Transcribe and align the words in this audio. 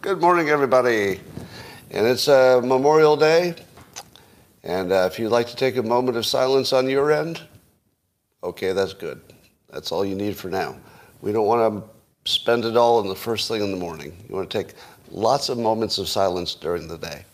Good 0.00 0.22
morning, 0.22 0.48
everybody. 0.48 1.20
And 1.90 2.06
it's 2.06 2.28
uh, 2.28 2.62
Memorial 2.64 3.14
Day. 3.14 3.54
And 4.64 4.90
uh, 4.90 5.06
if 5.12 5.18
you'd 5.18 5.28
like 5.28 5.48
to 5.48 5.56
take 5.56 5.76
a 5.76 5.82
moment 5.82 6.16
of 6.16 6.24
silence 6.24 6.72
on 6.72 6.88
your 6.88 7.12
end, 7.12 7.42
okay, 8.42 8.72
that's 8.72 8.94
good. 8.94 9.20
That's 9.68 9.92
all 9.92 10.02
you 10.02 10.14
need 10.14 10.34
for 10.34 10.48
now. 10.48 10.78
We 11.20 11.30
don't 11.30 11.44
want 11.44 11.84
to 11.84 12.30
spend 12.32 12.64
it 12.64 12.74
all 12.74 13.00
in 13.02 13.08
the 13.08 13.14
first 13.16 13.48
thing 13.48 13.60
in 13.62 13.70
the 13.70 13.76
morning. 13.76 14.16
You 14.26 14.34
want 14.34 14.50
to 14.50 14.62
take 14.62 14.72
lots 15.10 15.50
of 15.50 15.58
moments 15.58 15.98
of 15.98 16.08
silence 16.08 16.54
during 16.54 16.88
the 16.88 16.96
day. 16.96 17.26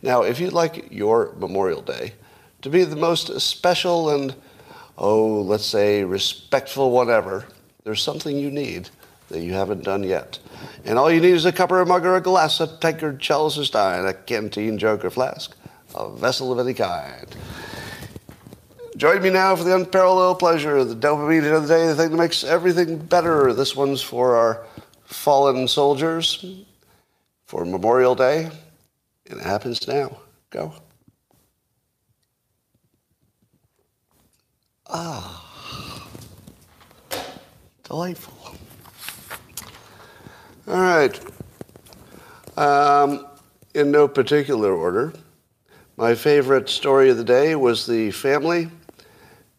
Now, 0.00 0.22
if 0.22 0.38
you'd 0.38 0.52
like 0.52 0.92
your 0.92 1.34
Memorial 1.40 1.82
Day 1.82 2.12
to 2.62 2.70
be 2.70 2.84
the 2.84 2.94
most 2.94 3.40
special 3.40 4.10
and, 4.10 4.32
oh, 4.96 5.42
let's 5.42 5.66
say, 5.66 6.04
respectful 6.04 6.92
one 6.92 7.10
ever, 7.10 7.48
there's 7.90 8.04
something 8.04 8.36
you 8.36 8.52
need 8.52 8.88
that 9.30 9.40
you 9.40 9.52
haven't 9.52 9.82
done 9.82 10.04
yet. 10.04 10.38
And 10.84 10.96
all 10.96 11.10
you 11.10 11.20
need 11.20 11.32
is 11.32 11.44
a 11.44 11.50
cup 11.50 11.72
or 11.72 11.80
a 11.80 11.86
mug 11.86 12.06
or 12.06 12.14
a 12.14 12.20
glass, 12.20 12.60
a 12.60 12.68
tankard, 12.68 13.18
chalice 13.18 13.58
or 13.58 13.64
stein, 13.64 14.06
a 14.06 14.14
canteen, 14.14 14.78
jug 14.78 15.04
or 15.04 15.10
flask, 15.10 15.56
a 15.96 16.08
vessel 16.08 16.52
of 16.52 16.60
any 16.60 16.72
kind. 16.72 17.26
Join 18.96 19.22
me 19.22 19.30
now 19.30 19.56
for 19.56 19.64
the 19.64 19.74
unparalleled 19.74 20.38
pleasure, 20.38 20.84
the 20.84 20.94
dopamine 20.94 21.52
of 21.52 21.66
the 21.66 21.74
day, 21.74 21.88
the 21.88 21.96
thing 21.96 22.12
that 22.12 22.16
makes 22.16 22.44
everything 22.44 22.96
better. 22.96 23.52
This 23.52 23.74
one's 23.74 24.00
for 24.00 24.36
our 24.36 24.64
fallen 25.02 25.66
soldiers 25.66 26.62
for 27.44 27.64
Memorial 27.64 28.14
Day, 28.14 28.50
and 29.28 29.40
it 29.40 29.44
happens 29.44 29.88
now. 29.88 30.16
Go. 30.50 30.74
Ah, 34.86 35.49
delightful. 37.90 38.54
All 40.68 40.80
right. 40.80 41.20
Um, 42.56 43.26
in 43.74 43.90
no 43.90 44.06
particular 44.06 44.72
order, 44.72 45.12
my 45.96 46.14
favorite 46.14 46.68
story 46.68 47.10
of 47.10 47.16
the 47.16 47.24
day 47.24 47.56
was 47.56 47.88
the 47.88 48.12
family 48.12 48.68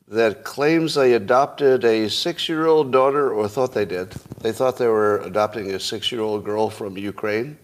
that 0.08 0.46
claims 0.46 0.96
they 0.96 1.12
adopted 1.12 1.84
a 1.84 2.10
six 2.10 2.48
year 2.48 2.68
old 2.68 2.94
daughter, 2.94 3.34
or 3.34 3.50
thought 3.50 3.74
they 3.74 3.84
did. 3.84 4.12
They 4.40 4.54
thought 4.54 4.78
they 4.78 4.88
were 4.88 5.20
adopting 5.20 5.74
a 5.74 5.80
six 5.80 6.10
year 6.10 6.22
old 6.22 6.46
girl 6.46 6.70
from 6.70 6.98
Ukraine, 6.98 7.58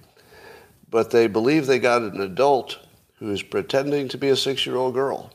but 0.90 1.12
they 1.12 1.28
believe 1.28 1.66
they 1.66 1.80
got 1.80 2.02
an 2.02 2.20
adult 2.20 2.78
who's 3.20 3.42
pretending 3.42 4.09
to 4.09 4.18
be 4.18 4.28
a 4.30 4.36
six 4.36 4.66
year 4.66 4.76
old 4.76 4.96
girl. 4.96 5.31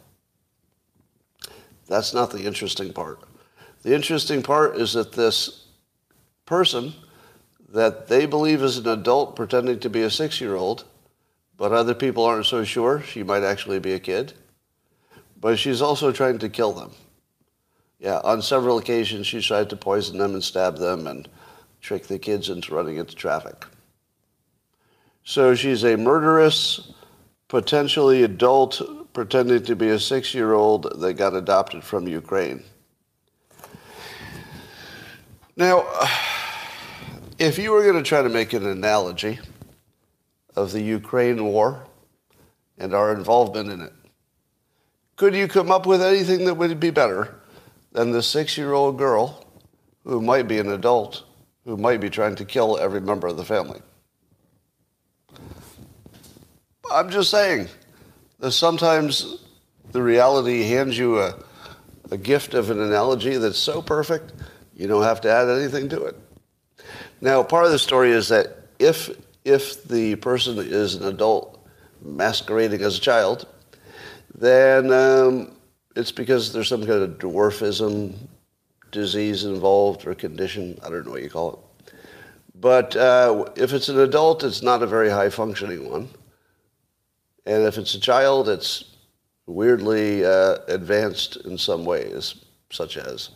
That's 1.89 2.13
not 2.13 2.31
the 2.33 2.45
interesting 2.45 2.93
part. 2.93 3.32
The 3.83 3.95
interesting 3.95 4.43
part 4.43 4.77
is 4.77 4.93
that 4.93 5.13
this 5.13 5.67
person 6.47 6.95
that 7.69 8.07
they 8.07 8.27
believe 8.27 8.63
is 8.63 8.79
an 8.79 8.87
adult 8.87 9.35
pretending 9.35 9.81
to 9.81 9.91
be 9.91 10.03
a 10.03 10.11
six 10.11 10.41
year 10.41 10.55
old, 10.55 10.85
but 11.57 11.73
other 11.73 11.95
people 11.95 12.25
aren't 12.25 12.47
so 12.47 12.65
sure 12.65 13.03
she 13.03 13.23
might 13.23 13.43
actually 13.43 13.81
be 13.81 13.93
a 13.93 13.99
kid. 13.99 14.35
But 15.41 15.59
she's 15.59 15.83
also 15.83 16.13
trying 16.13 16.39
to 16.39 16.49
kill 16.49 16.73
them. 16.73 16.93
Yeah, 17.99 18.21
on 18.23 18.43
several 18.43 18.79
occasions 18.79 19.27
she's 19.27 19.47
tried 19.47 19.71
to 19.71 19.77
poison 19.77 20.19
them 20.19 20.35
and 20.35 20.45
stab 20.45 20.77
them 20.77 21.07
and 21.07 21.29
trick 21.81 22.07
the 22.07 22.19
kids 22.19 22.49
into 22.49 22.75
running 22.75 22.97
into 22.97 23.17
traffic. 23.17 23.65
So 25.25 25.55
she's 25.55 25.85
a 25.85 25.97
murderous, 25.97 26.93
potentially 27.49 28.23
adult, 28.23 28.81
pretending 29.13 29.65
to 29.65 29.77
be 29.77 29.89
a 29.89 29.99
six 29.99 30.35
year 30.35 30.53
old 30.53 31.01
that 31.01 31.15
got 31.15 31.35
adopted 31.35 31.83
from 31.83 32.07
Ukraine. 32.07 32.63
Now, 35.57 35.87
if 37.39 37.59
you 37.59 37.73
were 37.73 37.83
going 37.83 38.03
to 38.03 38.09
try 38.09 38.23
to 38.23 38.29
make 38.29 38.53
an 38.53 38.67
analogy 38.67 39.39
of 40.57 40.73
the 40.73 40.83
Ukraine 40.83 41.45
war 41.45 41.87
and 42.79 42.95
our 42.95 43.13
involvement 43.13 43.71
in 43.71 43.81
it, 43.81 43.93
could 45.17 45.35
you 45.35 45.49
come 45.49 45.71
up 45.71 45.87
with 45.87 46.03
anything 46.03 46.47
that 46.47 46.55
would 46.55 46.81
be 46.81 46.91
better 46.91 47.41
than 47.93 48.11
the 48.13 48.23
six 48.23 48.57
year 48.57 48.73
old 48.73 48.99
girl 48.99 49.45
who 50.05 50.21
might 50.21 50.49
be 50.49 50.59
an 50.59 50.71
adult 50.71 51.25
who 51.65 51.77
might 51.77 52.01
be 52.01 52.11
trying 52.11 52.35
to 52.35 52.45
kill 52.45 52.79
every 52.79 53.01
member 53.01 53.27
of 53.27 53.37
the 53.37 53.45
family? 53.45 53.81
I'm 56.91 57.11
just 57.11 57.31
saying 57.31 57.69
that 58.41 58.53
sometimes 58.53 59.45
the 59.93 60.03
reality 60.03 60.65
hands 60.65 60.99
you 60.99 61.21
a, 61.21 61.35
a 62.11 62.17
gift 62.17 62.55
of 62.55 62.71
an 62.71 62.81
analogy 62.81 63.37
that's 63.37 63.59
so 63.59 63.81
perfect 63.81 64.33
you 64.75 64.87
don't 64.87 65.03
have 65.03 65.21
to 65.23 65.31
add 65.31 65.49
anything 65.49 65.89
to 65.91 66.05
it. 66.05 66.17
Now, 67.21 67.43
part 67.43 67.65
of 67.65 67.73
the 67.73 67.79
story 67.79 68.11
is 68.11 68.29
that 68.29 68.57
if 68.79 69.11
if 69.45 69.85
the 69.85 70.17
person 70.17 70.59
is 70.59 70.95
an 70.95 71.05
adult 71.07 71.65
masquerading 72.01 72.83
as 72.83 72.99
a 72.99 73.01
child, 73.01 73.47
then 74.35 74.93
um, 74.93 75.53
it's 75.97 76.13
because 76.13 76.53
there's 76.53 76.69
some 76.69 76.87
kind 76.87 77.03
of 77.03 77.19
dwarfism 77.19 78.15
disease 78.91 79.45
involved 79.45 80.07
or 80.07 80.15
condition. 80.15 80.79
I 80.85 80.91
don't 80.91 81.05
know 81.05 81.13
what 81.13 81.23
you 81.23 81.31
call 81.31 81.53
it. 81.53 81.95
But 82.55 82.95
uh, 82.95 83.47
if 83.57 83.73
it's 83.73 83.89
an 83.89 83.99
adult, 83.99 84.45
it's 84.45 84.63
not 84.63 84.83
a 84.83 84.87
very 84.87 85.11
high 85.11 85.31
functioning 85.31 85.91
one. 85.91 86.09
And 87.45 87.65
if 87.65 87.79
it's 87.79 87.95
a 87.95 88.01
child, 88.01 88.49
it's 88.49 88.85
weirdly 89.47 90.25
uh, 90.25 90.59
advanced 90.69 91.37
in 91.45 91.59
some 91.59 91.85
ways, 91.85 92.37
such 92.71 92.97
as 92.97 93.31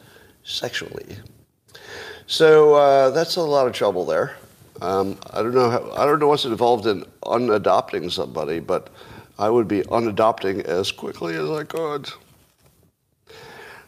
sexually. 0.46 1.18
So 2.26 2.74
uh, 2.74 3.10
that's 3.10 3.36
a 3.36 3.42
lot 3.42 3.66
of 3.66 3.72
trouble 3.72 4.06
there. 4.06 4.36
Um, 4.80 5.18
I 5.32 5.42
don't 5.42 5.54
know. 5.54 5.70
How, 5.70 5.92
I 5.92 6.06
don't 6.06 6.18
know 6.18 6.28
what's 6.28 6.44
involved 6.44 6.86
in 6.86 7.04
unadopting 7.24 8.10
somebody, 8.10 8.60
but 8.60 8.90
I 9.38 9.50
would 9.50 9.68
be 9.68 9.82
unadopting 9.82 10.64
as 10.64 10.92
quickly 10.92 11.34
as 11.34 11.50
I 11.50 11.64
could. 11.64 12.08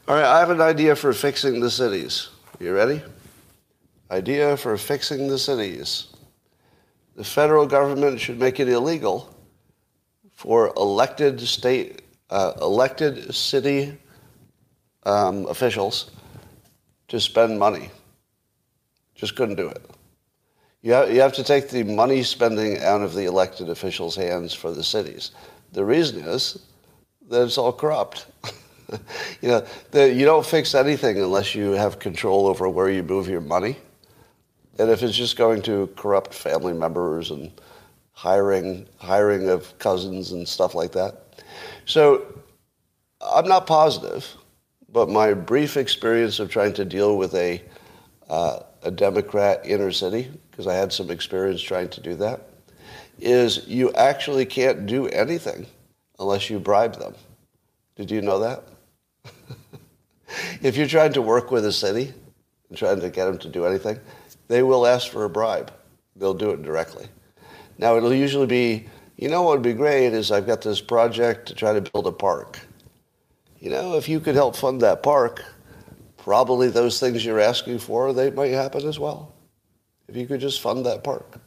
All 0.07 0.15
right, 0.15 0.25
I 0.25 0.41
have 0.41 0.51
an 0.51 0.61
idea 0.61 0.97
for 0.97 1.13
fixing 1.13 1.61
the 1.61 1.71
cities. 1.71 2.29
You 2.59 2.75
ready? 2.75 3.03
Idea 4.11 4.57
for 4.57 4.77
fixing 4.79 5.29
the 5.29 5.39
cities. 5.39 6.07
The 7.17 7.25
federal 7.25 7.67
government 7.67 8.21
should 8.21 8.39
make 8.39 8.59
it 8.59 8.69
illegal 8.69 9.35
for 10.35 10.73
elected 10.77 11.41
state, 11.41 12.03
uh, 12.31 12.53
elected 12.63 13.35
city 13.35 13.99
um, 15.05 15.47
officials 15.47 16.11
to 17.09 17.21
spend 17.21 17.59
money. 17.59 17.91
Just 19.15 19.37
couldn't 19.37 19.57
do 19.57 19.69
it. 19.69 19.83
You 20.83 20.93
have, 20.93 21.13
you 21.13 21.21
have 21.21 21.33
to 21.35 21.45
take 21.45 21.71
the 21.71 21.83
money 21.83 22.23
spending 22.23 22.79
out 22.79 23.03
of 23.03 23.15
the 23.15 23.25
elected 23.25 23.69
officials' 23.69 24.15
hands 24.15 24.55
for 24.55 24.71
the 24.71 24.85
cities. 24.85 25.33
The 25.73 25.85
reason 25.85 26.21
is 26.21 26.67
that 27.29 27.43
it's 27.43 27.59
all 27.59 27.73
corrupt. 27.73 28.27
you 29.41 29.49
know, 29.49 29.67
the, 29.91 30.13
you 30.13 30.25
don't 30.25 30.47
fix 30.47 30.75
anything 30.75 31.19
unless 31.19 31.55
you 31.55 31.73
have 31.73 31.99
control 31.99 32.47
over 32.47 32.69
where 32.69 32.91
you 32.91 33.03
move 33.03 33.29
your 33.29 33.41
money. 33.41 33.77
And 34.79 34.89
if 34.91 35.03
it's 35.03 35.17
just 35.17 35.37
going 35.37 35.63
to 35.63 35.89
corrupt 35.97 36.33
family 36.33 36.73
members 36.73 37.33
and 37.33 37.51
hiring, 38.13 38.87
hiring 38.99 39.49
of 39.49 39.77
cousins 39.79 40.33
and 40.33 40.47
stuff 40.47 40.75
like 40.75 40.93
that. 40.93 41.43
So 41.85 42.25
I'm 43.21 43.49
not 43.49 43.67
positive, 43.67 44.27
but 44.91 45.09
my 45.09 45.35
brief 45.35 45.77
experience 45.77 46.41
of 46.41 46.51
trying 46.51 46.73
to 46.75 46.85
deal 46.85 47.17
with 47.17 47.35
a 47.35 47.63
uh, 48.29 48.61
a 48.83 48.91
Democrat 48.91 49.61
inner 49.65 49.91
city, 49.91 50.31
because 50.51 50.67
I 50.67 50.75
had 50.75 50.93
some 50.93 51.11
experience 51.11 51.63
trying 51.63 51.89
to 51.91 52.01
do 52.01 52.15
that, 52.17 52.49
is 53.19 53.67
you 53.67 53.93
actually 53.93 54.47
can't 54.47 54.87
do 54.87 55.07
anything 55.09 55.67
unless 56.19 56.49
you 56.51 56.59
bribe 56.59 56.97
them. 56.97 57.15
Did 57.97 58.11
you 58.11 58.23
know 58.23 58.39
that? 58.41 58.65
if 60.63 60.77
you're 60.77 60.87
trying 60.87 61.13
to 61.15 61.23
work 61.23 61.51
with 61.51 61.65
a 61.65 61.73
city 61.73 62.13
and 62.69 62.79
trying 62.79 63.01
to 63.01 63.11
get 63.11 63.25
them 63.27 63.39
to 63.39 63.49
do 63.49 63.67
anything, 63.67 63.99
they 64.47 64.63
will 64.63 64.87
ask 64.87 65.11
for 65.11 65.25
a 65.25 65.31
bribe. 65.31 65.73
They'll 66.17 66.35
do 66.35 66.51
it 66.51 66.63
directly. 66.63 67.07
Now, 67.79 67.97
it'll 67.97 68.15
usually 68.15 68.47
be, 68.47 68.87
you 69.17 69.29
know 69.29 69.43
what 69.43 69.53
would 69.53 69.63
be 69.63 69.73
great 69.73 70.13
is 70.13 70.31
I've 70.31 70.47
got 70.47 70.63
this 70.63 70.81
project 70.81 71.49
to 71.49 71.55
try 71.55 71.73
to 71.73 71.81
build 71.81 72.07
a 72.07 72.13
park. 72.13 72.59
You 73.61 73.71
know, 73.71 73.97
if 73.97 74.09
you 74.09 74.21
could 74.21 74.35
help 74.35 74.55
fund 74.55 74.81
that 74.83 75.03
park, 75.03 75.45
probably 76.17 76.69
those 76.69 77.01
things 77.01 77.25
you're 77.25 77.41
asking 77.41 77.79
for, 77.81 78.13
they 78.13 78.31
might 78.31 78.53
happen 78.53 78.87
as 78.87 78.99
well. 78.99 79.35
If 80.09 80.17
you 80.17 80.27
could 80.27 80.41
just 80.41 80.61
fund 80.61 80.87
that 80.87 81.03
park. 81.03 81.41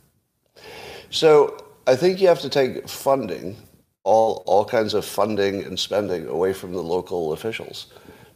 So 1.10 1.58
I 1.88 1.96
think 1.96 2.22
you 2.22 2.28
have 2.28 2.42
to 2.42 2.50
take 2.50 2.88
funding, 2.88 3.56
all, 4.04 4.44
all 4.46 4.66
kinds 4.66 4.94
of 4.94 5.06
funding 5.06 5.64
and 5.64 5.80
spending 5.80 6.28
away 6.28 6.54
from 6.54 6.74
the 6.74 6.82
local 6.82 7.34
officials 7.34 7.88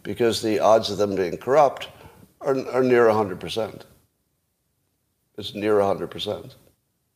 because 0.04 0.42
the 0.42 0.60
odds 0.60 0.90
of 0.90 0.98
them 0.98 1.16
being 1.16 1.38
corrupt 1.38 1.90
are, 2.42 2.56
are 2.70 2.84
near 2.84 3.08
100%. 3.08 3.82
It's 5.38 5.56
near 5.56 5.76
100%. 5.76 6.54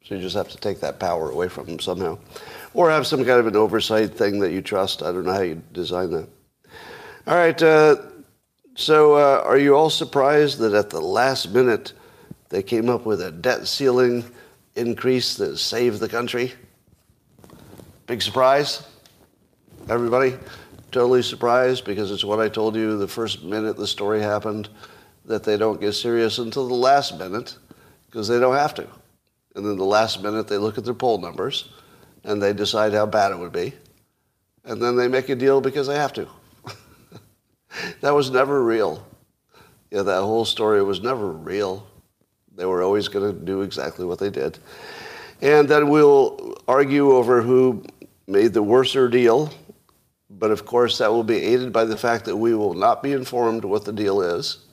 So 0.05 0.15
you 0.15 0.21
just 0.21 0.35
have 0.35 0.49
to 0.49 0.57
take 0.57 0.79
that 0.79 0.99
power 0.99 1.29
away 1.29 1.49
from 1.49 1.67
them 1.67 1.79
somehow. 1.79 2.17
Or 2.73 2.89
have 2.89 3.05
some 3.05 3.23
kind 3.25 3.39
of 3.39 3.47
an 3.47 3.55
oversight 3.55 4.15
thing 4.15 4.39
that 4.39 4.51
you 4.51 4.61
trust. 4.61 5.03
I 5.03 5.11
don't 5.11 5.25
know 5.25 5.33
how 5.33 5.41
you 5.41 5.61
design 5.71 6.11
that. 6.11 6.27
All 7.29 7.35
right. 7.35 7.61
Uh, 7.61 7.95
So, 8.75 9.13
uh, 9.13 9.43
are 9.45 9.59
you 9.59 9.75
all 9.75 9.91
surprised 9.91 10.57
that 10.59 10.73
at 10.73 10.89
the 10.89 10.99
last 10.99 11.51
minute 11.51 11.93
they 12.47 12.63
came 12.63 12.89
up 12.89 13.05
with 13.05 13.21
a 13.21 13.31
debt 13.31 13.67
ceiling 13.67 14.23
increase 14.75 15.35
that 15.35 15.57
saved 15.57 15.99
the 15.99 16.09
country? 16.09 16.53
Big 18.07 18.23
surprise? 18.23 18.87
Everybody? 19.89 20.37
Totally 20.91 21.21
surprised 21.21 21.85
because 21.85 22.09
it's 22.09 22.23
what 22.23 22.39
I 22.39 22.49
told 22.49 22.75
you 22.75 22.97
the 22.97 23.07
first 23.07 23.43
minute 23.43 23.77
the 23.77 23.85
story 23.85 24.21
happened 24.21 24.69
that 25.25 25.43
they 25.43 25.55
don't 25.55 25.79
get 25.79 25.93
serious 25.93 26.39
until 26.39 26.67
the 26.67 26.73
last 26.73 27.19
minute 27.19 27.57
because 28.07 28.27
they 28.27 28.39
don't 28.39 28.55
have 28.55 28.73
to. 28.73 28.87
And 29.55 29.63
then 29.63 29.77
the 29.77 29.83
last 29.83 30.23
minute 30.23 30.47
they 30.47 30.57
look 30.57 30.79
at 30.79 30.85
their 30.85 30.95
poll 30.95 31.19
numbers 31.19 31.69
and 32.23 32.41
they 32.41 32.53
decide 32.53 32.93
how 32.93 33.05
bad 33.05 33.31
it 33.33 33.37
would 33.37 33.53
be. 33.53 33.73
And 34.63 34.81
then 34.81 34.95
they 34.95 35.07
make 35.07 35.29
a 35.29 35.35
deal 35.35 35.61
because 35.61 35.85
they 35.85 35.95
have 35.95 36.13
to. 36.13 36.27
That 38.01 38.13
was 38.13 38.31
never 38.31 38.63
real. 38.63 39.05
Yeah, 39.91 40.03
that 40.03 40.21
whole 40.21 40.45
story 40.45 40.83
was 40.83 41.01
never 41.01 41.31
real. 41.31 41.87
They 42.55 42.65
were 42.65 42.83
always 42.83 43.07
going 43.07 43.33
to 43.33 43.45
do 43.45 43.61
exactly 43.61 44.05
what 44.05 44.19
they 44.19 44.29
did. 44.29 44.59
And 45.41 45.67
then 45.67 45.89
we'll 45.89 46.57
argue 46.67 47.11
over 47.11 47.41
who 47.41 47.83
made 48.27 48.53
the 48.53 48.63
worser 48.63 49.07
deal. 49.07 49.51
But 50.29 50.51
of 50.51 50.65
course, 50.65 50.97
that 50.99 51.11
will 51.11 51.23
be 51.23 51.37
aided 51.37 51.73
by 51.73 51.85
the 51.85 51.97
fact 51.97 52.25
that 52.25 52.37
we 52.37 52.53
will 52.53 52.73
not 52.73 53.01
be 53.01 53.13
informed 53.13 53.65
what 53.65 53.85
the 53.85 53.93
deal 53.93 54.21
is. 54.21 54.65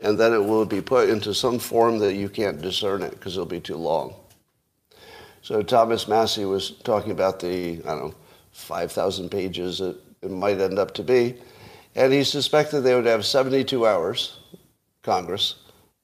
And 0.00 0.18
then 0.18 0.32
it 0.32 0.44
will 0.44 0.64
be 0.64 0.80
put 0.80 1.08
into 1.08 1.34
some 1.34 1.58
form 1.58 1.98
that 1.98 2.14
you 2.14 2.28
can't 2.28 2.62
discern 2.62 3.02
it 3.02 3.10
because 3.10 3.34
it'll 3.34 3.46
be 3.46 3.60
too 3.60 3.76
long. 3.76 4.14
So 5.42 5.62
Thomas 5.62 6.06
Massie 6.06 6.44
was 6.44 6.70
talking 6.70 7.10
about 7.10 7.40
the, 7.40 7.80
I 7.80 7.94
don't 7.94 8.04
know, 8.04 8.14
5,000 8.52 9.30
pages 9.30 9.80
it, 9.80 9.96
it 10.22 10.30
might 10.30 10.60
end 10.60 10.78
up 10.78 10.94
to 10.94 11.02
be. 11.02 11.36
And 11.98 12.12
he 12.12 12.22
suspected 12.22 12.82
they 12.82 12.94
would 12.94 13.06
have 13.06 13.26
72 13.26 13.84
hours, 13.84 14.38
Congress, 15.02 15.56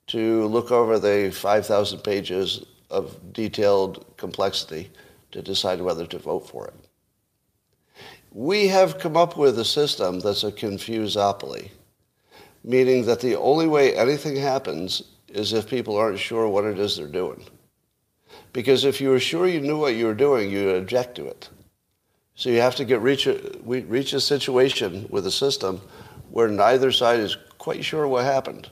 to 0.08 0.44
look 0.46 0.72
over 0.72 0.98
the 0.98 1.30
5,000 1.30 2.00
pages 2.00 2.66
of 2.90 3.32
detailed 3.32 4.04
complexity 4.16 4.90
to 5.30 5.40
decide 5.40 5.80
whether 5.80 6.04
to 6.04 6.18
vote 6.18 6.48
for 6.48 6.66
it. 6.66 6.74
We 8.32 8.66
have 8.66 8.98
come 8.98 9.16
up 9.16 9.36
with 9.36 9.56
a 9.56 9.64
system 9.64 10.18
that's 10.18 10.42
a 10.42 10.50
confusopoly, 10.50 11.70
meaning 12.64 13.04
that 13.04 13.20
the 13.20 13.36
only 13.36 13.68
way 13.68 13.96
anything 13.96 14.34
happens 14.34 15.00
is 15.28 15.52
if 15.52 15.70
people 15.70 15.96
aren't 15.96 16.18
sure 16.18 16.48
what 16.48 16.64
it 16.64 16.80
is 16.80 16.96
they're 16.96 17.06
doing. 17.06 17.44
Because 18.52 18.84
if 18.84 19.00
you 19.00 19.10
were 19.10 19.20
sure 19.20 19.46
you 19.46 19.60
knew 19.60 19.78
what 19.78 19.94
you 19.94 20.06
were 20.06 20.14
doing, 20.14 20.50
you 20.50 20.66
would 20.66 20.76
object 20.76 21.14
to 21.14 21.26
it. 21.28 21.50
So 22.36 22.50
you 22.50 22.60
have 22.60 22.76
to 22.76 22.84
get 22.84 23.00
reach 23.00 23.26
a, 23.26 23.38
reach 23.64 24.12
a 24.12 24.20
situation 24.20 25.06
with 25.08 25.26
a 25.26 25.30
system 25.30 25.80
where 26.30 26.48
neither 26.48 26.90
side 26.90 27.20
is 27.20 27.36
quite 27.58 27.84
sure 27.84 28.08
what 28.08 28.24
happened. 28.24 28.70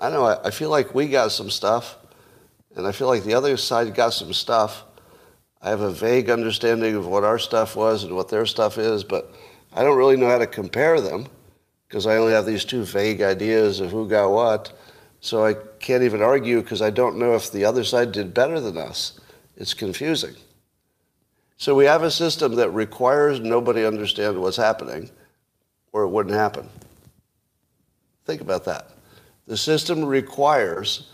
I 0.00 0.10
know, 0.10 0.24
I, 0.24 0.48
I 0.48 0.50
feel 0.50 0.70
like 0.70 0.94
we 0.94 1.06
got 1.06 1.32
some 1.32 1.50
stuff, 1.50 1.96
and 2.74 2.86
I 2.86 2.92
feel 2.92 3.08
like 3.08 3.24
the 3.24 3.34
other 3.34 3.56
side 3.56 3.94
got 3.94 4.14
some 4.14 4.32
stuff. 4.32 4.84
I 5.60 5.70
have 5.70 5.80
a 5.80 5.92
vague 5.92 6.30
understanding 6.30 6.96
of 6.96 7.06
what 7.06 7.24
our 7.24 7.38
stuff 7.38 7.76
was 7.76 8.04
and 8.04 8.16
what 8.16 8.28
their 8.28 8.46
stuff 8.46 8.78
is, 8.78 9.04
but 9.04 9.32
I 9.72 9.84
don't 9.84 9.98
really 9.98 10.16
know 10.16 10.28
how 10.28 10.38
to 10.38 10.46
compare 10.46 11.00
them 11.00 11.26
because 11.86 12.06
I 12.06 12.16
only 12.16 12.32
have 12.32 12.46
these 12.46 12.64
two 12.64 12.84
vague 12.84 13.20
ideas 13.20 13.80
of 13.80 13.90
who 13.90 14.08
got 14.08 14.30
what. 14.30 14.72
So 15.20 15.44
I 15.44 15.54
can't 15.78 16.02
even 16.02 16.22
argue 16.22 16.62
because 16.62 16.82
I 16.82 16.90
don't 16.90 17.18
know 17.18 17.34
if 17.34 17.52
the 17.52 17.64
other 17.64 17.84
side 17.84 18.12
did 18.12 18.34
better 18.34 18.58
than 18.58 18.76
us. 18.76 19.20
It's 19.56 19.74
confusing. 19.74 20.34
So 21.62 21.76
we 21.76 21.84
have 21.84 22.02
a 22.02 22.10
system 22.10 22.56
that 22.56 22.70
requires 22.70 23.38
nobody 23.38 23.86
understand 23.86 24.36
what's 24.36 24.56
happening 24.56 25.08
or 25.92 26.02
it 26.02 26.08
wouldn't 26.08 26.34
happen. 26.34 26.68
Think 28.24 28.40
about 28.40 28.64
that. 28.64 28.90
The 29.46 29.56
system 29.56 30.04
requires 30.04 31.08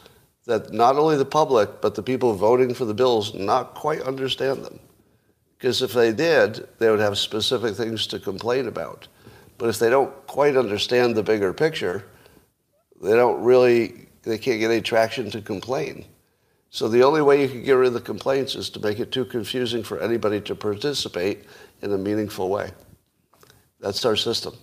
that 0.46 0.72
not 0.72 0.96
only 0.96 1.18
the 1.18 1.26
public, 1.26 1.82
but 1.82 1.94
the 1.94 2.02
people 2.02 2.32
voting 2.32 2.72
for 2.72 2.86
the 2.86 2.94
bills 2.94 3.34
not 3.34 3.74
quite 3.74 4.00
understand 4.00 4.64
them. 4.64 4.80
Because 5.58 5.82
if 5.82 5.92
they 5.92 6.14
did, 6.14 6.66
they 6.78 6.88
would 6.88 6.98
have 6.98 7.18
specific 7.18 7.74
things 7.74 8.06
to 8.06 8.18
complain 8.18 8.68
about. 8.68 9.06
But 9.58 9.68
if 9.68 9.78
they 9.78 9.90
don't 9.90 10.14
quite 10.26 10.56
understand 10.56 11.14
the 11.14 11.22
bigger 11.22 11.52
picture, 11.52 12.06
they 13.02 13.12
don't 13.12 13.42
really, 13.42 14.06
they 14.22 14.38
can't 14.38 14.60
get 14.60 14.70
any 14.70 14.80
traction 14.80 15.30
to 15.32 15.42
complain. 15.42 16.06
So 16.70 16.88
the 16.88 17.02
only 17.02 17.22
way 17.22 17.42
you 17.42 17.48
can 17.48 17.62
get 17.62 17.72
rid 17.72 17.88
of 17.88 17.94
the 17.94 18.00
complaints 18.00 18.54
is 18.54 18.68
to 18.70 18.80
make 18.80 19.00
it 19.00 19.10
too 19.10 19.24
confusing 19.24 19.82
for 19.82 20.00
anybody 20.00 20.40
to 20.42 20.54
participate 20.54 21.44
in 21.80 21.92
a 21.92 21.98
meaningful 21.98 22.50
way. 22.50 22.70
That's 23.80 24.04
our 24.04 24.16
system. 24.16 24.54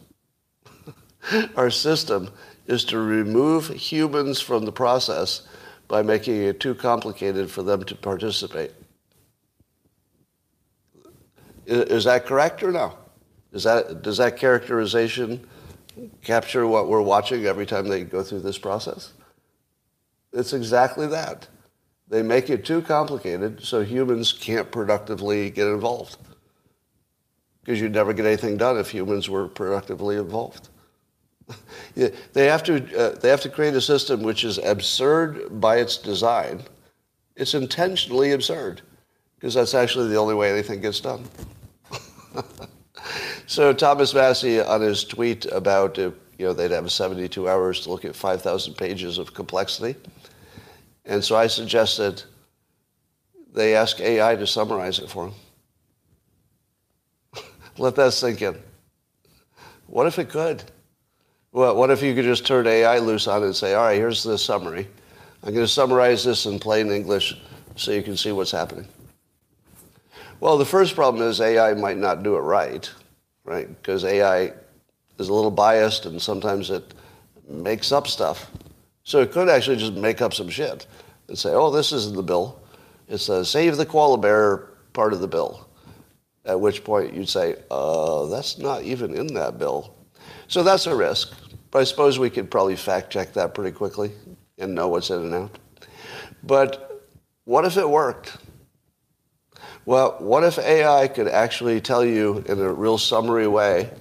our 1.56 1.72
system 1.72 2.30
is 2.68 2.86
to 2.86 3.00
remove 3.00 3.69
humans 3.69 4.40
from 4.40 4.66
the 4.66 4.72
process 4.72 5.48
by 5.88 6.02
making 6.02 6.42
it 6.42 6.60
too 6.60 6.75
complicated 6.75 7.50
for 7.50 7.63
them 7.63 7.84
to 7.84 7.96
participate. 7.96 8.72
Is 11.66 12.04
that 12.04 12.25
correct 12.25 12.62
or 12.62 12.72
no? 12.72 12.98
Is 13.52 13.63
that, 13.63 14.02
does 14.04 14.18
that 14.18 14.38
characterization 14.38 15.48
capture 16.22 16.68
what 16.68 16.88
we're 16.88 17.02
watching 17.02 17.46
every 17.46 17.66
time 17.66 17.88
they 17.88 18.04
go 18.04 18.22
through 18.22 18.42
this 18.42 18.57
process? 18.57 19.13
It's 20.34 20.54
exactly 20.54 21.07
that. 21.07 21.48
They 22.07 22.22
make 22.22 22.50
it 22.50 22.66
too 22.66 22.81
complicated 22.81 23.63
so 23.63 23.84
humans 23.84 24.31
can't 24.31 24.72
productively 24.72 25.50
get 25.50 25.68
involved. 25.68 26.18
Because 27.62 27.81
you'd 27.81 27.94
never 27.94 28.13
get 28.13 28.25
anything 28.25 28.57
done 28.57 28.78
if 28.78 28.92
humans 28.92 29.28
were 29.28 29.48
productively 29.48 30.18
involved. 30.18 30.69
they, 31.96 32.46
have 32.46 32.63
to, 32.63 32.75
uh, 32.98 33.18
they 33.19 33.30
have 33.30 33.42
to 33.42 33.50
create 33.50 33.74
a 33.74 33.81
system 33.81 34.22
which 34.22 34.44
is 34.44 34.60
absurd 34.60 35.60
by 35.60 35.78
its 35.78 35.98
design. 35.98 36.62
It's 37.36 37.54
intentionally 37.54 38.31
absurd 38.31 38.81
because 39.36 39.54
that's 39.54 39.74
actually 39.74 40.10
the 40.10 40.16
only 40.16 40.36
way 40.36 40.52
anything 40.52 40.81
gets 40.81 41.00
done. 41.00 41.25
so 43.48 43.74
Thomas 43.74 44.13
Massie, 44.13 44.62
on 44.62 44.81
his 44.81 45.04
tweet 45.04 45.46
about, 45.46 45.98
uh, 46.00 46.12
you 46.38 46.46
know, 46.46 46.54
they'd 46.54 46.72
have 46.72 46.92
72 46.92 47.50
hours 47.50 47.81
to 47.81 47.90
look 47.90 48.06
at 48.06 48.16
5,000 48.16 48.75
pages 48.75 49.18
of 49.18 49.34
complexity. 49.34 49.96
And 51.06 51.24
so 51.24 51.36
I 51.36 51.48
suggested 51.48 52.24
they 53.54 53.75
ask 53.75 54.00
AI 54.00 54.36
to 54.36 54.48
summarize 54.48 55.00
it 55.00 55.10
for 55.10 55.25
them. 55.25 55.34
Let 57.78 57.96
that 57.96 58.13
sink 58.13 58.42
in. 58.42 58.57
What 59.88 60.07
if 60.07 60.19
it 60.19 60.30
could? 60.30 60.63
Well, 61.52 61.75
what 61.75 61.92
if 61.92 62.02
you 62.02 62.13
could 62.13 62.25
just 62.25 62.46
turn 62.46 62.68
AI 62.68 63.00
loose 63.00 63.28
on 63.28 63.44
it 63.44 63.46
and 63.46 63.56
say, 63.56 63.75
all 63.75 63.86
right, 63.86 63.96
here's 63.96 64.24
the 64.24 64.38
summary. 64.38 64.88
I'm 65.44 65.54
going 65.54 65.63
to 65.63 65.72
summarize 65.72 66.24
this 66.24 66.48
in 66.48 66.60
plain 66.60 66.92
English 66.92 67.38
so 67.76 67.92
you 67.92 68.02
can 68.02 68.18
see 68.18 68.31
what's 68.31 68.52
happening. 68.52 68.88
Well, 70.40 70.57
the 70.57 70.66
first 70.66 70.95
problem 70.95 71.28
is 71.28 71.40
AI 71.40 71.74
might 71.76 71.97
not 71.97 72.24
do 72.24 72.35
it 72.35 72.42
right, 72.42 72.92
right? 73.45 73.68
Because 73.68 74.04
AI 74.04 74.54
is 75.18 75.30
a 75.30 75.33
little 75.33 75.52
biased 75.52 76.06
and 76.06 76.21
sometimes 76.21 76.71
it 76.71 76.94
makes 77.47 77.92
up 77.92 78.07
stuff. 78.07 78.50
So 79.06 79.21
it 79.21 79.31
could 79.31 79.50
actually 79.50 79.78
just 79.78 79.94
make 79.94 80.19
up 80.19 80.33
some 80.33 80.50
shit 80.50 80.88
and 81.28 81.38
say, 81.38 81.52
oh, 81.52 81.69
this 81.69 81.92
isn't 81.92 82.16
the 82.16 82.24
bill. 82.24 82.59
It's 83.07 83.30
a 83.30 83.45
save 83.45 83.78
the 83.78 83.85
koala 83.85 84.18
bear 84.18 84.57
part 84.94 85.14
of 85.14 85.19
the 85.19 85.28
bill. 85.28 85.69
At 86.44 86.59
which 86.59 86.83
point 86.83 87.14
you'd 87.14 87.30
say, 87.30 87.56
uh, 87.69 88.26
that's 88.26 88.57
not 88.57 88.81
even 88.81 89.16
in 89.16 89.28
that 89.35 89.59
bill. 89.59 89.95
So 90.47 90.64
that's 90.64 90.88
a 90.88 90.95
risk. 90.95 91.33
But 91.69 91.80
I 91.80 91.83
suppose 91.83 92.18
we 92.18 92.31
could 92.31 92.50
probably 92.50 92.76
fact 92.76 93.12
check 93.12 93.33
that 93.33 93.54
pretty 93.54 93.71
quickly 93.71 94.12
and 94.57 94.74
know 94.74 94.88
what's 94.88 95.12
in 95.12 95.21
and 95.21 95.33
out. 95.35 95.59
But 96.42 97.07
what 97.44 97.66
if 97.66 97.78
it 97.78 97.88
worked? 97.88 98.38
Well, 99.85 100.16
what 100.18 100.44
if 100.44 100.57
AI 100.57 101.07
could 101.09 101.28
actually 101.28 101.80
tell 101.80 102.04
you 102.04 102.44
in 102.47 102.59
a 102.59 102.74
real 102.74 102.97
summary 102.97 103.47
way 103.47 103.92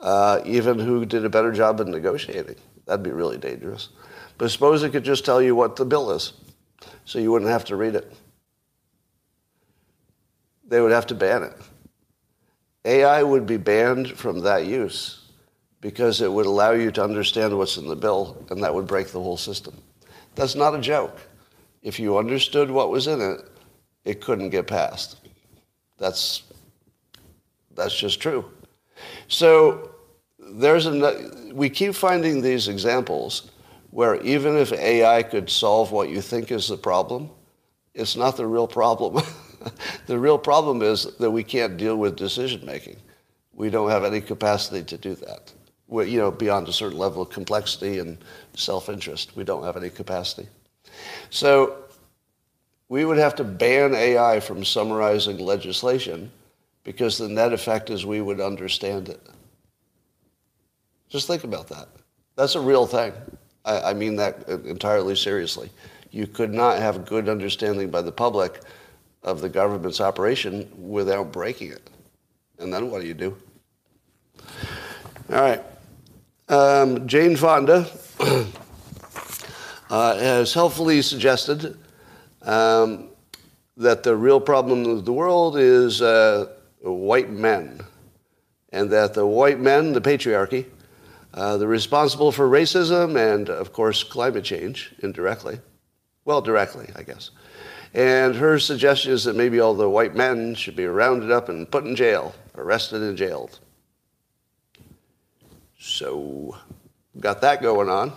uh, 0.00 0.42
even 0.44 0.78
who 0.78 1.06
did 1.06 1.24
a 1.24 1.30
better 1.30 1.52
job 1.52 1.80
in 1.80 1.90
negotiating? 1.90 2.56
That'd 2.86 3.02
be 3.02 3.10
really 3.10 3.38
dangerous. 3.38 3.88
But 4.38 4.50
suppose 4.50 4.82
it 4.82 4.90
could 4.90 5.04
just 5.04 5.24
tell 5.24 5.40
you 5.40 5.54
what 5.54 5.76
the 5.76 5.84
bill 5.84 6.10
is, 6.10 6.32
so 7.04 7.18
you 7.18 7.30
wouldn't 7.30 7.50
have 7.50 7.64
to 7.66 7.76
read 7.76 7.94
it. 7.94 8.12
They 10.66 10.80
would 10.80 10.92
have 10.92 11.06
to 11.08 11.14
ban 11.14 11.42
it. 11.42 11.56
AI 12.84 13.22
would 13.22 13.46
be 13.46 13.56
banned 13.56 14.10
from 14.10 14.40
that 14.40 14.66
use 14.66 15.22
because 15.80 16.20
it 16.20 16.32
would 16.32 16.46
allow 16.46 16.72
you 16.72 16.90
to 16.92 17.04
understand 17.04 17.56
what's 17.56 17.76
in 17.76 17.86
the 17.86 17.96
bill, 17.96 18.44
and 18.50 18.62
that 18.62 18.74
would 18.74 18.86
break 18.86 19.08
the 19.08 19.20
whole 19.20 19.36
system. 19.36 19.76
That's 20.34 20.54
not 20.54 20.74
a 20.74 20.80
joke. 20.80 21.18
If 21.82 22.00
you 22.00 22.16
understood 22.16 22.70
what 22.70 22.90
was 22.90 23.06
in 23.06 23.20
it, 23.20 23.40
it 24.04 24.20
couldn't 24.20 24.50
get 24.50 24.66
passed. 24.66 25.18
That's, 25.98 26.42
that's 27.74 27.96
just 27.96 28.20
true. 28.20 28.50
So 29.28 29.91
there's 30.52 30.86
a, 30.86 31.30
we 31.52 31.70
keep 31.70 31.94
finding 31.94 32.42
these 32.42 32.68
examples 32.68 33.50
where 33.90 34.20
even 34.22 34.56
if 34.56 34.72
AI 34.72 35.22
could 35.22 35.50
solve 35.50 35.92
what 35.92 36.08
you 36.10 36.20
think 36.20 36.50
is 36.50 36.68
the 36.68 36.76
problem, 36.76 37.30
it's 37.94 38.16
not 38.16 38.36
the 38.36 38.46
real 38.46 38.66
problem. 38.66 39.22
the 40.06 40.18
real 40.18 40.38
problem 40.38 40.82
is 40.82 41.04
that 41.18 41.30
we 41.30 41.44
can't 41.44 41.76
deal 41.76 41.96
with 41.96 42.16
decision 42.16 42.64
making. 42.66 42.96
We 43.54 43.70
don't 43.70 43.90
have 43.90 44.04
any 44.04 44.20
capacity 44.20 44.82
to 44.84 44.98
do 44.98 45.14
that. 45.16 45.52
we- 45.88 46.10
you 46.10 46.18
know, 46.18 46.30
beyond 46.30 46.68
a 46.68 46.72
certain 46.72 46.98
level 46.98 47.22
of 47.22 47.30
complexity 47.30 47.98
and 47.98 48.18
self-interest. 48.54 49.36
We 49.36 49.44
don't 49.44 49.64
have 49.64 49.76
any 49.76 49.90
capacity. 49.90 50.48
So 51.30 51.76
we 52.88 53.04
would 53.04 53.18
have 53.18 53.34
to 53.36 53.44
ban 53.44 53.94
AI 53.94 54.40
from 54.40 54.64
summarizing 54.64 55.38
legislation 55.38 56.30
because 56.84 57.18
the 57.18 57.28
net 57.28 57.52
effect 57.52 57.90
is 57.90 58.06
we 58.06 58.20
would 58.22 58.40
understand 58.40 59.08
it. 59.10 59.20
Just 61.12 61.26
think 61.26 61.44
about 61.44 61.68
that. 61.68 61.88
That's 62.36 62.54
a 62.54 62.60
real 62.60 62.86
thing. 62.86 63.12
I, 63.66 63.90
I 63.90 63.92
mean 63.92 64.16
that 64.16 64.48
entirely 64.48 65.14
seriously. 65.14 65.68
You 66.10 66.26
could 66.26 66.54
not 66.54 66.78
have 66.78 67.04
good 67.04 67.28
understanding 67.28 67.90
by 67.90 68.00
the 68.00 68.10
public 68.10 68.62
of 69.22 69.42
the 69.42 69.48
government's 69.50 70.00
operation 70.00 70.66
without 70.74 71.30
breaking 71.30 71.70
it. 71.70 71.90
And 72.58 72.72
then 72.72 72.90
what 72.90 73.02
do 73.02 73.06
you 73.06 73.12
do? 73.12 73.36
All 75.30 75.36
right. 75.36 75.62
Um, 76.48 77.06
Jane 77.06 77.36
Fonda 77.36 77.86
uh, 79.90 80.16
has 80.16 80.54
helpfully 80.54 81.02
suggested 81.02 81.76
um, 82.40 83.10
that 83.76 84.02
the 84.02 84.16
real 84.16 84.40
problem 84.40 84.86
of 84.86 85.04
the 85.04 85.12
world 85.12 85.58
is 85.58 86.00
uh, 86.00 86.46
white 86.80 87.28
men, 87.28 87.80
and 88.70 88.88
that 88.88 89.12
the 89.12 89.26
white 89.26 89.60
men, 89.60 89.92
the 89.92 90.00
patriarchy, 90.00 90.64
uh, 91.34 91.56
they're 91.56 91.68
responsible 91.68 92.32
for 92.32 92.48
racism 92.48 93.16
and, 93.16 93.48
of 93.48 93.72
course, 93.72 94.04
climate 94.04 94.44
change 94.44 94.94
indirectly. 95.02 95.60
Well, 96.24 96.40
directly, 96.40 96.88
I 96.94 97.02
guess. 97.02 97.30
And 97.94 98.34
her 98.34 98.58
suggestion 98.58 99.12
is 99.12 99.24
that 99.24 99.36
maybe 99.36 99.60
all 99.60 99.74
the 99.74 99.88
white 99.88 100.14
men 100.14 100.54
should 100.54 100.76
be 100.76 100.86
rounded 100.86 101.30
up 101.30 101.48
and 101.48 101.70
put 101.70 101.84
in 101.84 101.96
jail, 101.96 102.34
arrested 102.56 103.02
and 103.02 103.16
jailed. 103.16 103.58
So, 105.78 106.56
got 107.18 107.40
that 107.40 107.60
going 107.60 107.88
on. 107.88 108.12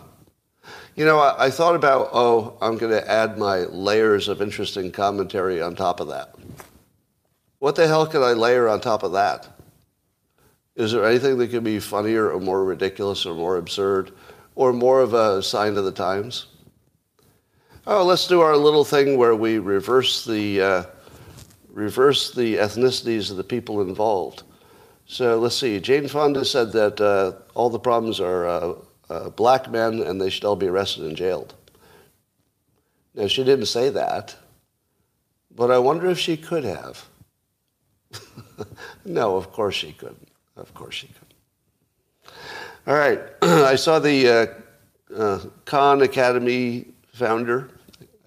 You 0.96 1.04
know, 1.04 1.20
I, 1.20 1.46
I 1.46 1.50
thought 1.50 1.76
about, 1.76 2.10
oh, 2.14 2.58
I'm 2.62 2.78
going 2.78 2.92
to 2.92 3.10
add 3.10 3.38
my 3.38 3.60
layers 3.60 4.28
of 4.28 4.42
interesting 4.42 4.92
commentary 4.92 5.62
on 5.62 5.76
top 5.76 6.00
of 6.00 6.08
that. 6.10 6.36
What 7.60 7.76
the 7.76 7.88
hell 7.88 8.06
could 8.06 8.24
I 8.24 8.34
layer 8.34 8.70
on 8.70 8.80
top 8.80 9.04
of 9.04 9.14
that? 9.14 9.55
Is 10.76 10.92
there 10.92 11.06
anything 11.06 11.38
that 11.38 11.52
could 11.52 11.64
be 11.64 11.80
funnier 11.80 12.32
or 12.32 12.40
more 12.40 12.66
ridiculous 12.66 13.26
or 13.26 13.34
more 13.34 13.58
absurd 13.58 14.12
or 14.56 14.74
more 14.74 15.02
of 15.02 15.14
a 15.14 15.42
sign 15.42 15.78
of 15.78 15.86
the 15.86 15.92
times? 15.92 16.48
Oh, 17.88 18.04
let's 18.04 18.28
do 18.28 18.42
our 18.42 18.58
little 18.58 18.84
thing 18.84 19.18
where 19.18 19.36
we 19.36 19.60
reverse 19.60 20.26
the, 20.26 20.62
uh, 20.62 20.84
reverse 21.70 22.32
the 22.34 22.56
ethnicities 22.56 23.32
of 23.32 23.38
the 23.38 23.44
people 23.44 23.82
involved. 23.82 24.44
So 25.06 25.38
let's 25.40 25.56
see. 25.56 25.80
Jane 25.80 26.08
Fonda 26.08 26.44
said 26.44 26.72
that 26.74 27.00
uh, 27.00 27.34
all 27.54 27.70
the 27.70 27.80
problems 27.80 28.20
are 28.20 28.48
uh, 28.48 28.74
uh, 29.10 29.30
black 29.30 29.70
men 29.70 30.02
and 30.02 30.20
they 30.20 30.30
should 30.30 30.46
all 30.46 30.56
be 30.56 30.68
arrested 30.68 31.06
and 31.06 31.16
jailed. 31.16 31.54
Now, 33.14 33.28
she 33.28 33.44
didn't 33.44 33.68
say 33.68 33.90
that, 33.90 34.36
but 35.56 35.72
I 35.72 35.78
wonder 35.78 36.08
if 36.08 36.20
she 36.20 36.36
could 36.36 36.66
have. 36.66 37.06
no, 39.06 39.38
of 39.38 39.52
course 39.52 39.76
she 39.76 39.94
couldn't. 39.94 40.25
Of 40.56 40.74
course 40.74 40.96
she 40.96 41.08
could. 41.08 42.32
All 42.88 42.96
right. 42.96 43.20
I 43.42 43.76
saw 43.76 44.00
the 44.00 44.30
uh, 45.14 45.16
uh, 45.16 45.40
Khan 45.66 46.02
Academy 46.02 46.88
founder. 47.14 47.70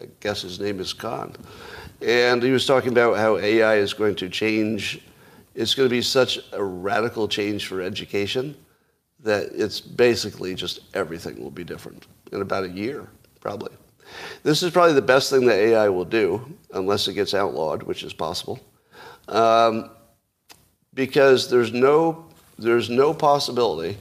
I 0.01 0.09
guess 0.21 0.43
his 0.43 0.61
name 0.61 0.81
is 0.81 0.93
Khan. 0.93 1.35
And 2.01 2.43
he 2.43 2.51
was 2.51 2.67
talking 2.67 2.91
about 2.93 3.17
how 3.17 3.39
AI 3.39 3.77
is 3.77 3.93
going 3.93 4.15
to 4.17 4.29
change. 4.29 5.01
It's 5.55 5.75
going 5.75 5.89
to 5.89 5.95
be 5.95 6.03
such 6.03 6.39
a 6.53 6.63
radical 6.63 7.27
change 7.27 7.67
for 7.67 7.81
education 7.81 8.57
that 9.21 9.51
it's 9.53 9.81
basically 9.81 10.55
just 10.55 10.81
everything 10.95 11.43
will 11.43 11.51
be 11.51 11.65
different 11.65 12.07
in 12.31 12.41
about 12.41 12.65
a 12.65 12.69
year, 12.69 13.09
probably. 13.41 13.73
This 14.43 14.63
is 14.63 14.71
probably 14.71 14.95
the 14.95 15.03
best 15.03 15.31
thing 15.31 15.45
that 15.47 15.57
AI 15.57 15.89
will 15.89 16.05
do, 16.05 16.57
unless 16.73 17.09
it 17.09 17.15
gets 17.15 17.35
outlawed, 17.35 17.83
which 17.83 18.05
is 18.05 18.13
possible. 18.13 18.61
Um, 19.27 19.91
because 20.99 21.49
there's 21.49 21.73
no, 21.73 22.27
there's 22.59 22.91
no 22.91 23.15
possibility 23.15 23.97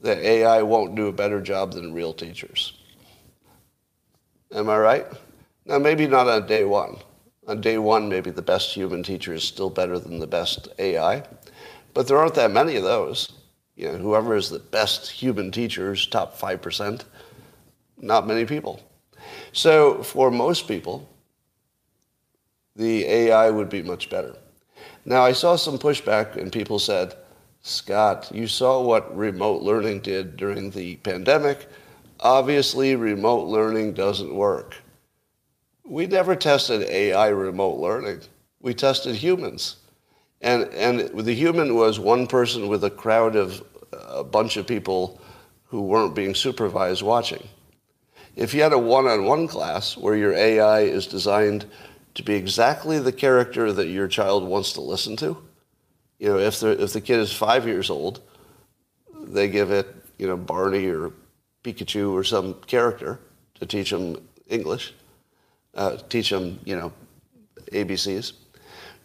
that 0.00 0.16
AI 0.18 0.62
won't 0.62 0.94
do 0.94 1.08
a 1.08 1.12
better 1.12 1.40
job 1.40 1.72
than 1.72 1.92
real 1.92 2.12
teachers. 2.12 2.78
Am 4.54 4.70
I 4.70 4.78
right? 4.78 5.06
Now, 5.66 5.80
maybe 5.80 6.06
not 6.06 6.28
on 6.28 6.46
day 6.46 6.62
one. 6.62 6.98
On 7.48 7.60
day 7.60 7.78
one, 7.78 8.08
maybe 8.08 8.30
the 8.30 8.42
best 8.42 8.72
human 8.72 9.02
teacher 9.02 9.34
is 9.34 9.42
still 9.42 9.70
better 9.70 9.98
than 9.98 10.20
the 10.20 10.26
best 10.28 10.68
AI, 10.78 11.24
but 11.94 12.06
there 12.06 12.18
aren't 12.18 12.36
that 12.36 12.52
many 12.52 12.76
of 12.76 12.84
those. 12.84 13.32
You 13.74 13.88
know, 13.88 13.98
whoever 13.98 14.36
is 14.36 14.50
the 14.50 14.60
best 14.60 15.10
human 15.10 15.50
teachers, 15.50 16.06
top 16.06 16.38
5%, 16.38 17.02
not 17.98 18.28
many 18.28 18.44
people. 18.44 18.80
So 19.52 20.04
for 20.04 20.30
most 20.30 20.68
people, 20.68 21.08
the 22.76 23.04
AI 23.04 23.50
would 23.50 23.68
be 23.68 23.82
much 23.82 24.08
better. 24.08 24.36
Now, 25.04 25.22
I 25.22 25.32
saw 25.32 25.56
some 25.56 25.78
pushback, 25.78 26.36
and 26.36 26.50
people 26.50 26.78
said, 26.78 27.14
Scott, 27.60 28.30
you 28.32 28.46
saw 28.46 28.82
what 28.82 29.16
remote 29.16 29.62
learning 29.62 30.00
did 30.00 30.36
during 30.36 30.70
the 30.70 30.96
pandemic. 30.96 31.66
Obviously, 32.20 32.96
remote 32.96 33.48
learning 33.48 33.94
doesn't 33.94 34.34
work. 34.34 34.76
We 35.84 36.06
never 36.06 36.34
tested 36.34 36.88
AI 36.88 37.28
remote 37.28 37.78
learning. 37.78 38.20
We 38.60 38.72
tested 38.72 39.16
humans. 39.16 39.76
And, 40.40 40.64
and 40.74 41.00
the 41.18 41.34
human 41.34 41.74
was 41.74 41.98
one 41.98 42.26
person 42.26 42.68
with 42.68 42.84
a 42.84 42.90
crowd 42.90 43.36
of 43.36 43.62
a 43.92 44.24
bunch 44.24 44.56
of 44.56 44.66
people 44.66 45.20
who 45.64 45.82
weren't 45.82 46.14
being 46.14 46.34
supervised 46.34 47.02
watching. 47.02 47.46
If 48.36 48.52
you 48.52 48.62
had 48.62 48.72
a 48.72 48.78
one 48.78 49.06
on 49.06 49.24
one 49.24 49.46
class 49.48 49.96
where 49.96 50.16
your 50.16 50.32
AI 50.32 50.80
is 50.80 51.06
designed 51.06 51.66
to 52.14 52.22
be 52.22 52.34
exactly 52.34 52.98
the 52.98 53.12
character 53.12 53.72
that 53.72 53.88
your 53.88 54.08
child 54.08 54.44
wants 54.44 54.72
to 54.74 54.80
listen 54.80 55.16
to, 55.16 55.36
you 56.18 56.28
know, 56.28 56.38
if 56.38 56.60
the, 56.60 56.82
if 56.82 56.92
the 56.92 57.00
kid 57.00 57.18
is 57.18 57.32
five 57.32 57.66
years 57.66 57.90
old, 57.90 58.20
they 59.26 59.48
give 59.48 59.70
it, 59.70 59.94
you 60.18 60.26
know, 60.26 60.36
Barney 60.36 60.86
or 60.86 61.12
Pikachu 61.62 62.12
or 62.12 62.22
some 62.24 62.54
character 62.66 63.20
to 63.58 63.66
teach 63.66 63.90
them 63.90 64.16
English, 64.48 64.94
uh, 65.74 65.96
teach 66.08 66.30
them, 66.30 66.60
you 66.64 66.76
know, 66.76 66.92
ABCs. 67.72 68.32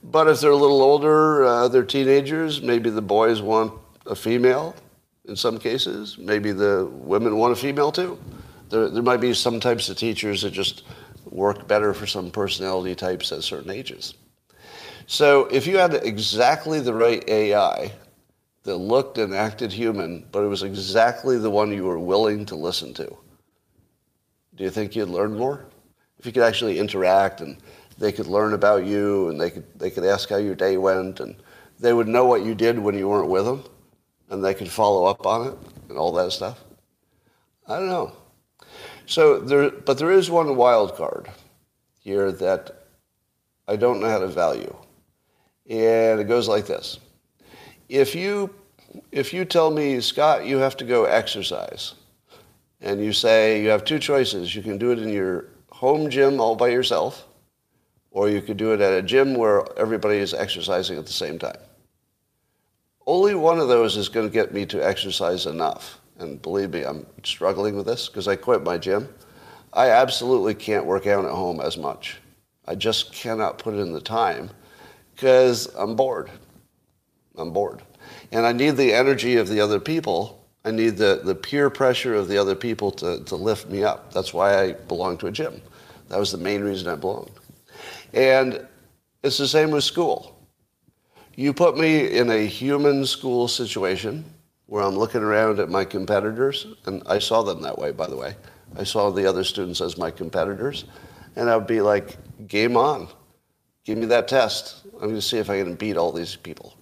But 0.04 0.28
if 0.28 0.40
they're 0.40 0.52
a 0.52 0.56
little 0.56 0.82
older, 0.82 1.46
uh, 1.46 1.68
they're 1.68 1.84
teenagers, 1.84 2.62
maybe 2.62 2.90
the 2.90 3.02
boys 3.02 3.42
want 3.42 3.74
a 4.06 4.16
female 4.16 4.76
in 5.26 5.36
some 5.36 5.58
cases. 5.58 6.18
Maybe 6.18 6.52
the 6.52 6.90
women 6.92 7.38
want 7.38 7.54
a 7.54 7.56
female 7.56 7.92
too. 7.92 8.20
There, 8.70 8.90
there 8.90 9.04
might 9.04 9.22
be 9.22 9.34
some 9.34 9.60
types 9.60 9.90
of 9.90 9.98
teachers 9.98 10.42
that 10.44 10.52
just 10.52 10.84
work 11.30 11.68
better 11.68 11.94
for 11.94 12.08
some 12.08 12.32
personality 12.32 12.96
types 12.96 13.32
at 13.32 13.44
certain 13.44 13.72
ages. 13.72 14.16
So 15.08 15.46
if 15.46 15.66
you 15.66 15.78
had 15.78 15.94
exactly 15.94 16.80
the 16.80 16.94
right 16.94 17.28
AI 17.28 17.92
that 18.64 18.78
looked 18.78 19.18
and 19.18 19.34
acted 19.34 19.72
human, 19.72 20.26
but 20.32 20.44
it 20.44 20.48
was 20.48 20.64
exactly 20.64 21.38
the 21.38 21.50
one 21.50 21.72
you 21.72 21.86
were 21.86 22.00
willing 22.00 22.46
to 22.46 22.56
listen 22.56 22.94
to, 22.96 23.18
do 24.56 24.64
you 24.64 24.70
think 24.70 24.96
you'd 24.96 25.10
learn 25.10 25.38
more? 25.38 25.66
If 26.20 26.26
you 26.26 26.32
could 26.32 26.44
actually 26.44 26.80
interact 26.80 27.42
and 27.42 27.58
they 27.98 28.12
could 28.12 28.28
learn 28.28 28.54
about 28.54 28.86
you 28.86 29.30
and 29.30 29.40
they 29.40 29.50
could, 29.50 29.66
they 29.80 29.90
could 29.90 30.04
ask 30.04 30.30
how 30.30 30.38
your 30.38 30.56
day 30.56 30.78
went 30.78 31.20
and 31.20 31.36
they 31.80 31.94
would 31.94 32.08
know 32.08 32.26
what 32.26 32.44
you 32.44 32.54
did 32.54 32.78
when 32.78 32.98
you 32.98 33.08
weren't 33.08 33.30
with 33.30 33.46
them 33.46 33.64
and 34.30 34.44
they 34.44 34.54
could 34.54 34.70
follow 34.70 35.06
up 35.06 35.26
on 35.26 35.48
it 35.48 35.58
and 35.90 35.98
all 35.98 36.12
that 36.14 36.32
stuff. 36.32 36.64
I 37.68 37.78
don't 37.78 37.88
know. 37.88 38.14
So 39.10 39.40
there, 39.40 39.72
but 39.72 39.98
there 39.98 40.12
is 40.12 40.30
one 40.30 40.56
wild 40.56 40.96
card 40.96 41.32
here 42.00 42.32
that 42.32 42.84
I 43.68 43.76
don't 43.76 44.00
know 44.00 44.08
how 44.08 44.20
to 44.20 44.28
value. 44.28 44.76
And 45.68 46.20
it 46.20 46.28
goes 46.28 46.48
like 46.48 46.68
this. 46.68 47.00
If 47.90 48.14
you, 48.14 48.54
if 49.12 49.34
you 49.34 49.46
tell 49.46 49.72
me, 49.72 50.00
Scott, 50.00 50.46
you 50.46 50.58
have 50.58 50.78
to 50.78 50.86
go 50.86 51.06
exercise, 51.06 51.96
and 52.82 53.04
you 53.04 53.12
say 53.12 53.64
you 53.64 53.70
have 53.70 53.84
two 53.84 53.98
choices. 53.98 54.56
You 54.56 54.62
can 54.62 54.78
do 54.78 54.92
it 54.92 55.00
in 55.00 55.10
your 55.10 55.46
home 55.72 56.12
gym 56.12 56.40
all 56.40 56.56
by 56.56 56.68
yourself, 56.68 57.26
or 58.12 58.30
you 58.30 58.44
could 58.44 58.58
do 58.58 58.74
it 58.74 58.82
at 58.82 58.94
a 58.94 59.02
gym 59.02 59.34
where 59.34 59.66
everybody 59.76 60.20
is 60.20 60.36
exercising 60.36 61.00
at 61.00 61.08
the 61.08 61.12
same 61.12 61.40
time. 61.40 61.58
Only 63.08 63.34
one 63.34 63.60
of 63.60 63.70
those 63.70 63.98
is 63.98 64.08
going 64.08 64.28
to 64.28 64.32
get 64.34 64.54
me 64.54 64.68
to 64.68 64.86
exercise 64.86 65.48
enough. 65.48 65.99
And 66.20 66.42
believe 66.42 66.72
me, 66.72 66.84
I'm 66.84 67.06
struggling 67.24 67.76
with 67.76 67.86
this 67.86 68.08
because 68.08 68.28
I 68.28 68.36
quit 68.36 68.64
my 68.64 68.78
gym. 68.78 69.08
I 69.72 69.90
absolutely 69.90 70.54
can't 70.54 70.86
work 70.86 71.08
out 71.08 71.26
at 71.26 71.32
home 71.32 71.62
as 71.62 71.78
much. 71.78 72.18
I 72.68 72.76
just 72.76 73.14
cannot 73.14 73.58
put 73.58 73.74
in 73.76 73.94
the 73.94 74.02
time 74.02 74.50
because 75.16 75.68
I'm 75.76 75.96
bored. 75.96 76.30
I'm 77.38 77.52
bored. 77.52 77.82
And 78.32 78.46
I 78.46 78.52
need 78.52 78.72
the 78.72 78.94
energy 78.94 79.38
of 79.38 79.48
the 79.48 79.62
other 79.62 79.80
people. 79.80 80.46
I 80.66 80.72
need 80.72 80.98
the, 80.98 81.22
the 81.24 81.36
peer 81.36 81.70
pressure 81.70 82.16
of 82.16 82.28
the 82.28 82.38
other 82.38 82.56
people 82.56 82.92
to, 82.92 83.24
to 83.24 83.36
lift 83.36 83.70
me 83.70 83.84
up. 83.84 84.14
That's 84.14 84.34
why 84.34 84.62
I 84.62 84.72
belong 84.74 85.18
to 85.20 85.28
a 85.28 85.32
gym. 85.32 85.62
That 86.10 86.20
was 86.20 86.32
the 86.32 86.38
main 86.38 86.62
reason 86.62 86.90
I 86.90 86.96
belonged. 86.96 87.32
And 88.14 88.68
it's 89.24 89.38
the 89.38 89.48
same 89.48 89.72
with 89.72 89.84
school. 89.84 90.36
You 91.36 91.54
put 91.54 91.78
me 91.78 92.18
in 92.18 92.30
a 92.30 92.46
human 92.46 93.06
school 93.06 93.48
situation 93.48 94.26
where 94.70 94.84
I'm 94.84 94.96
looking 94.96 95.24
around 95.24 95.60
at 95.60 95.70
my 95.70 95.84
competitors, 95.84 96.68
and 96.86 97.02
I 97.08 97.18
saw 97.18 97.42
them 97.42 97.64
that 97.64 97.80
way, 97.80 97.92
by 97.92 98.06
the 98.06 98.16
way. 98.16 98.36
I 98.78 98.84
saw 98.84 99.10
the 99.10 99.26
other 99.28 99.44
students 99.44 99.82
as 99.82 99.98
my 99.98 100.12
competitors, 100.12 100.86
and 101.36 101.50
I 101.50 101.58
would 101.58 101.66
be 101.66 101.82
like, 101.82 102.18
game 102.48 102.78
on. 102.78 103.08
Give 103.84 103.98
me 103.98 104.06
that 104.06 104.28
test. 104.28 104.86
I'm 104.94 105.00
going 105.00 105.16
to 105.16 105.22
see 105.24 105.40
if 105.40 105.50
I 105.50 105.58
can 105.64 105.74
beat 105.74 105.98
all 105.98 106.12
these 106.12 106.36
people. 106.36 106.76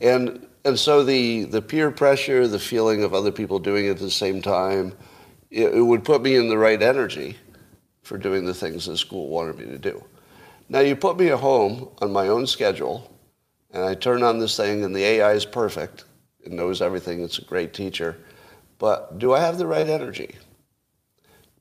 And, 0.00 0.46
and 0.64 0.78
so 0.78 1.04
the, 1.04 1.44
the 1.44 1.60
peer 1.60 1.90
pressure, 1.90 2.48
the 2.48 2.58
feeling 2.58 3.04
of 3.04 3.12
other 3.12 3.30
people 3.30 3.58
doing 3.58 3.84
it 3.84 3.90
at 3.90 3.98
the 3.98 4.10
same 4.10 4.40
time, 4.40 4.94
it, 5.50 5.74
it 5.74 5.82
would 5.82 6.04
put 6.04 6.22
me 6.22 6.36
in 6.36 6.48
the 6.48 6.56
right 6.56 6.80
energy 6.80 7.36
for 8.02 8.16
doing 8.16 8.46
the 8.46 8.54
things 8.54 8.86
the 8.86 8.96
school 8.96 9.28
wanted 9.28 9.58
me 9.58 9.66
to 9.66 9.78
do. 9.78 10.02
Now 10.70 10.80
you 10.80 10.96
put 10.96 11.18
me 11.18 11.28
at 11.28 11.38
home 11.38 11.90
on 11.98 12.14
my 12.14 12.28
own 12.28 12.46
schedule, 12.46 13.14
and 13.72 13.84
I 13.84 13.94
turn 13.94 14.22
on 14.22 14.38
this 14.38 14.56
thing, 14.56 14.84
and 14.84 14.96
the 14.96 15.04
AI 15.04 15.32
is 15.32 15.44
perfect. 15.44 16.04
Knows 16.46 16.82
everything. 16.82 17.22
It's 17.22 17.38
a 17.38 17.44
great 17.44 17.72
teacher. 17.72 18.16
But 18.78 19.18
do 19.18 19.32
I 19.32 19.40
have 19.40 19.58
the 19.58 19.66
right 19.66 19.88
energy? 19.88 20.36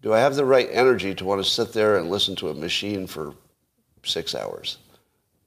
Do 0.01 0.13
I 0.13 0.19
have 0.19 0.35
the 0.35 0.45
right 0.45 0.67
energy 0.71 1.15
to 1.15 1.25
want 1.25 1.43
to 1.43 1.49
sit 1.49 1.71
there 1.71 1.97
and 1.97 2.09
listen 2.09 2.35
to 2.37 2.49
a 2.49 2.53
machine 2.53 3.07
for 3.07 3.33
six 4.03 4.35
hours 4.35 4.77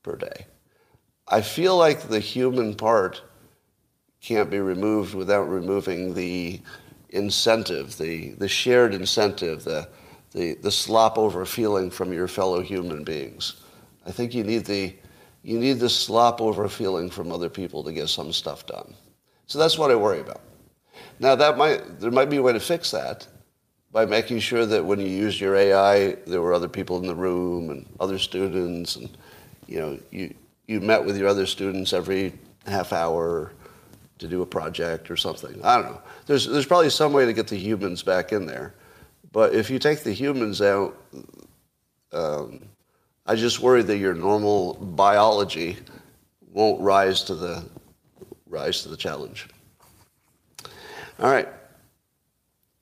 per 0.03 0.17
day? 0.17 0.47
I 1.29 1.43
feel 1.43 1.77
like 1.77 2.09
the 2.09 2.21
human 2.21 2.75
part 2.75 3.21
can't 4.23 4.49
be 4.49 4.61
removed 4.61 5.15
without 5.15 5.45
removing 5.45 6.15
the 6.15 6.61
incentive, 7.11 7.99
the, 7.99 8.31
the 8.39 8.49
shared 8.49 8.95
incentive, 8.95 9.65
the, 9.65 9.89
the, 10.33 10.55
the 10.55 10.71
slop 10.71 11.19
over 11.19 11.45
feeling 11.45 11.91
from 11.91 12.13
your 12.13 12.29
fellow 12.29 12.63
human 12.63 13.05
beings. 13.05 13.63
I 14.07 14.13
think 14.13 14.35
you 14.35 14.45
need 14.45 14.65
the, 14.65 14.95
you 15.43 15.59
need 15.59 15.81
the 15.81 15.91
slop 15.91 16.41
over 16.41 16.69
feeling 16.69 17.11
from 17.11 17.31
other 17.31 17.49
people 17.49 17.85
to 17.85 17.93
get 17.93 18.09
some 18.09 18.33
stuff 18.33 18.67
done. 18.67 18.95
So 19.47 19.59
that's 19.59 19.79
what 19.79 19.91
I 19.91 19.95
worry 19.95 20.21
about. 20.21 20.41
Now 21.19 21.35
that 21.37 21.57
might, 21.57 22.01
there 22.01 22.11
might 22.11 22.31
be 22.31 22.37
a 22.37 22.43
way 22.43 22.53
to 22.53 22.61
fix 22.61 22.91
that 22.91 23.27
by 23.93 24.05
making 24.05 24.41
sure 24.41 24.67
that 24.67 24.85
when 24.85 25.01
you 25.01 25.07
used 25.07 25.41
your 25.41 25.57
AI, 25.57 26.17
there 26.27 26.43
were 26.43 26.53
other 26.53 26.69
people 26.69 26.99
in 26.99 27.07
the 27.07 27.15
room 27.15 27.71
and 27.71 27.87
other 28.01 28.19
students 28.19 28.97
and, 28.97 29.17
you 29.67 29.79
know, 29.79 29.99
you, 30.11 30.35
you 30.67 30.81
met 30.81 31.05
with 31.05 31.17
your 31.17 31.29
other 31.29 31.47
students 31.47 31.93
every 31.93 32.33
half 32.67 32.93
hour 32.93 33.53
to 34.19 34.29
do 34.29 34.43
a 34.43 34.47
project 34.47 35.11
or 35.11 35.17
something. 35.17 35.61
I 35.63 35.77
don't 35.77 35.93
know. 35.93 36.01
There's, 36.27 36.47
there's 36.47 36.67
probably 36.67 36.91
some 36.91 37.13
way 37.13 37.27
to 37.27 37.33
get 37.33 37.49
the 37.49 37.57
humans 37.57 38.03
back 38.03 38.33
in 38.33 38.47
there. 38.47 38.75
But 39.33 39.55
if 39.55 39.71
you 39.71 39.79
take 39.79 40.03
the 40.03 40.13
humans 40.13 40.63
out, 40.63 40.97
um, 42.13 42.65
I 43.27 43.35
just 43.35 43.61
worry 43.61 43.83
that 43.83 43.99
your 43.99 44.15
normal 44.15 44.75
biology 44.75 45.77
won't 46.53 46.81
rise 46.81 47.23
to 47.25 47.35
the 47.35 47.65
rise 48.57 48.83
to 48.83 48.89
the 48.89 48.97
challenge. 48.97 49.49
All 51.19 51.31
right. 51.31 51.49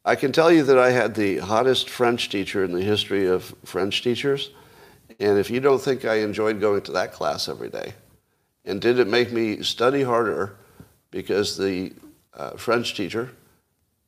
I 0.05 0.15
can 0.17 0.33
tell 0.33 0.53
you 0.53 0.63
that 0.65 0.79
I 0.79 0.91
had 0.91 1.15
the 1.15 1.39
hottest 1.39 1.91
French 1.91 2.29
teacher 2.29 2.63
in 2.63 2.73
the 2.73 2.83
history 2.83 3.27
of 3.27 3.55
French 3.65 4.03
teachers. 4.03 4.51
And 5.19 5.39
if 5.39 5.51
you 5.51 5.61
don't 5.61 5.81
think 5.81 6.05
I 6.05 6.17
enjoyed 6.17 6.61
going 6.61 6.83
to 6.83 6.93
that 6.93 7.13
class 7.13 7.49
every 7.49 7.71
day, 7.71 7.95
and 8.65 8.81
did 8.81 8.99
it 8.99 9.09
make 9.09 9.33
me 9.33 9.63
study 9.63 10.03
harder 10.03 10.57
because 11.11 11.57
the 11.57 11.93
uh, 12.35 12.51
French 12.51 12.95
teacher, 12.95 13.31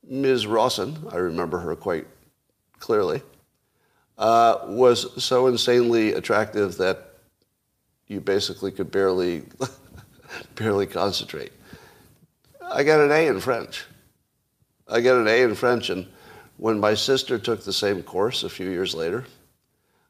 Ms. 0.08 0.46
Rawson, 0.46 0.96
I 1.10 1.16
remember 1.16 1.58
her 1.58 1.74
quite 1.76 2.06
clearly, 2.78 3.22
uh, 4.18 4.58
was 4.66 5.22
so 5.22 5.46
insanely 5.46 6.12
attractive 6.12 6.76
that 6.78 7.14
you 8.06 8.20
basically 8.20 8.70
could 8.70 8.90
barely, 8.90 9.44
barely 10.54 10.86
concentrate. 10.86 11.52
I 12.70 12.82
got 12.82 13.00
an 13.00 13.12
A 13.12 13.26
in 13.28 13.40
French. 13.40 13.84
I 14.88 15.00
got 15.00 15.16
an 15.16 15.28
A 15.28 15.42
in 15.42 15.54
French, 15.54 15.90
and 15.90 16.06
when 16.56 16.80
my 16.80 16.94
sister 16.94 17.38
took 17.38 17.64
the 17.64 17.72
same 17.72 18.02
course 18.02 18.42
a 18.42 18.48
few 18.48 18.70
years 18.70 18.94
later, 18.94 19.24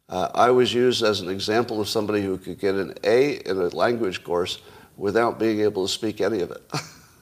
uh, 0.09 0.31
I 0.35 0.51
was 0.51 0.73
used 0.73 1.03
as 1.03 1.21
an 1.21 1.29
example 1.29 1.81
of 1.81 1.89
somebody 1.89 2.23
who 2.23 2.39
could 2.39 2.59
get 2.59 2.75
an 2.75 2.95
A 3.04 3.41
in 3.49 3.59
a 3.59 3.69
language 3.69 4.23
course 4.23 4.61
without 4.97 5.39
being 5.39 5.61
able 5.61 5.87
to 5.87 5.93
speak 5.93 6.21
any 6.21 6.41
of 6.41 6.50
it. 6.52 6.63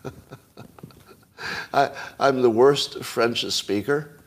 I, 1.72 1.90
am 2.20 2.42
the 2.42 2.50
worst 2.50 3.02
French 3.02 3.44
speaker, 3.50 4.20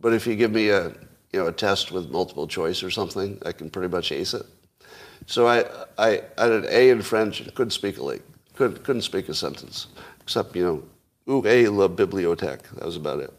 but 0.00 0.12
if 0.12 0.26
you 0.26 0.36
give 0.36 0.52
me 0.52 0.68
a, 0.68 0.88
you 1.32 1.40
know, 1.40 1.46
a 1.46 1.52
test 1.52 1.90
with 1.90 2.10
multiple 2.10 2.46
choice 2.46 2.82
or 2.82 2.90
something, 2.90 3.40
I 3.44 3.52
can 3.52 3.70
pretty 3.70 3.88
much 3.88 4.12
ace 4.12 4.34
it. 4.34 4.46
So 5.26 5.46
I, 5.46 5.64
I, 5.98 6.22
I 6.38 6.42
had 6.42 6.52
an 6.52 6.66
A 6.68 6.90
in 6.90 7.02
French 7.02 7.40
and 7.40 7.52
couldn't 7.54 7.70
speak 7.70 7.98
a 7.98 8.02
lick, 8.02 8.22
couldn't, 8.54 8.84
couldn't 8.84 9.02
speak 9.02 9.28
a 9.28 9.34
sentence, 9.34 9.88
except, 10.22 10.56
you 10.56 10.64
know, 10.64 10.82
où 11.26 11.44
est 11.46 11.68
la 11.68 11.88
bibliothèque? 11.88 12.62
That 12.74 12.84
was 12.84 12.96
about 12.96 13.20
it. 13.20 13.32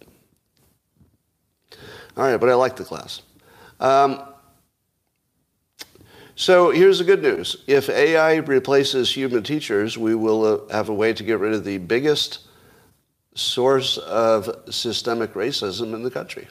All 2.15 2.23
right, 2.23 2.37
but 2.37 2.49
I 2.49 2.53
liked 2.53 2.77
the 2.77 2.83
class. 2.83 3.21
Um, 3.79 4.21
so 6.35 6.71
here's 6.71 6.99
the 6.99 7.03
good 7.03 7.21
news. 7.21 7.63
If 7.67 7.89
AI 7.89 8.35
replaces 8.35 9.11
human 9.11 9.43
teachers, 9.43 9.97
we 9.97 10.15
will 10.15 10.45
uh, 10.45 10.73
have 10.73 10.89
a 10.89 10.93
way 10.93 11.13
to 11.13 11.23
get 11.23 11.39
rid 11.39 11.53
of 11.53 11.63
the 11.63 11.77
biggest 11.77 12.39
source 13.35 13.97
of 13.97 14.49
systemic 14.69 15.33
racism 15.33 15.93
in 15.93 16.03
the 16.03 16.11
country. 16.11 16.47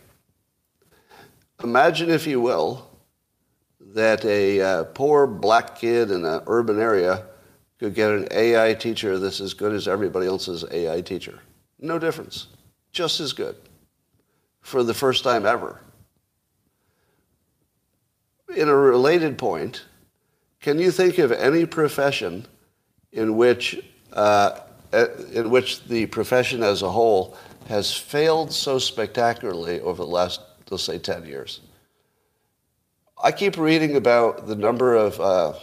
Imagine, 1.62 2.10
if 2.10 2.26
you 2.26 2.40
will, 2.40 2.90
that 3.94 4.24
a 4.24 4.60
uh, 4.60 4.84
poor 4.84 5.26
black 5.26 5.78
kid 5.78 6.10
in 6.10 6.24
an 6.24 6.42
urban 6.46 6.80
area 6.80 7.24
could 7.82 7.94
get 7.94 8.12
an 8.12 8.28
AI 8.30 8.74
teacher 8.74 9.18
that's 9.18 9.40
as 9.40 9.54
good 9.54 9.72
as 9.72 9.88
everybody 9.88 10.24
else's 10.24 10.64
AI 10.70 11.00
teacher. 11.00 11.40
No 11.80 11.98
difference. 11.98 12.46
Just 12.92 13.18
as 13.18 13.32
good. 13.32 13.56
For 14.60 14.84
the 14.84 14.94
first 14.94 15.24
time 15.24 15.44
ever 15.44 15.80
in 18.54 18.68
a 18.68 18.76
related 18.76 19.36
point, 19.36 19.84
can 20.60 20.78
you 20.78 20.92
think 20.92 21.18
of 21.18 21.32
any 21.32 21.66
profession 21.66 22.46
in 23.10 23.36
which, 23.36 23.82
uh, 24.12 24.60
in 25.32 25.50
which 25.50 25.82
the 25.84 26.06
profession 26.06 26.62
as 26.62 26.82
a 26.82 26.90
whole 26.90 27.36
has 27.66 27.92
failed 27.92 28.52
so 28.52 28.78
spectacularly 28.78 29.80
over 29.80 30.04
the 30.04 30.08
last, 30.08 30.40
let's 30.70 30.84
say, 30.84 30.98
10 30.98 31.26
years? 31.26 31.60
I 33.20 33.32
keep 33.32 33.56
reading 33.56 33.96
about 33.96 34.46
the 34.46 34.54
number 34.54 34.94
of 34.94 35.20
uh, 35.20 35.54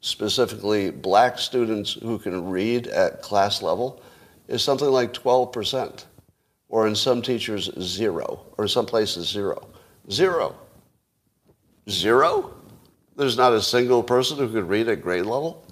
specifically 0.00 0.90
black 0.90 1.38
students 1.38 1.94
who 1.94 2.18
can 2.18 2.48
read 2.48 2.86
at 2.88 3.22
class 3.22 3.62
level 3.62 4.02
is 4.46 4.62
something 4.62 4.88
like 4.88 5.12
12%, 5.12 6.04
or 6.68 6.86
in 6.86 6.94
some 6.94 7.22
teachers, 7.22 7.70
zero, 7.80 8.46
or 8.56 8.64
in 8.64 8.68
some 8.68 8.86
places, 8.86 9.28
zero. 9.28 9.68
Zero. 10.10 10.54
Zero? 11.88 12.54
There's 13.16 13.36
not 13.36 13.52
a 13.52 13.62
single 13.62 14.02
person 14.02 14.38
who 14.38 14.48
could 14.48 14.68
read 14.68 14.88
at 14.88 15.02
grade 15.02 15.26
level? 15.26 15.64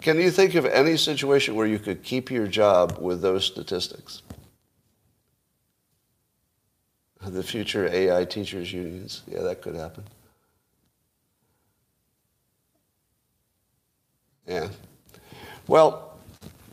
Can 0.00 0.18
you 0.18 0.30
think 0.30 0.54
of 0.54 0.64
any 0.64 0.96
situation 0.96 1.54
where 1.54 1.66
you 1.66 1.78
could 1.78 2.02
keep 2.02 2.30
your 2.30 2.46
job 2.46 2.98
with 3.00 3.20
those 3.20 3.44
statistics? 3.44 4.22
The 7.26 7.42
future 7.42 7.86
AI 7.92 8.24
teachers 8.24 8.72
unions. 8.72 9.22
Yeah, 9.30 9.40
that 9.42 9.60
could 9.60 9.74
happen. 9.74 10.04
Yeah. 14.50 14.68
Well, 15.68 16.18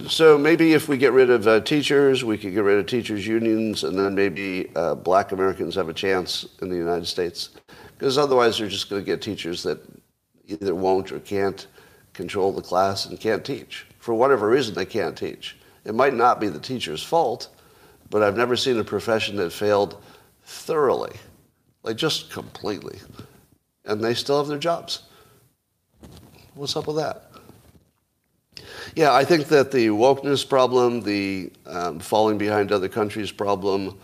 so 0.07 0.35
maybe 0.35 0.73
if 0.73 0.89
we 0.89 0.97
get 0.97 1.13
rid 1.13 1.29
of 1.29 1.47
uh, 1.47 1.59
teachers, 1.59 2.23
we 2.23 2.35
could 2.35 2.55
get 2.55 2.63
rid 2.63 2.79
of 2.79 2.87
teachers' 2.87 3.27
unions, 3.27 3.83
and 3.83 3.97
then 3.97 4.15
maybe 4.15 4.71
uh, 4.75 4.95
black 4.95 5.31
Americans 5.31 5.75
have 5.75 5.87
a 5.87 5.93
chance 5.93 6.47
in 6.63 6.69
the 6.69 6.75
United 6.75 7.05
States. 7.05 7.51
Because 7.95 8.17
otherwise, 8.17 8.59
you're 8.59 8.67
just 8.67 8.89
going 8.89 8.99
to 8.99 9.05
get 9.05 9.21
teachers 9.21 9.61
that 9.61 9.79
either 10.47 10.73
won't 10.73 11.11
or 11.11 11.19
can't 11.19 11.67
control 12.13 12.51
the 12.51 12.63
class 12.63 13.05
and 13.05 13.19
can't 13.19 13.45
teach. 13.45 13.85
For 13.99 14.15
whatever 14.15 14.49
reason, 14.49 14.73
they 14.73 14.85
can't 14.85 15.15
teach. 15.15 15.55
It 15.85 15.93
might 15.93 16.15
not 16.15 16.39
be 16.39 16.47
the 16.47 16.59
teacher's 16.59 17.03
fault, 17.03 17.49
but 18.09 18.23
I've 18.23 18.37
never 18.37 18.55
seen 18.55 18.79
a 18.79 18.83
profession 18.83 19.35
that 19.35 19.53
failed 19.53 20.01
thoroughly, 20.45 21.15
like 21.83 21.95
just 21.95 22.31
completely. 22.31 22.97
And 23.85 24.03
they 24.03 24.15
still 24.15 24.39
have 24.39 24.47
their 24.47 24.57
jobs. 24.57 25.03
What's 26.55 26.75
up 26.75 26.87
with 26.87 26.95
that? 26.95 27.26
Yeah, 28.95 29.13
I 29.13 29.23
think 29.23 29.47
that 29.47 29.71
the 29.71 29.87
wokeness 29.87 30.47
problem, 30.47 31.01
the 31.01 31.51
um, 31.65 31.99
falling 31.99 32.37
behind 32.37 32.71
other 32.71 32.89
countries 32.89 33.31
problem, 33.31 33.99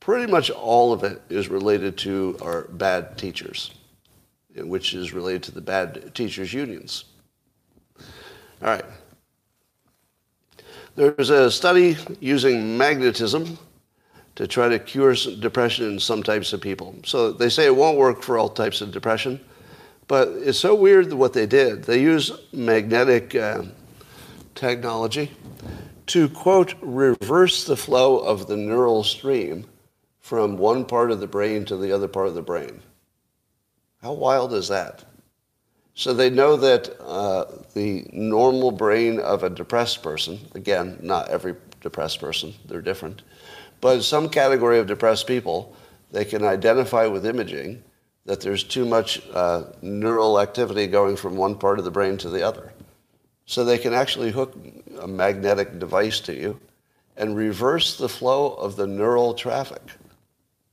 pretty 0.00 0.30
much 0.30 0.50
all 0.50 0.92
of 0.92 1.04
it 1.04 1.22
is 1.30 1.48
related 1.48 1.96
to 1.98 2.36
our 2.42 2.62
bad 2.72 3.16
teachers, 3.16 3.72
which 4.54 4.94
is 4.94 5.12
related 5.12 5.42
to 5.44 5.52
the 5.52 5.60
bad 5.60 6.14
teachers' 6.14 6.52
unions. 6.52 7.04
All 8.62 8.68
right. 8.68 8.84
There's 10.96 11.30
a 11.30 11.50
study 11.50 11.96
using 12.20 12.78
magnetism 12.78 13.58
to 14.36 14.46
try 14.46 14.68
to 14.68 14.78
cure 14.78 15.14
depression 15.14 15.92
in 15.92 15.98
some 15.98 16.22
types 16.22 16.52
of 16.52 16.60
people. 16.60 16.94
So 17.04 17.32
they 17.32 17.48
say 17.48 17.66
it 17.66 17.74
won't 17.74 17.98
work 17.98 18.22
for 18.22 18.38
all 18.38 18.48
types 18.48 18.80
of 18.80 18.92
depression, 18.92 19.40
but 20.06 20.28
it's 20.28 20.58
so 20.58 20.74
weird 20.74 21.12
what 21.12 21.32
they 21.32 21.46
did. 21.46 21.84
They 21.84 22.00
use 22.00 22.30
magnetic 22.52 23.34
uh, 23.34 23.62
technology 24.54 25.30
to, 26.06 26.28
quote, 26.28 26.74
reverse 26.82 27.64
the 27.64 27.76
flow 27.76 28.18
of 28.18 28.46
the 28.46 28.56
neural 28.56 29.02
stream 29.02 29.66
from 30.20 30.58
one 30.58 30.84
part 30.84 31.10
of 31.10 31.20
the 31.20 31.26
brain 31.26 31.64
to 31.64 31.76
the 31.76 31.92
other 31.92 32.08
part 32.08 32.28
of 32.28 32.34
the 32.34 32.42
brain. 32.42 32.80
How 34.02 34.12
wild 34.12 34.52
is 34.52 34.68
that? 34.68 35.04
So 35.94 36.12
they 36.12 36.28
know 36.28 36.56
that 36.56 37.00
uh, 37.00 37.46
the 37.74 38.06
normal 38.12 38.70
brain 38.70 39.18
of 39.20 39.44
a 39.44 39.50
depressed 39.50 40.02
person, 40.02 40.38
again, 40.54 40.98
not 41.00 41.28
every 41.28 41.54
depressed 41.80 42.20
person, 42.20 42.52
they're 42.66 42.82
different, 42.82 43.22
but 43.80 44.02
some 44.02 44.28
category 44.28 44.78
of 44.78 44.86
depressed 44.86 45.26
people, 45.26 45.74
they 46.10 46.24
can 46.24 46.44
identify 46.44 47.06
with 47.06 47.24
imaging 47.24 47.82
that 48.26 48.40
there's 48.40 48.64
too 48.64 48.84
much 48.84 49.22
uh, 49.32 49.64
neural 49.82 50.38
activity 50.40 50.86
going 50.86 51.16
from 51.16 51.36
one 51.36 51.54
part 51.54 51.78
of 51.78 51.84
the 51.86 51.90
brain 51.90 52.18
to 52.18 52.28
the 52.28 52.42
other. 52.42 52.73
So 53.46 53.64
they 53.64 53.78
can 53.78 53.92
actually 53.92 54.30
hook 54.30 54.56
a 55.00 55.06
magnetic 55.06 55.78
device 55.78 56.20
to 56.20 56.34
you 56.34 56.60
and 57.16 57.36
reverse 57.36 57.96
the 57.96 58.08
flow 58.08 58.54
of 58.54 58.76
the 58.76 58.86
neural 58.86 59.34
traffic. 59.34 59.82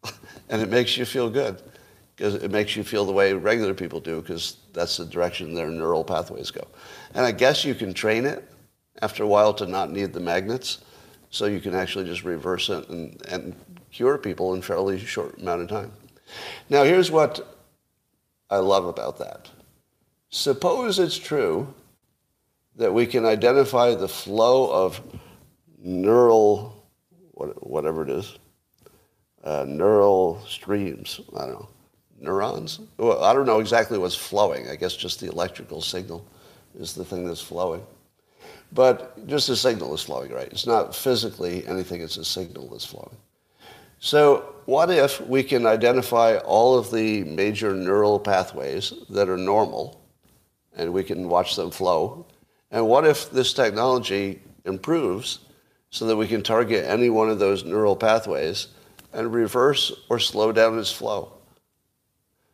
and 0.50 0.62
it 0.62 0.70
makes 0.70 0.98
you 0.98 1.06
feel 1.06 1.30
good 1.30 1.62
because 2.16 2.36
it 2.36 2.52
makes 2.52 2.76
you 2.76 2.84
feel 2.84 3.06
the 3.06 3.12
way 3.12 3.34
regular 3.34 3.74
people 3.74 4.00
do 4.00 4.22
because 4.22 4.58
that's 4.74 4.98
the 4.98 5.06
direction 5.06 5.54
their 5.54 5.70
neural 5.70 6.04
pathways 6.04 6.52
go. 6.52 6.66
And 7.14 7.26
I 7.26 7.32
guess 7.32 7.66
you 7.66 7.76
can 7.76 7.94
train 7.94 8.26
it 8.26 8.48
after 9.02 9.24
a 9.24 9.28
while 9.28 9.54
to 9.56 9.66
not 9.66 9.92
need 9.92 10.14
the 10.14 10.20
magnets, 10.20 10.80
so 11.30 11.46
you 11.46 11.60
can 11.60 11.74
actually 11.74 12.06
just 12.06 12.24
reverse 12.24 12.70
it 12.70 12.88
and, 12.90 13.22
and 13.28 13.56
cure 13.92 14.18
people 14.18 14.54
in 14.54 14.62
fairly 14.62 15.00
short 15.00 15.40
amount 15.40 15.62
of 15.62 15.68
time. 15.68 15.92
Now, 16.70 16.84
here's 16.84 17.10
what 17.10 17.58
I 18.50 18.58
love 18.58 18.86
about 18.86 19.18
that. 19.20 19.50
Suppose 20.30 21.00
it's 21.00 21.18
true 21.18 21.74
that 22.76 22.94
we 22.94 23.06
can 23.06 23.26
identify 23.26 23.94
the 23.96 24.08
flow 24.08 24.72
of 24.72 25.02
neural, 25.78 26.86
whatever 27.34 28.04
it 28.04 28.10
is, 28.10 28.38
uh, 29.44 29.66
neural 29.68 30.42
streams. 30.48 31.20
I 31.36 31.48
don't 31.48 31.54
know, 31.54 31.70
neurons. 32.20 32.80
Well, 32.98 33.24
I 33.24 33.34
don't 33.34 33.46
know 33.46 33.60
exactly 33.60 33.98
what's 33.98 34.16
flowing. 34.16 34.70
I 34.70 34.76
guess 34.76 34.96
just 34.96 35.20
the 35.20 35.30
electrical 35.30 35.82
signal 35.82 36.26
is 36.80 36.94
the 36.94 37.06
thing 37.06 37.26
that's 37.26 37.42
flowing. 37.42 37.84
But 38.74 39.28
just 39.28 39.48
the 39.48 39.56
signal 39.56 39.94
is 39.94 40.02
flowing, 40.02 40.32
right? 40.32 40.48
It's 40.48 40.66
not 40.66 40.96
physically 40.96 41.66
anything, 41.68 42.02
it's 42.02 42.18
a 42.18 42.24
signal 42.26 42.70
that's 42.70 42.86
flowing. 42.86 43.18
So 44.00 44.56
what 44.66 44.90
if 44.90 45.22
we 45.28 45.44
can 45.44 45.66
identify 45.66 46.38
all 46.38 46.78
of 46.78 46.92
the 46.92 47.24
major 47.26 47.76
neural 47.76 48.20
pathways 48.20 48.94
that 49.10 49.30
are 49.30 49.38
normal 49.38 50.02
and 50.76 50.94
we 50.94 51.04
can 51.04 51.28
watch 51.30 51.56
them 51.56 51.70
flow? 51.70 52.26
And 52.72 52.88
what 52.88 53.06
if 53.06 53.30
this 53.30 53.54
technology 53.54 54.42
improves 54.66 55.40
so 55.90 56.06
that 56.06 56.16
we 56.16 56.28
can 56.28 56.42
target 56.42 56.86
any 56.86 57.10
one 57.10 57.30
of 57.30 57.40
those 57.40 57.66
neural 57.66 57.96
pathways 57.96 58.70
and 59.14 59.34
reverse 59.34 59.92
or 60.10 60.20
slow 60.20 60.52
down 60.52 60.80
its 60.80 60.92
flow? 60.92 61.34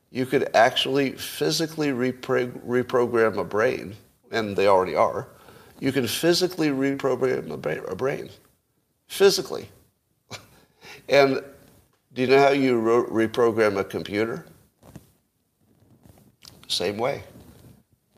You 0.09 0.25
could 0.25 0.55
actually 0.55 1.11
physically 1.11 1.89
repro- 1.89 2.59
reprogram 2.65 3.37
a 3.37 3.43
brain, 3.43 3.95
and 4.31 4.55
they 4.55 4.67
already 4.67 4.95
are. 4.95 5.27
You 5.79 5.91
can 5.91 6.07
physically 6.07 6.69
reprogram 6.69 7.51
a, 7.51 7.95
brain. 7.95 8.29
Physically. 9.07 9.69
and 11.09 11.43
do 12.13 12.21
you 12.21 12.27
know 12.27 12.39
how 12.39 12.49
you 12.49 12.81
reprogram 13.11 13.77
a 13.77 13.83
computer? 13.83 14.45
Same 16.67 16.97
way. 16.97 17.23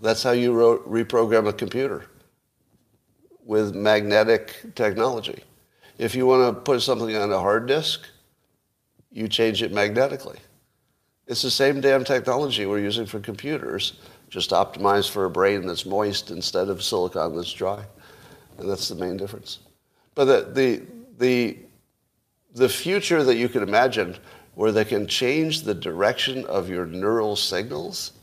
That's 0.02 0.24
how 0.24 0.32
you 0.32 0.54
reprogram 0.54 1.48
a 1.48 1.54
computer 1.54 2.06
with 3.44 3.76
magnetic 3.76 4.76
technology. 4.76 5.44
If 5.98 6.16
you 6.16 6.26
want 6.26 6.56
to 6.56 6.62
put 6.62 6.82
something 6.82 7.16
on 7.16 7.32
a 7.32 7.40
hard 7.40 7.68
disk, 7.68 8.02
you 9.12 9.28
change 9.28 9.62
it 9.62 9.74
magnetically. 9.74 10.40
It's 11.28 11.42
the 11.42 11.52
same 11.52 11.82
damn 11.82 12.04
technology 12.04 12.66
we're 12.66 12.80
using 12.80 13.06
for 13.06 13.20
computers, 13.20 14.00
just 14.30 14.52
optimized 14.52 15.10
for 15.10 15.26
a 15.26 15.30
brain 15.30 15.66
that's 15.66 15.86
moist 15.86 16.32
instead 16.32 16.70
of 16.70 16.82
silicon 16.82 17.36
that's 17.36 17.52
dry. 17.52 17.84
And 18.58 18.70
that's 18.70 18.88
the 18.88 18.96
main 18.96 19.18
difference. 19.18 19.60
But 20.16 20.26
the, 20.26 20.52
the, 20.54 20.82
the, 21.18 21.58
the 22.56 22.70
future 22.70 23.24
that 23.24 23.36
you 23.36 23.50
can 23.50 23.64
imagine 23.64 24.16
where 24.56 24.72
they 24.72 24.86
can 24.86 25.08
change 25.08 25.64
the 25.64 25.74
direction 25.74 26.46
of 26.46 26.70
your 26.70 26.86
neural 26.86 27.36
signals 27.36 28.14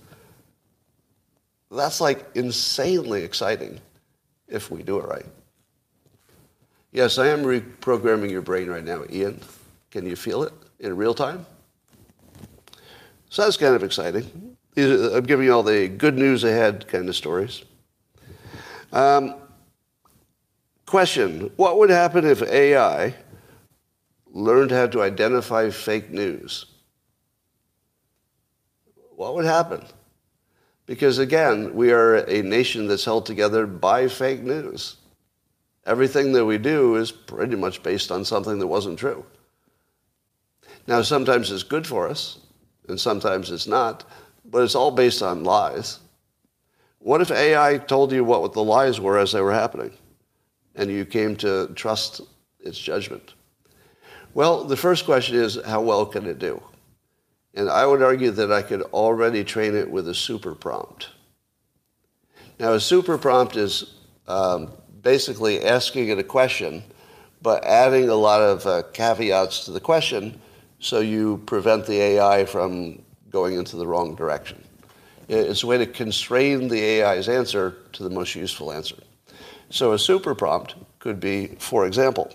that's 1.71 2.01
like 2.01 2.25
insanely 2.35 3.23
exciting 3.23 3.81
if 4.49 4.71
we 4.71 4.83
do 4.83 4.99
it 4.99 5.07
right. 5.07 5.27
Yes, 6.93 7.19
I 7.19 7.29
am 7.29 7.43
reprogramming 7.43 8.31
your 8.31 8.43
brain 8.43 8.69
right 8.69 8.85
now, 8.85 9.05
Ian. 9.11 9.41
Can 9.91 10.07
you 10.07 10.17
feel 10.17 10.45
it 10.45 10.53
in 10.81 10.97
real 10.97 11.15
time? 11.15 11.45
So 13.29 13.43
that's 13.43 13.57
kind 13.57 13.75
of 13.75 13.83
exciting. 13.83 14.57
I'm 14.77 15.25
giving 15.25 15.47
you 15.47 15.53
all 15.53 15.63
the 15.63 15.89
good 15.89 16.17
news 16.17 16.45
ahead 16.45 16.87
kind 16.87 17.09
of 17.09 17.17
stories. 17.17 17.65
Um, 18.93 19.35
question 20.87 21.51
What 21.57 21.79
would 21.79 21.91
happen 21.91 22.25
if 22.25 22.43
AI 22.43 23.15
learned 24.33 24.71
how 24.71 24.87
to 24.87 25.03
identify 25.03 25.71
fake 25.71 26.11
news? 26.11 26.67
What 29.17 29.35
would 29.35 29.45
happen? 29.45 29.85
Because 30.87 31.19
again, 31.19 31.75
we 31.75 31.91
are 31.93 32.17
a 32.17 32.43
nation 32.43 32.87
that's 32.87 33.05
held 33.05 33.27
together 33.27 33.67
by 33.67 34.09
fake 34.09 34.43
news. 34.43 34.97
Everything 35.85 36.33
that 36.33 36.47
we 36.47 36.59
do 36.59 36.97
is 36.97 37.13
pretty 37.13 37.57
much 37.57 37.83
based 37.83 38.11
on 38.11 38.25
something 38.25 38.59
that 38.61 38.67
wasn't 38.67 38.99
true. 38.99 39.25
Now, 40.87 41.03
sometimes 41.03 41.51
it's 41.51 41.65
good 41.65 41.87
for 41.87 42.09
us, 42.09 42.39
and 42.89 42.99
sometimes 42.99 43.51
it's 43.51 43.67
not, 43.67 44.05
but 44.45 44.63
it's 44.63 44.77
all 44.77 44.93
based 44.93 45.23
on 45.23 45.45
lies. 45.45 45.99
What 47.01 47.21
if 47.21 47.31
AI 47.31 47.79
told 47.79 48.13
you 48.13 48.25
what 48.25 48.53
the 48.53 48.65
lies 48.65 49.01
were 49.01 49.19
as 49.19 49.33
they 49.33 49.41
were 49.41 49.53
happening, 49.53 49.93
and 50.77 50.91
you 50.91 51.05
came 51.05 51.37
to 51.37 51.69
trust 51.75 52.21
its 52.61 52.79
judgment? 52.79 53.35
Well, 54.35 54.65
the 54.65 54.77
first 54.77 55.05
question 55.05 55.37
is 55.37 55.59
how 55.65 55.81
well 55.81 56.07
can 56.07 56.27
it 56.27 56.39
do? 56.39 56.63
And 57.57 57.71
I 57.71 57.87
would 57.87 58.03
argue 58.03 58.31
that 58.33 58.53
I 58.53 58.63
could 58.63 58.83
already 58.83 59.43
train 59.43 59.75
it 59.75 59.91
with 59.91 60.09
a 60.09 60.15
super 60.15 60.55
prompt. 60.55 61.09
Now, 62.59 62.75
a 62.75 62.81
super 62.81 63.19
prompt 63.19 63.57
is 63.57 63.95
um, 64.29 64.71
basically 65.03 65.65
asking 65.65 66.09
it 66.09 66.19
a 66.19 66.23
question, 66.23 66.85
but 67.43 67.65
adding 67.65 68.09
a 68.09 68.15
lot 68.15 68.43
of 68.43 68.67
uh, 68.67 68.83
caveats 68.93 69.65
to 69.65 69.73
the 69.73 69.81
question 69.81 70.41
so 70.79 71.01
you 71.01 71.43
prevent 71.47 71.87
the 71.87 72.01
AI 72.01 72.45
from 72.45 73.03
going 73.31 73.57
into 73.57 73.77
the 73.77 73.87
wrong 73.87 74.15
direction. 74.15 74.63
It's 75.29 75.63
a 75.63 75.67
way 75.67 75.79
to 75.79 75.87
constrain 75.87 76.69
the 76.69 77.03
AI's 77.03 77.29
answer 77.29 77.77
to 77.93 78.03
the 78.03 78.11
most 78.11 78.35
useful 78.35 78.71
answer. 78.71 78.97
So 79.71 79.93
a 79.93 79.99
super 79.99 80.35
prompt 80.35 80.75
could 80.99 81.19
be, 81.19 81.49
for 81.59 81.87
example, 81.87 82.33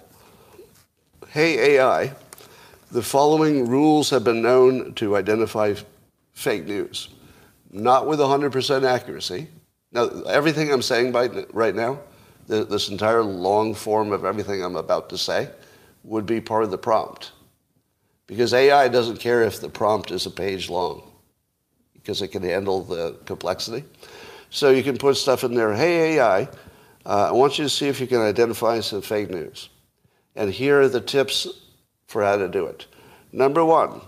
hey 1.30 1.76
AI, 1.76 2.14
the 2.92 3.02
following 3.02 3.68
rules 3.68 4.10
have 4.10 4.24
been 4.24 4.42
known 4.42 4.94
to 4.96 5.16
identify 5.16 5.74
fake 6.34 6.66
news, 6.66 7.10
not 7.72 8.06
with 8.06 8.20
100% 8.20 8.84
accuracy. 8.84 9.48
Now, 9.94 10.10
everything 10.28 10.72
I'm 10.72 10.82
saying 10.82 11.12
by, 11.14 11.28
right 11.54 11.74
now, 11.74 12.00
this 12.48 12.90
entire 12.90 13.24
long 13.24 13.74
form 13.74 14.12
of 14.12 14.26
everything 14.26 14.62
I'm 14.62 14.76
about 14.76 15.10
to 15.10 15.18
say, 15.18 15.50
would 16.04 16.26
be 16.26 16.42
part 16.42 16.64
of 16.64 16.72
the 16.72 16.78
prompt. 16.78 17.32
Because 18.28 18.54
AI 18.54 18.88
doesn't 18.90 19.20
care 19.20 19.44
if 19.44 19.62
the 19.62 19.70
prompt 19.70 20.12
is 20.12 20.26
a 20.26 20.32
page 20.32 20.70
long, 20.70 21.10
because 21.94 22.22
it 22.22 22.30
can 22.30 22.44
handle 22.44 22.82
the 22.84 23.18
complexity. 23.26 23.86
So 24.50 24.70
you 24.70 24.84
can 24.84 24.98
put 24.98 25.16
stuff 25.16 25.46
in 25.46 25.54
there, 25.54 25.74
hey 25.74 26.18
AI, 26.18 26.42
uh, 27.06 27.30
I 27.30 27.32
want 27.32 27.58
you 27.58 27.64
to 27.64 27.70
see 27.70 27.88
if 27.88 28.02
you 28.02 28.08
can 28.08 28.22
identify 28.22 28.80
some 28.82 29.02
fake 29.02 29.30
news. 29.30 29.70
And 30.36 30.52
here 30.52 30.82
are 30.82 30.90
the 30.90 31.02
tips 31.02 31.48
for 32.12 32.24
how 32.24 32.38
to 32.38 32.48
do 32.48 32.66
it. 32.66 32.86
Number 33.32 33.64
one, 33.64 34.02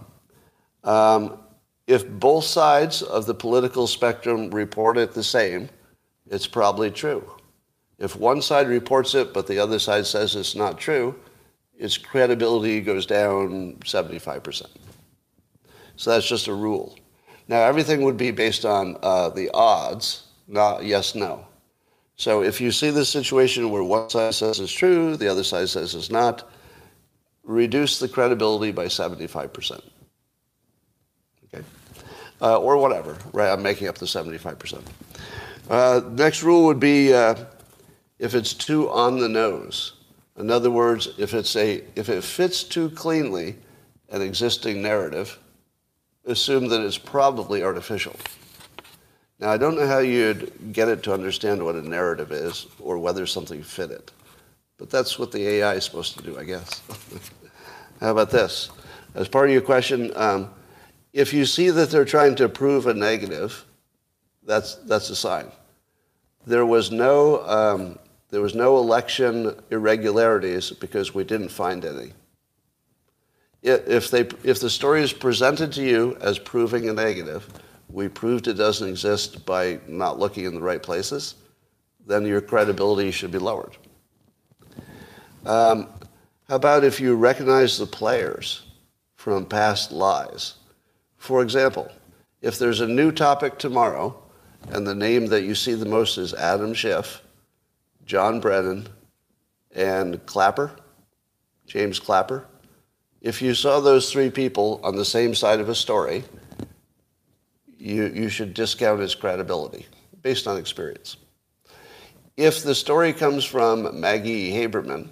um, 0.83 1.39
if 1.87 2.07
both 2.07 2.43
sides 2.43 3.01
of 3.01 3.25
the 3.25 3.33
political 3.33 3.87
spectrum 3.87 4.51
report 4.51 4.97
it 4.97 5.13
the 5.13 5.23
same, 5.23 5.69
it's 6.29 6.47
probably 6.47 6.91
true. 6.91 7.29
If 7.99 8.15
one 8.15 8.41
side 8.41 8.67
reports 8.67 9.15
it 9.15 9.33
but 9.33 9.47
the 9.47 9.59
other 9.59 9.79
side 9.79 10.05
says 10.05 10.35
it's 10.35 10.55
not 10.55 10.77
true, 10.77 11.15
its 11.77 11.97
credibility 11.97 12.81
goes 12.81 13.05
down 13.05 13.77
75%. 13.79 14.65
So 15.95 16.11
that's 16.11 16.27
just 16.27 16.47
a 16.47 16.53
rule. 16.53 16.97
Now, 17.47 17.61
everything 17.61 18.03
would 18.03 18.17
be 18.17 18.31
based 18.31 18.65
on 18.65 18.97
uh, 19.03 19.29
the 19.29 19.49
odds, 19.53 20.27
not 20.47 20.85
yes, 20.85 21.13
no. 21.13 21.45
So 22.15 22.43
if 22.43 22.61
you 22.61 22.71
see 22.71 22.89
this 22.89 23.09
situation 23.09 23.69
where 23.69 23.83
one 23.83 24.09
side 24.09 24.33
says 24.33 24.59
it's 24.59 24.71
true, 24.71 25.17
the 25.17 25.27
other 25.27 25.43
side 25.43 25.69
says 25.69 25.93
it's 25.95 26.11
not, 26.11 26.49
reduce 27.43 27.99
the 27.99 28.07
credibility 28.07 28.71
by 28.71 28.85
75%. 28.85 29.81
Okay? 31.45 31.63
Uh, 32.41 32.59
or 32.59 32.77
whatever, 32.77 33.17
right? 33.31 33.51
I'm 33.51 33.61
making 33.61 33.87
up 33.87 33.97
the 33.97 34.05
75%. 34.05 34.81
Uh, 35.69 36.01
next 36.11 36.43
rule 36.43 36.65
would 36.65 36.79
be 36.79 37.13
uh, 37.13 37.35
if 38.19 38.35
it's 38.35 38.53
too 38.53 38.89
on 38.89 39.19
the 39.19 39.29
nose. 39.29 39.93
In 40.37 40.49
other 40.49 40.71
words, 40.71 41.09
if, 41.17 41.33
it's 41.33 41.55
a, 41.55 41.83
if 41.95 42.09
it 42.09 42.23
fits 42.23 42.63
too 42.63 42.89
cleanly 42.89 43.55
an 44.09 44.21
existing 44.21 44.81
narrative, 44.81 45.37
assume 46.25 46.69
that 46.69 46.81
it's 46.81 46.97
probably 46.97 47.63
artificial. 47.63 48.15
Now, 49.39 49.51
I 49.51 49.57
don't 49.57 49.75
know 49.75 49.87
how 49.87 49.99
you'd 49.99 50.71
get 50.71 50.87
it 50.87 51.03
to 51.03 51.13
understand 51.13 51.63
what 51.63 51.75
a 51.75 51.81
narrative 51.81 52.31
is 52.31 52.67
or 52.79 52.97
whether 52.97 53.25
something 53.25 53.61
fit 53.61 53.91
it. 53.91 54.11
But 54.77 54.89
that's 54.89 55.19
what 55.19 55.31
the 55.31 55.47
AI 55.47 55.75
is 55.75 55.85
supposed 55.85 56.17
to 56.17 56.23
do, 56.23 56.37
I 56.37 56.43
guess. 56.43 56.81
how 57.99 58.11
about 58.11 58.31
this? 58.31 58.69
As 59.15 59.27
part 59.27 59.47
of 59.47 59.53
your 59.53 59.61
question, 59.61 60.11
um, 60.15 60.49
if 61.13 61.33
you 61.33 61.45
see 61.45 61.69
that 61.69 61.91
they're 61.91 62.05
trying 62.05 62.35
to 62.35 62.49
prove 62.49 62.87
a 62.87 62.93
negative, 62.93 63.65
that's, 64.43 64.75
that's 64.75 65.09
a 65.09 65.15
sign. 65.15 65.51
There 66.45 66.65
was 66.65 66.91
no, 66.91 67.43
um, 67.47 67.99
there 68.29 68.41
was 68.41 68.55
no 68.55 68.77
election 68.77 69.55
irregularities 69.69 70.71
because 70.71 71.13
we 71.13 71.23
didn't 71.23 71.49
find 71.49 71.85
any. 71.85 72.13
If, 73.61 74.11
they, 74.11 74.27
if 74.43 74.59
the 74.59 74.69
story 74.69 75.03
is 75.03 75.13
presented 75.13 75.71
to 75.73 75.83
you 75.83 76.17
as 76.19 76.37
proving 76.37 76.89
a 76.89 76.93
negative, 76.93 77.47
we 77.89 78.09
proved 78.09 78.47
it 78.47 78.55
doesn't 78.55 78.89
exist 78.89 79.45
by 79.45 79.79
not 79.87 80.19
looking 80.19 80.45
in 80.45 80.55
the 80.55 80.61
right 80.61 80.83
places, 80.83 81.35
then 82.05 82.25
your 82.25 82.41
credibility 82.41 83.11
should 83.11 83.31
be 83.31 83.37
lowered. 83.37 83.77
Um, 85.45 85.89
how 86.47 86.55
about 86.55 86.83
if 86.83 86.99
you 86.99 87.15
recognize 87.15 87.77
the 87.77 87.85
players 87.85 88.63
from 89.15 89.45
past 89.45 89.91
lies? 89.91 90.55
For 91.17 91.41
example, 91.41 91.91
if 92.41 92.59
there's 92.59 92.81
a 92.81 92.87
new 92.87 93.11
topic 93.11 93.57
tomorrow 93.57 94.21
and 94.69 94.85
the 94.85 94.95
name 94.95 95.27
that 95.27 95.43
you 95.43 95.55
see 95.55 95.73
the 95.73 95.85
most 95.85 96.17
is 96.17 96.33
Adam 96.33 96.73
Schiff, 96.73 97.21
John 98.05 98.39
Brennan, 98.39 98.87
and 99.75 100.25
Clapper, 100.25 100.71
James 101.65 101.99
Clapper, 101.99 102.45
if 103.21 103.41
you 103.41 103.53
saw 103.53 103.79
those 103.79 104.11
three 104.11 104.29
people 104.29 104.81
on 104.83 104.95
the 104.95 105.05
same 105.05 105.33
side 105.33 105.59
of 105.59 105.69
a 105.69 105.75
story, 105.75 106.23
you, 107.77 108.07
you 108.07 108.29
should 108.29 108.53
discount 108.53 108.99
his 108.99 109.15
credibility 109.15 109.87
based 110.21 110.47
on 110.47 110.57
experience. 110.57 111.17
If 112.35 112.63
the 112.63 112.75
story 112.75 113.13
comes 113.13 113.45
from 113.45 113.99
Maggie 113.99 114.51
Haberman, 114.51 115.07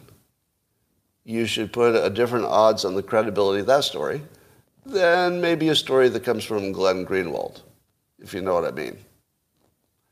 you 1.24 1.46
should 1.46 1.72
put 1.72 1.96
a 1.96 2.10
different 2.10 2.46
odds 2.46 2.86
on 2.86 2.96
the 2.96 3.04
credibility 3.04 3.62
of 3.62 3.68
that 3.68 3.84
story 3.84 4.22
than 4.86 5.40
maybe 5.40 5.70
a 5.70 5.76
story 5.76 6.10
that 6.10 6.24
comes 6.24 6.44
from 6.44 6.72
Glenn 6.72 7.06
Greenwald, 7.06 7.62
if 8.20 8.34
you 8.34 8.42
know 8.42 8.54
what 8.54 8.66
I 8.66 8.72
mean. 8.72 8.98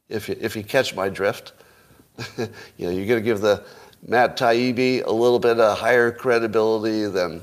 If 0.08 0.30
you, 0.30 0.38
if 0.40 0.56
you 0.56 0.64
catch 0.64 0.96
my 0.96 1.10
drift, 1.10 1.54
you 2.38 2.48
know, 2.78 2.90
you're 2.90 3.06
going 3.06 3.20
to 3.20 3.22
give 3.22 3.42
the 3.42 3.64
Matt 4.08 4.38
Taibbi 4.38 5.06
a 5.06 5.12
little 5.12 5.40
bit 5.40 5.60
of 5.60 5.78
higher 5.78 6.12
credibility 6.12 7.06
than, 7.06 7.42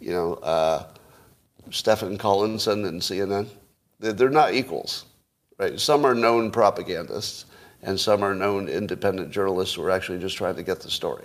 you 0.00 0.12
know, 0.12 0.34
uh, 0.34 0.86
Stephen 1.70 2.18
Collinson 2.18 2.84
and 2.84 3.00
CNN. 3.00 3.48
They're 3.98 4.30
not 4.30 4.54
equals, 4.54 5.04
right? 5.58 5.78
Some 5.78 6.04
are 6.04 6.14
known 6.14 6.50
propagandists, 6.50 7.46
and 7.82 7.98
some 7.98 8.22
are 8.22 8.34
known 8.34 8.68
independent 8.68 9.30
journalists 9.30 9.76
who 9.76 9.82
are 9.82 9.90
actually 9.90 10.18
just 10.18 10.36
trying 10.36 10.56
to 10.56 10.62
get 10.62 10.80
the 10.80 10.90
story. 10.90 11.24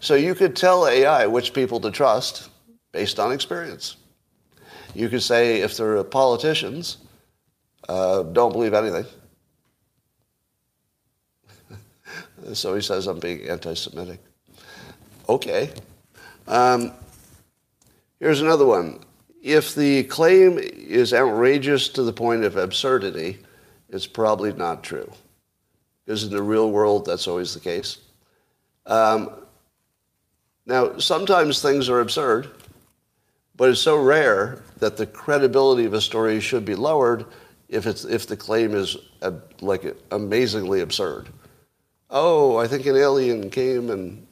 So 0.00 0.14
you 0.14 0.34
could 0.34 0.54
tell 0.54 0.86
AI 0.86 1.26
which 1.26 1.52
people 1.52 1.80
to 1.80 1.90
trust 1.90 2.50
based 2.92 3.18
on 3.18 3.32
experience. 3.32 3.96
You 4.94 5.08
could 5.08 5.22
say 5.22 5.60
if 5.60 5.76
they're 5.76 6.02
politicians, 6.04 6.98
uh, 7.88 8.22
don't 8.22 8.52
believe 8.52 8.74
anything. 8.74 9.04
so 12.54 12.74
he 12.74 12.80
says 12.80 13.06
I'm 13.06 13.18
being 13.18 13.48
anti-Semitic. 13.48 14.20
Okay. 15.28 15.70
Um, 16.46 16.92
here's 18.20 18.40
another 18.40 18.66
one. 18.66 19.00
If 19.42 19.74
the 19.74 20.04
claim 20.04 20.58
is 20.58 21.12
outrageous 21.12 21.88
to 21.90 22.02
the 22.02 22.12
point 22.12 22.44
of 22.44 22.56
absurdity, 22.56 23.38
it's 23.88 24.06
probably 24.06 24.52
not 24.52 24.82
true. 24.82 25.10
Because 26.04 26.24
in 26.24 26.30
the 26.30 26.42
real 26.42 26.70
world, 26.70 27.04
that's 27.04 27.28
always 27.28 27.54
the 27.54 27.60
case. 27.60 27.98
Um, 28.86 29.30
now, 30.66 30.98
sometimes 30.98 31.62
things 31.62 31.88
are 31.88 32.00
absurd, 32.00 32.50
but 33.56 33.70
it's 33.70 33.80
so 33.80 33.96
rare 33.96 34.62
that 34.78 34.96
the 34.96 35.06
credibility 35.06 35.84
of 35.84 35.94
a 35.94 36.00
story 36.00 36.40
should 36.40 36.64
be 36.64 36.74
lowered 36.74 37.24
if, 37.68 37.86
it's, 37.86 38.04
if 38.04 38.26
the 38.26 38.36
claim 38.36 38.74
is 38.74 38.96
uh, 39.22 39.32
like 39.60 39.96
amazingly 40.10 40.80
absurd. 40.80 41.28
Oh, 42.10 42.56
I 42.56 42.66
think 42.66 42.84
an 42.86 42.96
alien 42.96 43.48
came 43.48 43.90
and 43.90 44.26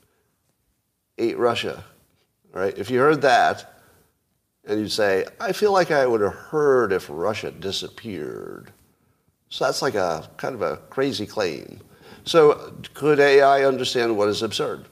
ate 1.19 1.39
Russia. 1.39 1.85
Right? 2.53 2.77
If 2.77 2.91
you 2.91 2.99
heard 2.99 3.23
that, 3.23 3.71
and 4.67 4.81
you 4.81 4.89
say, 4.89 5.25
I 5.41 5.53
feel 5.53 5.73
like 5.73 5.91
I 5.91 6.07
would 6.07 6.21
have 6.21 6.35
heard 6.35 6.93
if 6.93 7.09
Russia 7.11 7.51
disappeared. 7.51 8.73
So 9.51 9.65
that's 9.65 9.83
like 9.83 9.95
a 9.95 10.29
kind 10.37 10.55
of 10.55 10.63
a 10.63 10.79
crazy 10.91 11.27
claim. 11.27 11.81
So 12.25 12.75
could 12.95 13.21
AI 13.21 13.65
understand 13.65 14.17
what 14.17 14.29
is 14.29 14.43
absurd? 14.43 14.87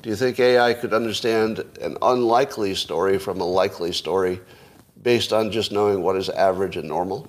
Do 0.00 0.10
you 0.10 0.16
think 0.16 0.38
AI 0.38 0.74
could 0.74 0.94
understand 0.94 1.58
an 1.80 1.96
unlikely 2.02 2.74
story 2.74 3.18
from 3.18 3.40
a 3.40 3.44
likely 3.44 3.92
story 3.92 4.40
based 5.02 5.32
on 5.32 5.50
just 5.50 5.72
knowing 5.72 6.02
what 6.02 6.16
is 6.16 6.28
average 6.28 6.76
and 6.76 6.88
normal? 6.88 7.28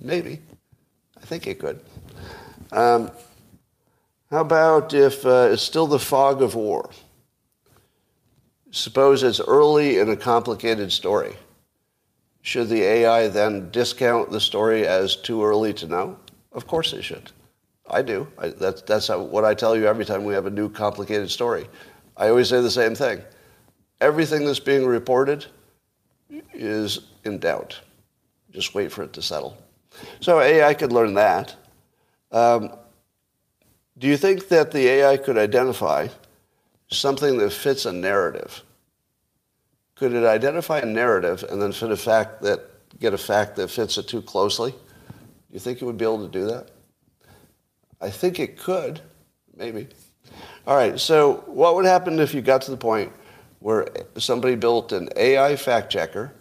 Maybe. 0.00 0.40
I 1.16 1.24
think 1.24 1.46
it 1.46 1.58
could. 1.58 1.80
Um, 2.72 3.10
how 4.30 4.42
about 4.42 4.92
if 4.92 5.24
uh, 5.24 5.48
it's 5.52 5.62
still 5.62 5.86
the 5.86 5.98
fog 5.98 6.42
of 6.42 6.54
war? 6.54 6.90
Suppose 8.70 9.22
it's 9.22 9.40
early 9.40 9.98
in 9.98 10.10
a 10.10 10.16
complicated 10.16 10.92
story. 10.92 11.34
Should 12.42 12.68
the 12.68 12.82
AI 12.82 13.28
then 13.28 13.70
discount 13.70 14.30
the 14.30 14.40
story 14.40 14.86
as 14.86 15.16
too 15.16 15.42
early 15.42 15.72
to 15.74 15.86
know? 15.86 16.18
Of 16.52 16.66
course 16.66 16.92
it 16.92 17.02
should. 17.02 17.32
I 17.88 18.02
do. 18.02 18.26
I, 18.38 18.48
that's 18.48 18.82
that's 18.82 19.08
what 19.08 19.44
I 19.44 19.54
tell 19.54 19.76
you 19.76 19.86
every 19.86 20.04
time 20.04 20.24
we 20.24 20.34
have 20.34 20.46
a 20.46 20.50
new 20.50 20.68
complicated 20.68 21.30
story. 21.30 21.66
I 22.16 22.28
always 22.28 22.48
say 22.48 22.60
the 22.60 22.70
same 22.70 22.94
thing. 22.94 23.22
Everything 24.00 24.44
that's 24.44 24.60
being 24.60 24.86
reported 24.86 25.46
is 26.52 27.00
in 27.24 27.38
doubt. 27.38 27.80
Just 28.50 28.74
wait 28.74 28.90
for 28.90 29.02
it 29.02 29.12
to 29.14 29.22
settle. 29.22 29.56
So 30.20 30.40
AI 30.40 30.74
could 30.74 30.92
learn 30.92 31.14
that. 31.14 31.54
Um, 32.32 32.72
do 33.98 34.06
you 34.06 34.16
think 34.16 34.48
that 34.48 34.72
the 34.72 34.86
AI 34.88 35.16
could 35.16 35.38
identify 35.38 36.08
something 36.88 37.38
that 37.38 37.52
fits 37.52 37.86
a 37.86 37.92
narrative? 37.92 38.62
Could 39.94 40.12
it 40.12 40.24
identify 40.24 40.80
a 40.80 40.86
narrative 40.86 41.44
and 41.48 41.60
then 41.60 41.72
fit 41.72 41.90
a 41.90 41.96
fact 41.96 42.42
that 42.42 42.60
get 43.00 43.14
a 43.14 43.18
fact 43.18 43.56
that 43.56 43.70
fits 43.70 43.96
it 43.96 44.08
too 44.08 44.20
closely? 44.20 44.72
Do 44.72 44.78
you 45.52 45.60
think 45.60 45.80
it 45.80 45.84
would 45.86 45.96
be 45.96 46.04
able 46.04 46.26
to 46.26 46.30
do 46.30 46.46
that? 46.46 46.70
I 48.00 48.10
think 48.10 48.40
it 48.40 48.58
could, 48.58 49.00
maybe. 49.56 49.88
All 50.66 50.76
right, 50.76 50.98
so 50.98 51.44
what 51.46 51.74
would 51.74 51.84
happen 51.84 52.18
if 52.18 52.34
you 52.34 52.42
got 52.42 52.62
to 52.62 52.70
the 52.70 52.76
point 52.76 53.12
where 53.60 53.86
somebody 54.18 54.54
built 54.54 54.92
an 54.92 55.08
AI 55.16 55.56
fact 55.56 55.90
checker 55.90 56.32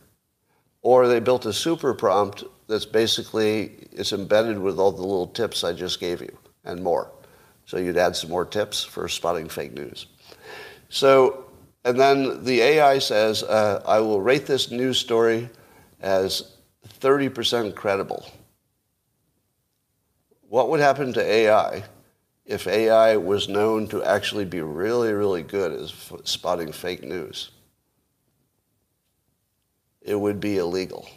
or 0.81 1.07
they 1.07 1.19
built 1.19 1.45
a 1.45 1.53
super 1.53 1.93
prompt 1.93 2.43
that's 2.67 2.85
basically 2.85 3.87
it's 3.91 4.13
embedded 4.13 4.59
with 4.59 4.79
all 4.79 4.91
the 4.91 5.01
little 5.01 5.27
tips 5.27 5.63
I 5.63 5.73
just 5.73 5.99
gave 5.99 6.21
you 6.21 6.37
and 6.63 6.83
more. 6.83 7.11
So 7.65 7.77
you'd 7.77 7.97
add 7.97 8.15
some 8.15 8.29
more 8.29 8.45
tips 8.45 8.83
for 8.83 9.07
spotting 9.07 9.49
fake 9.49 9.73
news. 9.73 10.07
So, 10.89 11.45
and 11.83 11.99
then 11.99 12.43
the 12.43 12.61
AI 12.61 12.99
says, 12.99 13.43
uh, 13.43 13.81
I 13.85 13.99
will 13.99 14.21
rate 14.21 14.45
this 14.45 14.71
news 14.71 14.99
story 14.99 15.49
as 16.01 16.55
30% 16.99 17.75
credible. 17.75 18.25
What 20.55 20.69
would 20.69 20.79
happen 20.79 21.11
to 21.11 21.21
AI 21.21 21.83
if 22.45 22.65
AI 22.65 23.17
was 23.17 23.49
known 23.49 23.89
to 23.89 24.01
actually 24.05 24.45
be 24.45 24.61
really, 24.61 25.11
really 25.11 25.43
good 25.43 25.73
at 25.73 25.89
spotting 26.25 26.71
fake 26.71 27.03
news? 27.03 27.51
It 30.01 30.15
would 30.15 30.39
be 30.39 30.59
illegal. 30.59 31.09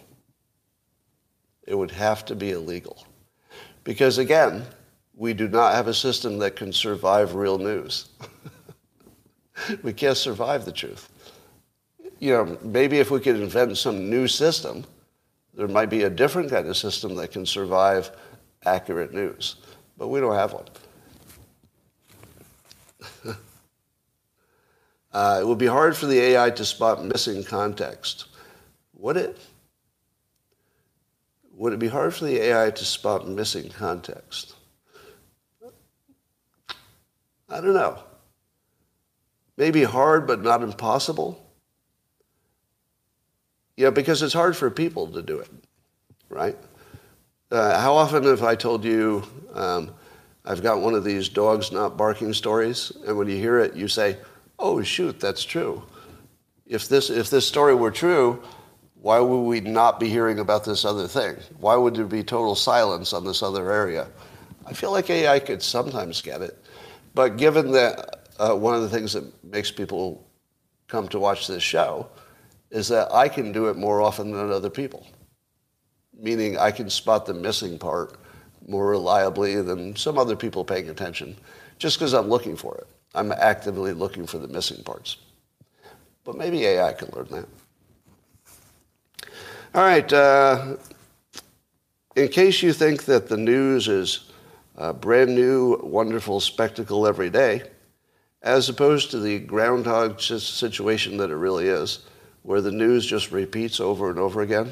It 1.68 1.77
would 1.77 1.92
have 1.92 2.24
to 2.24 2.35
be 2.35 2.51
illegal. 2.51 3.07
Because 3.85 4.18
again, 4.18 4.64
we 5.14 5.35
do 5.35 5.46
not 5.46 5.72
have 5.72 5.87
a 5.87 5.94
system 5.94 6.38
that 6.40 6.57
can 6.57 6.72
survive 6.72 7.37
real 7.37 7.59
news. 7.59 8.09
we 9.85 9.92
can't 9.92 10.16
survive 10.16 10.64
the 10.64 10.72
truth. 10.72 11.11
You 12.18 12.33
know, 12.33 12.59
maybe 12.64 12.98
if 12.98 13.12
we 13.12 13.20
could 13.20 13.37
invent 13.37 13.79
some 13.79 14.11
new 14.11 14.27
system, 14.27 14.85
there 15.55 15.68
might 15.68 15.90
be 15.90 16.03
a 16.03 16.11
different 16.11 16.51
kind 16.51 16.66
of 16.66 16.77
system 16.77 17.14
that 17.14 17.31
can 17.31 17.46
survive 17.46 18.11
accurate 18.64 19.12
news. 19.12 19.57
But 19.97 20.09
we 20.09 20.21
don't 20.21 20.35
have 20.35 20.53
one. 20.53 20.66
uh, 25.12 25.38
it 25.40 25.47
would 25.47 25.59
be 25.59 25.66
hard 25.66 25.97
for 25.97 26.07
the 26.07 26.18
AI 26.21 26.51
to 26.51 26.64
spot 26.64 27.05
missing 27.05 27.44
context. 27.44 28.27
Would 28.94 29.16
it? 29.16 29.38
Would 31.53 31.73
it 31.73 31.79
be 31.79 31.88
hard 31.88 32.14
for 32.14 32.25
the 32.25 32.40
AI 32.40 32.71
to 32.71 32.85
spot 32.85 33.27
missing 33.27 33.68
context? 33.68 34.55
I 37.49 37.61
don't 37.61 37.75
know. 37.75 37.99
Maybe 39.57 39.83
hard, 39.83 40.27
but 40.27 40.42
not 40.42 40.62
impossible. 40.62 41.44
Yeah, 43.77 43.90
because 43.90 44.23
it's 44.23 44.35
hard 44.35 44.57
for 44.57 44.71
people 44.71 45.09
to 45.09 45.23
do 45.23 45.38
it, 45.38 45.49
right? 46.29 46.57
Uh, 47.50 47.80
how 47.80 47.94
often 47.94 48.24
have 48.24 48.42
I 48.42 48.54
told 48.54 48.84
you 48.84 49.22
um, 49.54 49.94
I've 50.44 50.62
got 50.62 50.80
one 50.80 50.94
of 50.94 51.02
these 51.02 51.28
dogs 51.28 51.72
not 51.72 51.96
barking 51.96 52.32
stories, 52.32 52.92
and 53.06 53.16
when 53.16 53.28
you 53.28 53.37
hear 53.37 53.58
it, 53.58 53.74
you 53.74 53.88
say, 53.88 54.18
"Oh 54.58 54.82
shoot, 54.82 55.18
that's 55.18 55.44
true." 55.44 55.82
If 56.66 56.88
this 56.88 57.08
if 57.08 57.30
this 57.30 57.46
story 57.46 57.74
were 57.74 57.90
true, 57.90 58.42
why 59.00 59.18
would 59.20 59.42
we 59.42 59.61
not 59.61 59.98
be 59.98 60.08
hearing 60.08 60.40
about 60.40 60.64
this 60.64 60.84
other 60.84 61.08
thing? 61.08 61.37
Why 61.58 61.74
would 61.76 61.94
there 61.96 62.04
be 62.04 62.22
total 62.22 62.54
silence 62.54 63.12
on 63.14 63.24
this 63.24 63.42
other 63.42 63.72
area? 63.72 64.08
I 64.66 64.74
feel 64.74 64.92
like 64.92 65.08
AI 65.08 65.38
could 65.38 65.62
sometimes 65.62 66.20
get 66.20 66.42
it, 66.42 66.62
but 67.14 67.38
given 67.38 67.72
that 67.72 68.28
uh, 68.38 68.54
one 68.54 68.74
of 68.74 68.82
the 68.82 68.88
things 68.90 69.14
that 69.14 69.24
makes 69.42 69.70
people 69.70 70.26
come 70.87 71.08
to 71.08 71.18
watch 71.18 71.46
this 71.46 71.62
show 71.62 72.08
is 72.70 72.88
that 72.88 73.12
I 73.12 73.28
can 73.28 73.52
do 73.52 73.68
it 73.68 73.76
more 73.76 74.02
often 74.02 74.32
than 74.32 74.50
other 74.50 74.70
people, 74.70 75.06
meaning 76.18 76.59
I 76.59 76.70
can 76.70 76.90
spot 76.90 77.26
the 77.26 77.35
missing 77.35 77.78
part 77.78 78.16
more 78.66 78.87
reliably 78.88 79.61
than 79.62 79.96
some 79.96 80.18
other 80.18 80.37
people 80.37 80.64
paying 80.64 80.90
attention, 80.90 81.37
just 81.78 81.98
because 81.98 82.12
I'm 82.12 82.28
looking 82.28 82.57
for 82.57 82.76
it. 82.76 82.87
I'm 83.14 83.33
actively 83.33 83.92
looking 83.92 84.26
for 84.26 84.38
the 84.38 84.48
missing 84.48 84.83
parts. 84.83 85.16
But 86.24 86.37
maybe 86.37 86.66
AI 86.66 86.92
can 86.92 87.09
learn 87.14 87.28
that. 87.31 87.48
All 89.74 89.83
right. 89.83 90.12
Uh, 90.12 90.76
in 92.16 92.28
case 92.28 92.62
you 92.62 92.72
think 92.72 93.04
that 93.04 93.28
the 93.28 93.37
news 93.37 93.88
is 93.88 94.31
a 94.76 94.92
brand 94.92 95.35
new, 95.35 95.81
wonderful 95.83 96.40
spectacle 96.40 97.07
every 97.07 97.31
day, 97.31 97.62
as 98.42 98.68
opposed 98.68 99.11
to 99.11 99.18
the 99.18 99.38
groundhog 99.40 100.20
situation 100.20 101.16
that 101.16 101.31
it 101.31 101.37
really 101.37 101.68
is, 101.68 102.00
where 102.42 102.61
the 102.61 102.70
news 102.70 103.04
just 103.07 103.33
repeats 103.33 103.81
over 103.81 104.11
and 104.11 104.18
over 104.18 104.42
again. 104.42 104.70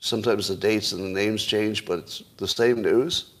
Sometimes 0.00 0.48
the 0.48 0.56
dates 0.56 0.92
and 0.92 1.04
the 1.04 1.08
names 1.08 1.44
change, 1.44 1.84
but 1.84 2.00
it's 2.00 2.22
the 2.38 2.48
same 2.48 2.80
news. 2.80 3.32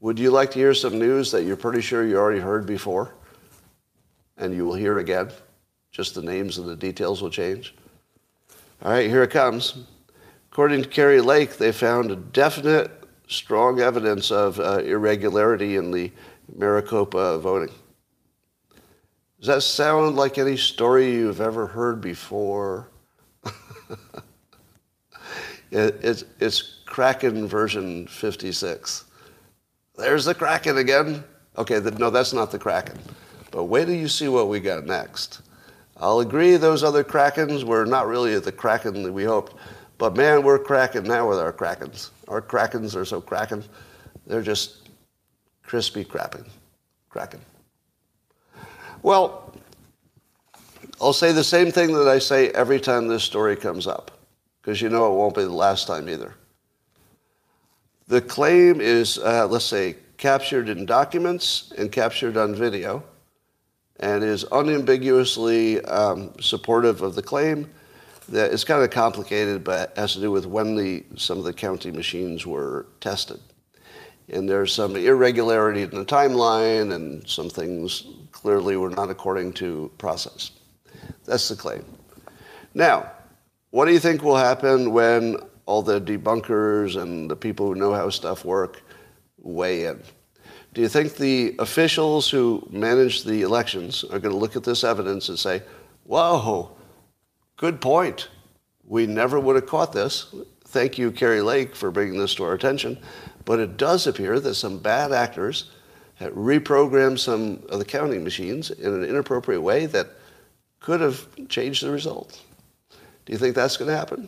Would 0.00 0.18
you 0.18 0.30
like 0.30 0.50
to 0.52 0.58
hear 0.58 0.74
some 0.74 0.98
news 0.98 1.32
that 1.32 1.44
you're 1.44 1.56
pretty 1.56 1.80
sure 1.80 2.06
you 2.06 2.16
already 2.18 2.38
heard 2.38 2.66
before 2.66 3.14
and 4.36 4.54
you 4.54 4.64
will 4.64 4.74
hear 4.74 4.98
again? 4.98 5.30
Just 5.90 6.14
the 6.14 6.22
names 6.22 6.58
and 6.58 6.68
the 6.68 6.76
details 6.76 7.22
will 7.22 7.30
change. 7.30 7.74
All 8.82 8.92
right, 8.92 9.08
here 9.08 9.22
it 9.22 9.30
comes. 9.30 9.84
According 10.52 10.82
to 10.82 10.88
Kari 10.88 11.20
Lake, 11.20 11.56
they 11.56 11.72
found 11.72 12.10
a 12.10 12.16
definite, 12.16 12.90
strong 13.26 13.80
evidence 13.80 14.30
of 14.30 14.60
uh, 14.60 14.78
irregularity 14.78 15.76
in 15.76 15.90
the 15.90 16.12
Maricopa 16.54 17.38
voting. 17.38 17.74
Does 19.40 19.48
that 19.48 19.62
sound 19.62 20.16
like 20.16 20.36
any 20.36 20.56
story 20.56 21.10
you've 21.10 21.40
ever 21.40 21.66
heard 21.66 22.00
before? 22.00 22.88
it, 25.70 25.98
it's, 26.02 26.24
it's 26.40 26.80
Kraken 26.86 27.46
version 27.46 28.06
56. 28.06 29.04
There's 29.96 30.24
the 30.24 30.34
Kraken 30.34 30.78
again. 30.78 31.24
Okay, 31.56 31.78
the, 31.78 31.90
no, 31.92 32.10
that's 32.10 32.32
not 32.32 32.50
the 32.50 32.58
Kraken. 32.58 32.98
But 33.50 33.64
wait 33.64 33.86
till 33.86 33.94
you 33.94 34.08
see 34.08 34.28
what 34.28 34.48
we 34.48 34.60
got 34.60 34.86
next. 34.86 35.42
I'll 35.96 36.20
agree 36.20 36.56
those 36.56 36.84
other 36.84 37.02
Krakens 37.02 37.64
were 37.64 37.84
not 37.84 38.06
really 38.06 38.38
the 38.38 38.52
Kraken 38.52 39.02
that 39.02 39.12
we 39.12 39.24
hoped. 39.24 39.54
But 39.98 40.16
man, 40.16 40.44
we're 40.44 40.60
cracking 40.60 41.02
now 41.02 41.28
with 41.28 41.38
our 41.38 41.52
Krakens. 41.52 42.10
Our 42.28 42.40
Krakens 42.40 42.94
are 42.94 43.04
so 43.04 43.20
cracking. 43.20 43.64
They're 44.26 44.42
just 44.42 44.88
crispy 45.64 46.04
crapping. 46.04 46.46
Kraken. 47.10 47.40
Well, 49.02 49.52
I'll 51.00 51.12
say 51.12 51.32
the 51.32 51.44
same 51.44 51.72
thing 51.72 51.92
that 51.94 52.08
I 52.08 52.18
say 52.18 52.50
every 52.50 52.80
time 52.80 53.08
this 53.08 53.24
story 53.24 53.56
comes 53.56 53.86
up, 53.86 54.17
because 54.68 54.82
you 54.82 54.90
know 54.90 55.10
it 55.10 55.16
won't 55.16 55.34
be 55.34 55.44
the 55.44 55.48
last 55.48 55.86
time 55.86 56.10
either. 56.10 56.34
The 58.06 58.20
claim 58.20 58.82
is, 58.82 59.16
uh, 59.16 59.46
let's 59.48 59.64
say, 59.64 59.96
captured 60.18 60.68
in 60.68 60.84
documents 60.84 61.72
and 61.78 61.90
captured 61.90 62.36
on 62.36 62.54
video, 62.54 63.02
and 63.98 64.22
is 64.22 64.44
unambiguously 64.52 65.80
um, 65.86 66.34
supportive 66.38 67.00
of 67.00 67.14
the 67.14 67.22
claim. 67.22 67.70
That 68.28 68.52
it's 68.52 68.62
kind 68.62 68.82
of 68.82 68.90
complicated, 68.90 69.64
but 69.64 69.96
has 69.96 70.12
to 70.12 70.20
do 70.20 70.30
with 70.30 70.44
when 70.44 70.76
the, 70.76 71.02
some 71.16 71.38
of 71.38 71.44
the 71.44 71.54
county 71.54 71.90
machines 71.90 72.46
were 72.46 72.84
tested. 73.00 73.40
And 74.28 74.46
there's 74.46 74.74
some 74.74 74.96
irregularity 74.96 75.80
in 75.80 75.90
the 75.92 76.04
timeline, 76.04 76.92
and 76.92 77.26
some 77.26 77.48
things 77.48 78.04
clearly 78.32 78.76
were 78.76 78.90
not 78.90 79.08
according 79.08 79.54
to 79.54 79.90
process. 79.96 80.50
That's 81.24 81.48
the 81.48 81.56
claim. 81.56 81.86
Now, 82.74 83.12
what 83.70 83.84
do 83.84 83.92
you 83.92 84.00
think 84.00 84.22
will 84.22 84.36
happen 84.36 84.92
when 84.92 85.36
all 85.66 85.82
the 85.82 86.00
debunkers 86.00 87.00
and 87.00 87.30
the 87.30 87.36
people 87.36 87.66
who 87.66 87.74
know 87.74 87.92
how 87.92 88.08
stuff 88.10 88.44
work 88.44 88.82
weigh 89.38 89.84
in? 89.84 90.02
Do 90.74 90.80
you 90.80 90.88
think 90.88 91.16
the 91.16 91.54
officials 91.58 92.30
who 92.30 92.66
manage 92.70 93.24
the 93.24 93.42
elections 93.42 94.04
are 94.04 94.18
going 94.18 94.32
to 94.32 94.38
look 94.38 94.56
at 94.56 94.64
this 94.64 94.84
evidence 94.84 95.28
and 95.28 95.38
say, 95.38 95.62
whoa, 96.04 96.76
good 97.56 97.80
point. 97.80 98.28
We 98.84 99.06
never 99.06 99.38
would 99.38 99.56
have 99.56 99.66
caught 99.66 99.92
this. 99.92 100.34
Thank 100.64 100.98
you, 100.98 101.10
Kari 101.10 101.42
Lake, 101.42 101.76
for 101.76 101.90
bringing 101.90 102.18
this 102.18 102.34
to 102.36 102.44
our 102.44 102.54
attention. 102.54 102.98
But 103.44 103.60
it 103.60 103.76
does 103.76 104.06
appear 104.06 104.40
that 104.40 104.54
some 104.54 104.78
bad 104.78 105.12
actors 105.12 105.70
had 106.14 106.32
reprogrammed 106.32 107.18
some 107.18 107.62
of 107.68 107.78
the 107.78 107.84
counting 107.84 108.24
machines 108.24 108.70
in 108.70 108.92
an 108.92 109.04
inappropriate 109.04 109.62
way 109.62 109.86
that 109.86 110.08
could 110.80 111.00
have 111.00 111.26
changed 111.48 111.82
the 111.82 111.90
result. 111.90 112.42
Do 113.28 113.32
you 113.32 113.38
think 113.38 113.54
that's 113.54 113.76
going 113.76 113.90
to 113.90 113.96
happen? 113.96 114.26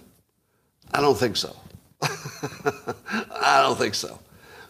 I 0.93 1.01
don't 1.01 1.17
think 1.17 1.35
so. 1.35 1.57
I 2.03 3.63
don't 3.63 3.79
think 3.79 3.95
so. 3.95 4.19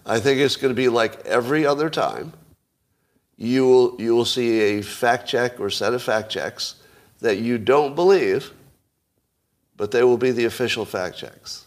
I 0.07 0.21
think 0.21 0.39
it's 0.39 0.55
going 0.55 0.71
to 0.71 0.77
be 0.77 0.89
like 0.89 1.27
every 1.27 1.67
other 1.67 1.91
time. 1.91 2.33
You 3.37 3.67
will, 3.67 3.97
you 4.01 4.15
will 4.15 4.25
see 4.25 4.61
a 4.61 4.83
fact 4.83 5.27
check 5.27 5.59
or 5.59 5.69
set 5.69 5.95
of 5.95 6.03
fact 6.05 6.31
checks 6.31 6.77
that 7.19 7.39
you 7.39 7.59
don't 7.59 7.97
believe, 7.97 8.53
but 9.77 9.91
they 9.91 10.05
will 10.05 10.17
be 10.17 10.31
the 10.31 10.45
official 10.45 10.85
fact 10.85 11.17
checks. 11.17 11.67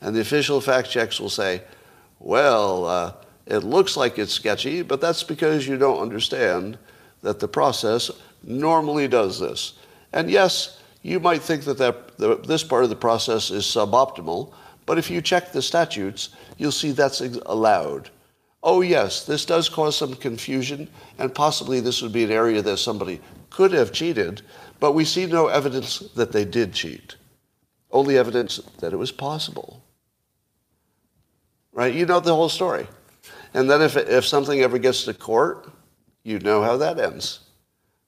And 0.00 0.14
the 0.14 0.20
official 0.20 0.60
fact 0.60 0.90
checks 0.90 1.18
will 1.18 1.28
say, 1.28 1.62
well, 2.20 2.86
uh, 2.86 3.14
it 3.46 3.64
looks 3.64 3.96
like 3.96 4.16
it's 4.16 4.32
sketchy, 4.32 4.82
but 4.82 5.00
that's 5.00 5.24
because 5.24 5.66
you 5.66 5.76
don't 5.76 5.98
understand 5.98 6.78
that 7.22 7.40
the 7.40 7.48
process 7.48 8.12
normally 8.44 9.08
does 9.08 9.40
this. 9.40 9.72
And 10.12 10.30
yes, 10.30 10.79
you 11.02 11.20
might 11.20 11.42
think 11.42 11.64
that, 11.64 11.78
that 11.78 12.18
the, 12.18 12.36
this 12.36 12.62
part 12.62 12.84
of 12.84 12.90
the 12.90 12.96
process 12.96 13.50
is 13.50 13.64
suboptimal, 13.64 14.52
but 14.86 14.98
if 14.98 15.10
you 15.10 15.20
check 15.20 15.52
the 15.52 15.62
statutes, 15.62 16.30
you'll 16.58 16.72
see 16.72 16.92
that's 16.92 17.20
allowed. 17.20 18.10
Oh, 18.62 18.82
yes, 18.82 19.24
this 19.24 19.44
does 19.44 19.68
cause 19.68 19.96
some 19.96 20.14
confusion, 20.14 20.88
and 21.18 21.34
possibly 21.34 21.80
this 21.80 22.02
would 22.02 22.12
be 22.12 22.24
an 22.24 22.30
area 22.30 22.60
that 22.62 22.76
somebody 22.76 23.20
could 23.48 23.72
have 23.72 23.92
cheated, 23.92 24.42
but 24.78 24.92
we 24.92 25.04
see 25.04 25.26
no 25.26 25.46
evidence 25.46 26.00
that 26.14 26.32
they 26.32 26.44
did 26.44 26.74
cheat. 26.74 27.16
Only 27.90 28.18
evidence 28.18 28.58
that 28.78 28.92
it 28.92 28.96
was 28.96 29.10
possible. 29.10 29.82
Right? 31.72 31.94
You 31.94 32.06
know 32.06 32.20
the 32.20 32.34
whole 32.34 32.48
story. 32.48 32.86
And 33.54 33.70
then 33.70 33.82
if, 33.82 33.96
if 33.96 34.26
something 34.26 34.60
ever 34.60 34.78
gets 34.78 35.04
to 35.04 35.14
court, 35.14 35.70
you 36.22 36.38
know 36.38 36.62
how 36.62 36.76
that 36.76 36.98
ends 37.00 37.40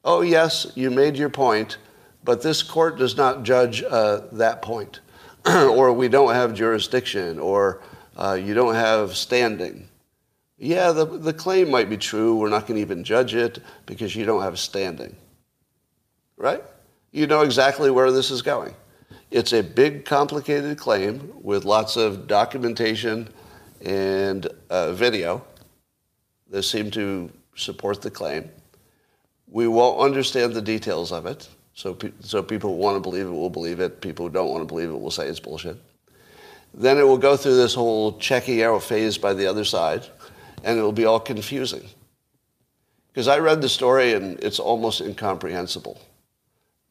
oh, 0.04 0.22
yes, 0.22 0.72
you 0.74 0.90
made 0.90 1.16
your 1.16 1.28
point, 1.28 1.78
but 2.24 2.42
this 2.42 2.62
court 2.62 2.98
does 2.98 3.16
not 3.16 3.42
judge 3.42 3.82
uh, 3.82 4.22
that 4.32 4.62
point, 4.62 5.00
or 5.46 5.92
we 5.92 6.08
don't 6.08 6.34
have 6.34 6.54
jurisdiction, 6.54 7.38
or 7.38 7.82
uh, 8.16 8.38
you 8.40 8.54
don't 8.54 8.74
have 8.74 9.16
standing. 9.16 9.88
Yeah, 10.58 10.92
the, 10.92 11.04
the 11.04 11.32
claim 11.32 11.70
might 11.70 11.90
be 11.90 11.96
true. 11.96 12.36
We're 12.36 12.48
not 12.48 12.66
going 12.66 12.76
to 12.76 12.82
even 12.82 13.02
judge 13.02 13.34
it 13.34 13.58
because 13.86 14.14
you 14.14 14.24
don't 14.24 14.42
have 14.42 14.58
standing. 14.58 15.16
Right? 16.36 16.62
You 17.10 17.26
know 17.26 17.42
exactly 17.42 17.90
where 17.90 18.12
this 18.12 18.30
is 18.30 18.42
going. 18.42 18.74
It's 19.30 19.52
a 19.52 19.62
big, 19.62 20.04
complicated 20.04 20.78
claim 20.78 21.32
with 21.40 21.64
lots 21.64 21.96
of 21.96 22.26
documentation 22.26 23.28
and 23.84 24.46
uh, 24.70 24.92
video 24.92 25.44
that 26.50 26.62
seem 26.62 26.90
to 26.92 27.30
support 27.56 28.02
the 28.02 28.10
claim. 28.10 28.50
We 29.48 29.66
won't 29.66 30.00
understand 30.00 30.54
the 30.54 30.62
details 30.62 31.12
of 31.12 31.26
it. 31.26 31.48
So, 31.74 31.94
pe- 31.94 32.12
so 32.20 32.42
people 32.42 32.70
who 32.70 32.76
want 32.76 32.96
to 32.96 33.00
believe 33.00 33.26
it 33.26 33.30
will 33.30 33.50
believe 33.50 33.80
it. 33.80 34.00
People 34.00 34.26
who 34.26 34.32
don't 34.32 34.50
want 34.50 34.62
to 34.62 34.66
believe 34.66 34.90
it 34.90 35.00
will 35.00 35.10
say 35.10 35.26
it's 35.26 35.40
bullshit. 35.40 35.76
Then 36.74 36.98
it 36.98 37.02
will 37.02 37.18
go 37.18 37.36
through 37.36 37.56
this 37.56 37.74
whole 37.74 38.18
checking 38.18 38.62
out 38.62 38.82
phase 38.82 39.18
by 39.18 39.34
the 39.34 39.46
other 39.46 39.64
side, 39.64 40.06
and 40.64 40.78
it 40.78 40.82
will 40.82 40.92
be 40.92 41.04
all 41.04 41.20
confusing. 41.20 41.86
Because 43.12 43.28
I 43.28 43.38
read 43.38 43.60
the 43.60 43.68
story 43.68 44.14
and 44.14 44.42
it's 44.42 44.58
almost 44.58 45.02
incomprehensible. 45.02 46.00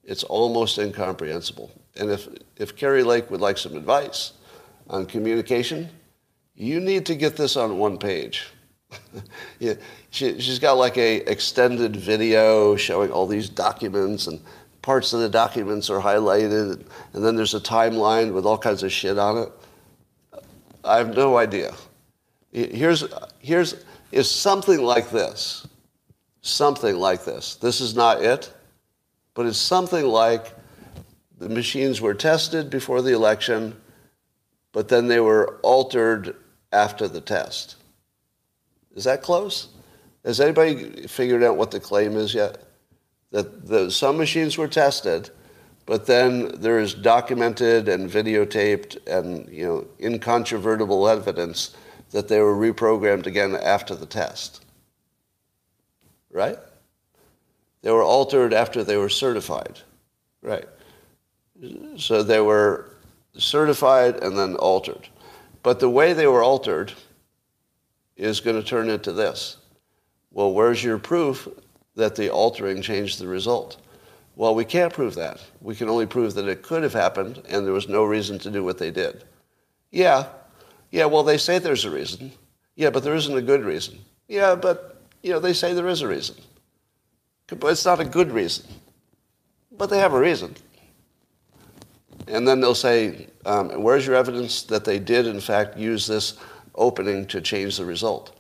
It's 0.04 0.24
almost 0.24 0.78
incomprehensible. 0.78 1.72
And 1.96 2.12
if, 2.12 2.28
if 2.58 2.76
Kari 2.76 3.04
Lake 3.04 3.32
would 3.32 3.42
like 3.42 3.58
some 3.58 3.76
advice 3.76 4.34
on 4.88 5.08
communication, 5.08 5.90
you 6.56 6.80
need 6.80 7.08
to 7.08 7.16
get 7.16 7.36
this 7.36 7.56
on 7.56 7.80
one 7.80 7.98
page. 7.98 8.46
yeah, 9.60 9.74
she, 10.12 10.40
she's 10.40 10.60
got 10.60 10.74
like 10.74 10.98
a 10.98 11.18
extended 11.32 11.96
video 11.96 12.76
showing 12.76 13.12
all 13.12 13.26
these 13.26 13.50
documents 13.50 14.28
and 14.28 14.40
parts 14.82 15.14
of 15.14 15.20
the 15.20 15.30
documents 15.30 15.90
are 15.90 16.02
highlighted 16.02 16.84
and 17.14 17.26
then 17.26 17.36
there's 17.36 17.54
a 17.54 17.60
timeline 17.60 18.34
with 18.34 18.46
all 18.46 18.58
kinds 18.58 18.84
of 18.84 18.92
shit 18.92 19.18
on 19.18 19.38
it. 19.38 19.52
I 20.84 20.98
have 20.98 21.16
no 21.16 21.38
idea. 21.38 21.74
Here's, 22.52 23.06
here's 23.40 23.86
is 24.12 24.30
something 24.30 24.82
like 24.82 25.10
this. 25.10 25.68
Something 26.42 26.96
like 26.98 27.24
this. 27.24 27.56
This 27.56 27.82
is 27.82 27.96
not 27.96 28.24
it, 28.24 28.52
but 29.34 29.46
it's 29.46 29.58
something 29.58 30.06
like 30.06 30.54
the 31.38 31.50
machines 31.50 32.02
were 32.02 32.14
tested 32.14 32.70
before 32.70 33.02
the 33.02 33.14
election, 33.14 33.80
but 34.72 34.88
then 34.88 35.08
they 35.08 35.20
were 35.20 35.60
altered 35.64 36.36
after 36.74 37.08
the 37.08 37.22
test. 37.22 37.76
Is 38.96 39.04
that 39.06 39.22
close? 39.22 39.70
Has 40.26 40.40
anybody 40.40 41.08
figured 41.08 41.44
out 41.44 41.58
what 41.58 41.72
the 41.72 41.80
claim 41.80 42.16
is 42.16 42.34
yet? 42.34 42.58
That 43.32 43.68
the, 43.68 43.90
some 43.90 44.18
machines 44.18 44.58
were 44.58 44.68
tested, 44.68 45.30
but 45.86 46.06
then 46.06 46.52
there 46.60 46.80
is 46.80 46.94
documented 46.94 47.88
and 47.88 48.10
videotaped 48.10 49.08
and 49.08 49.50
you 49.50 49.66
know 49.66 49.88
incontrovertible 50.00 51.08
evidence 51.08 51.76
that 52.12 52.28
they 52.28 52.40
were 52.40 52.56
reprogrammed 52.56 53.26
again 53.26 53.56
after 53.56 53.96
the 53.96 54.06
test. 54.06 54.64
Right? 56.32 56.58
They 57.82 57.92
were 57.92 58.04
altered 58.04 58.54
after 58.54 58.84
they 58.84 58.98
were 58.98 59.10
certified. 59.10 59.80
Right. 60.42 60.68
So 61.98 62.24
they 62.24 62.42
were 62.42 62.92
certified 63.38 64.24
and 64.24 64.38
then 64.38 64.56
altered. 64.56 65.08
But 65.64 65.80
the 65.80 65.90
way 65.90 66.14
they 66.14 66.28
were 66.28 66.44
altered 66.44 66.94
is 68.16 68.40
going 68.40 68.56
to 68.56 68.68
turn 68.68 68.90
into 68.90 69.12
this. 69.12 69.58
Well, 70.32 70.54
where's 70.54 70.84
your 70.84 70.98
proof 70.98 71.48
that 71.96 72.16
the 72.16 72.30
altering 72.30 72.82
changed 72.82 73.20
the 73.20 73.28
result? 73.28 73.78
Well, 74.36 74.56
we 74.56 74.66
can't 74.66 74.94
prove 74.94 75.16
that. 75.16 75.42
We 75.62 75.76
can 75.76 75.90
only 75.90 76.06
prove 76.06 76.34
that 76.36 76.48
it 76.48 76.64
could 76.64 76.84
have 76.84 76.94
happened 76.94 77.42
and 77.50 77.66
there 77.66 77.74
was 77.74 77.90
no 77.90 78.04
reason 78.04 78.40
to 78.40 78.52
do 78.52 78.64
what 78.64 78.78
they 78.78 78.92
did. 78.92 79.24
Yeah, 79.92 80.28
yeah, 80.92 81.06
well, 81.06 81.24
they 81.24 81.38
say 81.38 81.60
there's 81.60 81.86
a 81.86 81.92
reason. 81.92 82.32
Yeah, 82.76 82.90
but 82.90 83.04
there 83.04 83.16
isn't 83.16 83.36
a 83.36 83.42
good 83.42 83.64
reason. 83.64 84.00
Yeah, 84.28 84.56
but, 84.56 85.02
you 85.22 85.32
know, 85.32 85.40
they 85.40 85.54
say 85.54 85.74
there 85.74 85.88
is 85.88 86.02
a 86.02 86.08
reason. 86.08 86.36
But 87.48 87.72
it's 87.72 87.86
not 87.86 88.00
a 88.00 88.06
good 88.06 88.32
reason. 88.32 88.66
But 89.72 89.90
they 89.90 90.00
have 90.00 90.14
a 90.14 90.20
reason. 90.20 90.56
And 92.28 92.48
then 92.48 92.62
they'll 92.62 92.76
say, 92.76 93.28
um, 93.46 93.82
where's 93.82 94.06
your 94.06 94.16
evidence 94.16 94.64
that 94.64 94.86
they 94.86 95.00
did, 95.00 95.28
in 95.28 95.40
fact, 95.40 95.78
use 95.78 96.08
this 96.08 96.38
opening 96.76 97.26
to 97.28 97.42
change 97.42 97.78
the 97.78 97.86
result? 97.86 98.38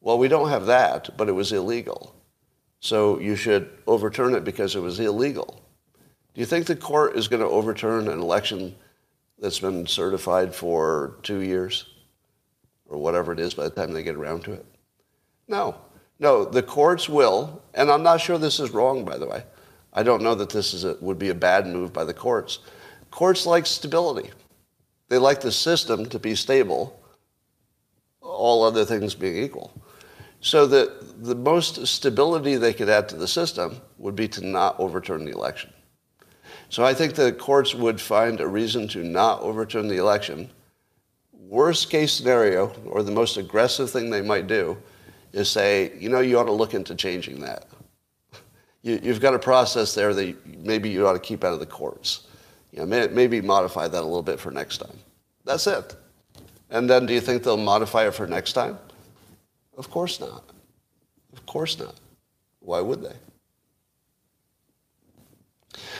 Well, 0.00 0.18
we 0.18 0.28
don't 0.28 0.48
have 0.48 0.66
that, 0.66 1.16
but 1.16 1.28
it 1.28 1.32
was 1.32 1.52
illegal. 1.52 2.14
So 2.80 3.20
you 3.20 3.36
should 3.36 3.70
overturn 3.86 4.34
it 4.34 4.44
because 4.44 4.74
it 4.74 4.80
was 4.80 4.98
illegal. 4.98 5.62
Do 6.34 6.40
you 6.40 6.46
think 6.46 6.66
the 6.66 6.76
court 6.76 7.16
is 7.16 7.28
going 7.28 7.42
to 7.42 7.48
overturn 7.48 8.08
an 8.08 8.20
election 8.20 8.74
that's 9.38 9.60
been 9.60 9.86
certified 9.86 10.54
for 10.54 11.18
two 11.22 11.40
years 11.40 11.86
or 12.88 12.98
whatever 12.98 13.32
it 13.32 13.40
is 13.40 13.54
by 13.54 13.64
the 13.64 13.70
time 13.70 13.92
they 13.92 14.02
get 14.02 14.16
around 14.16 14.44
to 14.44 14.52
it? 14.52 14.64
No. 15.46 15.76
No, 16.18 16.44
the 16.44 16.62
courts 16.62 17.08
will, 17.08 17.62
and 17.74 17.90
I'm 17.90 18.02
not 18.02 18.20
sure 18.20 18.36
this 18.38 18.60
is 18.60 18.70
wrong, 18.70 19.04
by 19.04 19.16
the 19.16 19.26
way. 19.26 19.42
I 19.92 20.02
don't 20.02 20.22
know 20.22 20.34
that 20.34 20.50
this 20.50 20.74
is 20.74 20.84
a, 20.84 20.96
would 21.00 21.18
be 21.18 21.30
a 21.30 21.34
bad 21.34 21.66
move 21.66 21.92
by 21.92 22.04
the 22.04 22.14
courts. 22.14 22.60
Courts 23.10 23.46
like 23.46 23.66
stability. 23.66 24.30
They 25.08 25.18
like 25.18 25.40
the 25.40 25.50
system 25.50 26.06
to 26.06 26.18
be 26.18 26.34
stable, 26.34 26.98
all 28.20 28.62
other 28.62 28.84
things 28.84 29.14
being 29.14 29.42
equal. 29.42 29.72
So 30.40 30.66
that 30.66 31.22
the 31.22 31.34
most 31.34 31.86
stability 31.86 32.56
they 32.56 32.72
could 32.72 32.88
add 32.88 33.08
to 33.10 33.16
the 33.16 33.28
system 33.28 33.80
would 33.98 34.16
be 34.16 34.26
to 34.28 34.46
not 34.46 34.78
overturn 34.80 35.24
the 35.24 35.32
election. 35.32 35.70
So 36.70 36.84
I 36.84 36.94
think 36.94 37.14
the 37.14 37.32
courts 37.32 37.74
would 37.74 38.00
find 38.00 38.40
a 38.40 38.46
reason 38.46 38.88
to 38.88 39.02
not 39.02 39.40
overturn 39.42 39.88
the 39.88 39.98
election. 39.98 40.48
Worst 41.32 41.90
case 41.90 42.12
scenario, 42.12 42.72
or 42.86 43.02
the 43.02 43.10
most 43.10 43.36
aggressive 43.36 43.90
thing 43.90 44.08
they 44.08 44.22
might 44.22 44.46
do, 44.46 44.78
is 45.32 45.48
say, 45.48 45.92
you 45.98 46.08
know, 46.08 46.20
you 46.20 46.38
ought 46.38 46.44
to 46.44 46.52
look 46.52 46.74
into 46.74 46.94
changing 46.94 47.40
that. 47.40 47.66
You, 48.82 48.98
have 48.98 49.20
got 49.20 49.34
a 49.34 49.38
process 49.38 49.94
there 49.94 50.14
that 50.14 50.46
maybe 50.46 50.88
you 50.88 51.06
ought 51.06 51.12
to 51.12 51.18
keep 51.18 51.44
out 51.44 51.52
of 51.52 51.60
the 51.60 51.66
courts. 51.66 52.28
You 52.72 52.86
know, 52.86 53.08
maybe 53.08 53.40
modify 53.40 53.88
that 53.88 54.00
a 54.00 54.06
little 54.06 54.22
bit 54.22 54.40
for 54.40 54.50
next 54.50 54.78
time. 54.78 54.96
That's 55.44 55.66
it. 55.66 55.96
And 56.70 56.88
then 56.88 57.04
do 57.04 57.12
you 57.12 57.20
think 57.20 57.42
they'll 57.42 57.56
modify 57.56 58.06
it 58.06 58.14
for 58.14 58.26
next 58.26 58.52
time? 58.52 58.78
Of 59.76 59.90
course 59.90 60.20
not. 60.20 60.44
Of 61.32 61.46
course 61.46 61.78
not. 61.78 61.94
Why 62.60 62.80
would 62.80 63.02
they? 63.02 63.14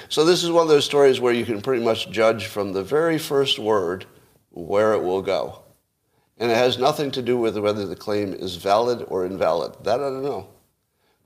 So 0.08 0.24
this 0.24 0.42
is 0.42 0.50
one 0.50 0.62
of 0.62 0.68
those 0.68 0.84
stories 0.84 1.20
where 1.20 1.32
you 1.32 1.44
can 1.44 1.60
pretty 1.60 1.84
much 1.84 2.10
judge 2.10 2.46
from 2.46 2.72
the 2.72 2.82
very 2.82 3.18
first 3.18 3.58
word 3.58 4.06
where 4.50 4.92
it 4.94 5.02
will 5.02 5.22
go. 5.22 5.62
And 6.38 6.50
it 6.50 6.56
has 6.56 6.78
nothing 6.78 7.10
to 7.12 7.22
do 7.22 7.36
with 7.36 7.56
whether 7.58 7.86
the 7.86 7.96
claim 7.96 8.32
is 8.32 8.56
valid 8.56 9.04
or 9.08 9.24
invalid. 9.24 9.84
That 9.84 10.00
I 10.00 10.04
don't 10.04 10.22
know. 10.22 10.48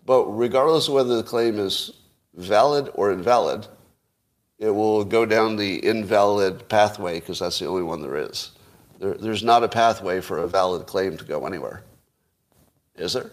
But 0.05 0.25
regardless 0.27 0.89
of 0.89 0.95
whether 0.95 1.17
the 1.17 1.23
claim 1.23 1.59
is 1.59 1.93
valid 2.35 2.91
or 2.95 3.13
invalid, 3.13 3.67
it 4.59 4.71
will 4.71 5.05
go 5.05 5.25
down 5.25 5.57
the 5.57 5.85
invalid 5.85 6.69
pathway 6.69 7.21
because 7.21 7.39
that's 7.39 7.59
the 7.59 7.67
only 7.67 7.83
one 7.83 8.03
there 8.03 8.17
is. 8.17 8.51
There, 8.99 9.15
there's 9.15 9.43
not 9.43 9.65
a 9.65 9.69
pathway 9.69 10.21
for 10.21 10.39
a 10.39 10.49
valid 10.49 10.87
claim 10.87 11.17
to 11.17 11.25
go 11.25 11.47
anywhere. 11.47 11.83
Is 12.97 13.13
there? 13.13 13.31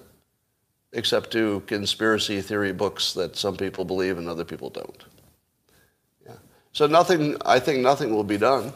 Except 0.93 1.31
to 1.31 1.61
conspiracy 1.67 2.41
theory 2.41 2.73
books 2.73 3.13
that 3.13 3.35
some 3.37 3.55
people 3.55 3.85
believe 3.85 4.17
and 4.17 4.27
other 4.27 4.43
people 4.43 4.69
don't. 4.69 5.05
Yeah. 6.25 6.33
So 6.73 6.87
nothing, 6.87 7.37
I 7.45 7.59
think 7.59 7.79
nothing 7.79 8.13
will 8.13 8.23
be 8.23 8.37
done. 8.37 8.73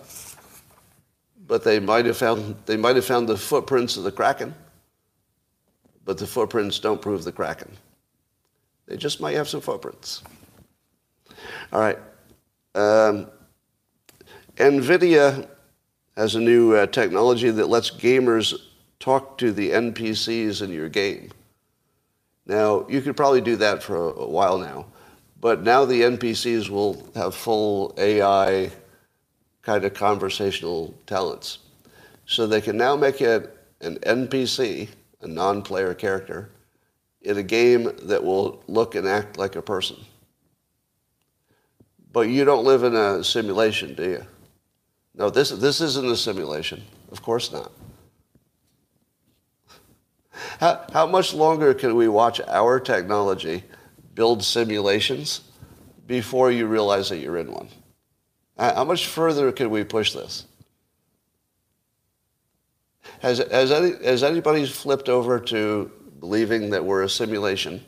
But 1.48 1.64
they 1.64 1.80
might 1.80 2.06
have 2.06 2.18
found, 2.18 2.56
they 2.66 2.78
might 2.78 2.96
have 2.96 3.06
found 3.06 3.28
the 3.28 3.38
footprints 3.38 3.98
of 3.98 4.04
the 4.04 4.12
Kraken. 4.12 4.56
But 6.06 6.18
the 6.18 6.28
footprints 6.28 6.80
don't 6.80 7.02
prove 7.02 7.24
the 7.24 7.32
Kraken. 7.32 7.72
They 8.88 8.98
just 8.98 9.20
might 9.20 9.36
have 9.36 9.50
some 9.50 9.62
footprints. 9.62 10.24
All 11.74 11.80
right. 11.80 11.98
Um, 12.76 13.28
NVIDIA 14.58 15.48
has 16.16 16.36
a 16.36 16.40
new 16.40 16.74
uh, 16.74 16.86
technology 16.88 17.50
that 17.50 17.68
lets 17.68 17.92
gamers 17.92 18.54
talk 19.00 19.38
to 19.40 19.52
the 19.52 19.72
NPCs 19.72 20.62
in 20.62 20.72
your 20.72 20.90
game. 20.90 21.32
Now, 22.46 22.86
you 22.88 23.02
could 23.02 23.18
probably 23.18 23.42
do 23.42 23.56
that 23.58 23.82
for 23.82 24.10
a, 24.12 24.28
while 24.28 24.58
now, 24.58 24.86
but 25.42 25.64
now 25.64 25.86
the 25.86 26.02
NPCs 26.02 26.70
will 26.70 27.08
have 27.16 27.34
full 27.34 27.94
AI 27.98 28.72
kind 29.62 29.84
of 29.84 29.94
conversational 29.94 30.94
talents. 31.08 31.60
So 32.28 32.46
they 32.46 32.62
can 32.62 32.78
now 32.78 32.96
make 32.96 33.22
it 33.22 33.58
an 33.82 33.98
NPC, 33.98 34.90
a 35.22 35.28
non-player 35.28 35.94
character, 35.94 36.50
in 37.22 37.38
a 37.38 37.44
game 37.44 37.92
that 38.04 38.24
will 38.24 38.64
look 38.68 38.96
and 38.96 39.08
act 39.08 39.38
like 39.38 39.56
a 39.56 39.62
person. 39.62 39.98
But 42.12 42.30
you 42.30 42.46
don't 42.46 42.64
live 42.64 42.84
in 42.84 42.96
a 42.96 43.24
simulation, 43.24 43.96
do 43.96 44.04
you? 44.04 44.26
No, 45.16 45.30
this, 45.30 45.50
this 45.50 45.82
isn't 45.82 46.06
a 46.06 46.16
simulation. 46.16 46.84
Of 47.12 47.22
course 47.22 47.52
not. 47.52 47.72
How, 50.60 50.86
how 50.94 51.06
much 51.06 51.34
longer 51.34 51.74
can 51.74 51.96
we 51.96 52.08
watch 52.08 52.40
our 52.48 52.80
technology 52.80 53.64
build 54.14 54.44
simulations 54.44 55.42
before 56.08 56.52
you 56.52 56.68
realize 56.68 57.10
that 57.10 57.18
you're 57.18 57.38
in 57.38 57.52
one? 57.52 57.68
How 58.58 58.86
much 58.86 59.08
further 59.08 59.52
can 59.52 59.70
we 59.70 59.84
push 59.84 60.14
this? 60.14 60.46
Has, 63.20 63.40
has, 63.40 63.72
any, 63.72 64.04
has 64.04 64.24
anybody 64.24 64.66
flipped 64.66 65.10
over 65.10 65.40
to 65.40 65.92
believing 66.20 66.70
that 66.70 66.86
we're 66.86 67.04
a 67.04 67.10
simulation 67.10 67.84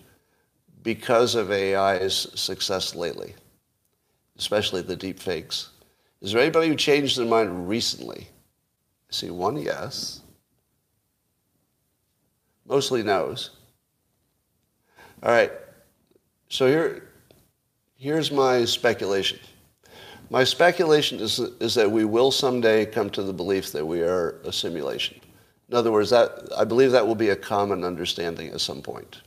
because 0.83 1.35
of 1.35 1.51
AI's 1.51 2.27
success 2.35 2.95
lately? 2.95 3.33
especially 4.37 4.81
the 4.81 4.95
deep 4.95 5.19
fakes. 5.19 5.69
Is 6.21 6.31
there 6.31 6.41
anybody 6.41 6.67
who 6.67 6.75
changed 6.75 7.17
their 7.17 7.25
mind 7.25 7.67
recently? 7.67 8.27
I 9.09 9.11
see 9.11 9.29
one 9.29 9.57
yes. 9.57 10.21
Mostly 12.67 13.03
no's. 13.03 13.51
All 15.23 15.31
right. 15.31 15.51
So 16.49 16.67
here, 16.67 17.09
here's 17.95 18.31
my 18.31 18.65
speculation. 18.65 19.39
My 20.29 20.43
speculation 20.43 21.19
is, 21.19 21.39
is 21.39 21.73
that 21.75 21.89
we 21.89 22.03
will 22.03 22.31
someday 22.31 22.85
come 22.85 23.09
to 23.11 23.23
the 23.23 23.33
belief 23.33 23.71
that 23.71 23.85
we 23.85 24.01
are 24.01 24.39
a 24.43 24.51
simulation. 24.51 25.19
In 25.69 25.75
other 25.75 25.91
words, 25.91 26.09
that, 26.09 26.49
I 26.57 26.65
believe 26.65 26.91
that 26.91 27.05
will 27.05 27.15
be 27.15 27.29
a 27.29 27.35
common 27.35 27.83
understanding 27.83 28.49
at 28.51 28.61
some 28.61 28.81
point. 28.81 29.21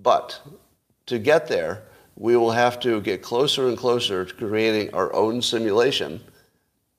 But 0.00 0.40
to 1.06 1.18
get 1.18 1.48
there, 1.48 1.82
we 2.16 2.36
will 2.36 2.52
have 2.52 2.78
to 2.80 3.00
get 3.00 3.22
closer 3.22 3.68
and 3.68 3.76
closer 3.76 4.24
to 4.24 4.34
creating 4.34 4.94
our 4.94 5.12
own 5.12 5.42
simulation 5.42 6.20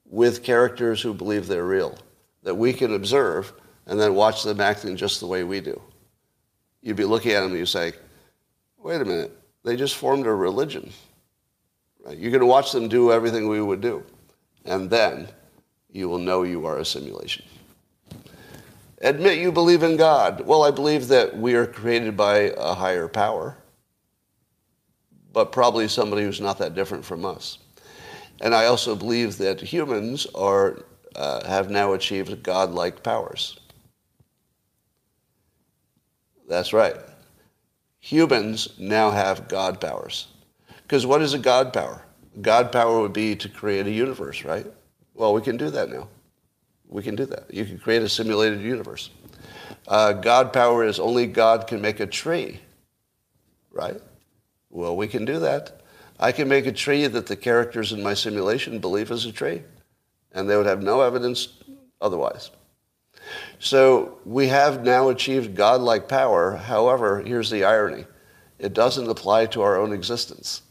with 0.05 0.43
characters 0.43 1.01
who 1.01 1.13
believe 1.13 1.47
they're 1.47 1.65
real. 1.65 1.97
That 2.43 2.55
we 2.55 2.73
can 2.73 2.93
observe 2.93 3.53
and 3.85 3.99
then 3.99 4.15
watch 4.15 4.43
them 4.43 4.61
acting 4.61 4.95
just 4.95 5.19
the 5.19 5.27
way 5.27 5.43
we 5.43 5.61
do. 5.61 5.81
You'd 6.81 6.95
be 6.95 7.05
looking 7.05 7.31
at 7.31 7.41
them 7.41 7.51
and 7.51 7.59
you 7.59 7.65
say, 7.65 7.93
wait 8.77 9.01
a 9.01 9.05
minute, 9.05 9.35
they 9.63 9.75
just 9.75 9.95
formed 9.95 10.25
a 10.25 10.33
religion. 10.33 10.91
Right? 12.05 12.17
You're 12.17 12.31
going 12.31 12.41
to 12.41 12.47
watch 12.47 12.71
them 12.71 12.87
do 12.87 13.11
everything 13.11 13.49
we 13.49 13.61
would 13.61 13.81
do. 13.81 14.03
And 14.65 14.89
then 14.89 15.27
you 15.91 16.07
will 16.07 16.19
know 16.19 16.43
you 16.43 16.65
are 16.65 16.77
a 16.77 16.85
simulation. 16.85 17.45
Admit 19.01 19.39
you 19.39 19.51
believe 19.51 19.83
in 19.83 19.95
God. 19.97 20.45
Well, 20.45 20.63
I 20.63 20.71
believe 20.71 21.07
that 21.07 21.37
we 21.37 21.55
are 21.55 21.65
created 21.65 22.17
by 22.17 22.53
a 22.57 22.73
higher 22.73 23.07
power, 23.07 23.57
but 25.31 25.51
probably 25.51 25.87
somebody 25.87 26.23
who's 26.23 26.41
not 26.41 26.57
that 26.59 26.75
different 26.75 27.05
from 27.05 27.25
us. 27.25 27.59
And 28.41 28.53
I 28.53 28.65
also 28.65 28.95
believe 28.95 29.37
that 29.37 29.61
humans 29.61 30.27
are, 30.35 30.83
uh, 31.15 31.45
have 31.47 31.69
now 31.69 31.93
achieved 31.93 32.43
godlike 32.43 33.03
powers. 33.03 33.59
That's 36.47 36.73
right. 36.73 36.95
Humans 37.99 38.75
now 38.79 39.11
have 39.11 39.47
God 39.47 39.79
powers. 39.79 40.27
Because 40.83 41.05
what 41.05 41.21
is 41.21 41.33
a 41.33 41.39
God 41.39 41.73
power? 41.73 42.01
God 42.41 42.71
power 42.71 43.01
would 43.01 43.13
be 43.13 43.35
to 43.35 43.49
create 43.49 43.85
a 43.85 43.91
universe, 43.91 44.43
right? 44.43 44.65
Well, 45.13 45.33
we 45.33 45.41
can 45.41 45.57
do 45.57 45.69
that 45.69 45.89
now. 45.89 46.07
We 46.87 47.03
can 47.03 47.15
do 47.15 47.25
that. 47.25 47.53
You 47.53 47.65
can 47.65 47.77
create 47.77 48.01
a 48.01 48.09
simulated 48.09 48.61
universe. 48.61 49.11
Uh, 49.87 50.13
God 50.13 50.51
power 50.51 50.83
is 50.83 50.99
only 50.99 51.27
God 51.27 51.67
can 51.67 51.81
make 51.81 51.99
a 51.99 52.07
tree, 52.07 52.59
right? 53.71 54.01
Well, 54.69 54.95
we 54.95 55.07
can 55.07 55.25
do 55.25 55.39
that. 55.39 55.81
I 56.19 56.31
can 56.31 56.47
make 56.47 56.65
a 56.65 56.71
tree 56.71 57.05
that 57.07 57.27
the 57.27 57.35
characters 57.35 57.91
in 57.91 58.01
my 58.01 58.13
simulation 58.13 58.79
believe 58.79 59.11
is 59.11 59.25
a 59.25 59.31
tree, 59.31 59.61
and 60.31 60.49
they 60.49 60.55
would 60.55 60.65
have 60.65 60.83
no 60.83 61.01
evidence 61.01 61.59
otherwise. 62.01 62.51
So 63.59 64.19
we 64.25 64.47
have 64.47 64.83
now 64.83 65.09
achieved 65.09 65.55
godlike 65.55 66.07
power. 66.07 66.55
However, 66.55 67.21
here's 67.21 67.49
the 67.49 67.63
irony 67.63 68.05
it 68.57 68.73
doesn't 68.73 69.09
apply 69.09 69.45
to 69.47 69.61
our 69.61 69.77
own 69.77 69.93
existence. 69.93 70.61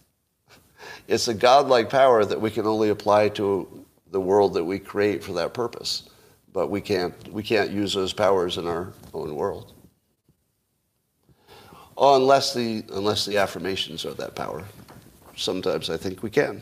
It's 1.07 1.29
a 1.29 1.35
godlike 1.35 1.89
power 1.89 2.25
that 2.25 2.41
we 2.41 2.51
can 2.51 2.67
only 2.67 2.91
apply 2.91 3.31
to 3.31 3.87
the 4.11 4.21
world 4.21 4.55
that 4.55 4.65
we 4.65 4.79
create 4.79 5.25
for 5.25 5.33
that 5.35 5.55
purpose. 5.55 6.09
But 6.53 6.69
we 6.69 6.81
can't, 6.81 7.15
we 7.33 7.43
can't 7.43 7.71
use 7.71 7.95
those 7.95 8.13
powers 8.13 8.59
in 8.59 8.67
our 8.67 8.93
own 9.15 9.35
world. 9.35 9.73
Oh, 11.97 12.17
unless 12.17 12.55
the, 12.55 12.85
unless 12.93 13.25
the 13.25 13.39
affirmations 13.39 14.05
are 14.05 14.15
that 14.15 14.35
power. 14.35 14.65
Sometimes 15.37 15.91
I 15.91 15.97
think 15.97 16.23
we 16.23 16.31
can. 16.31 16.61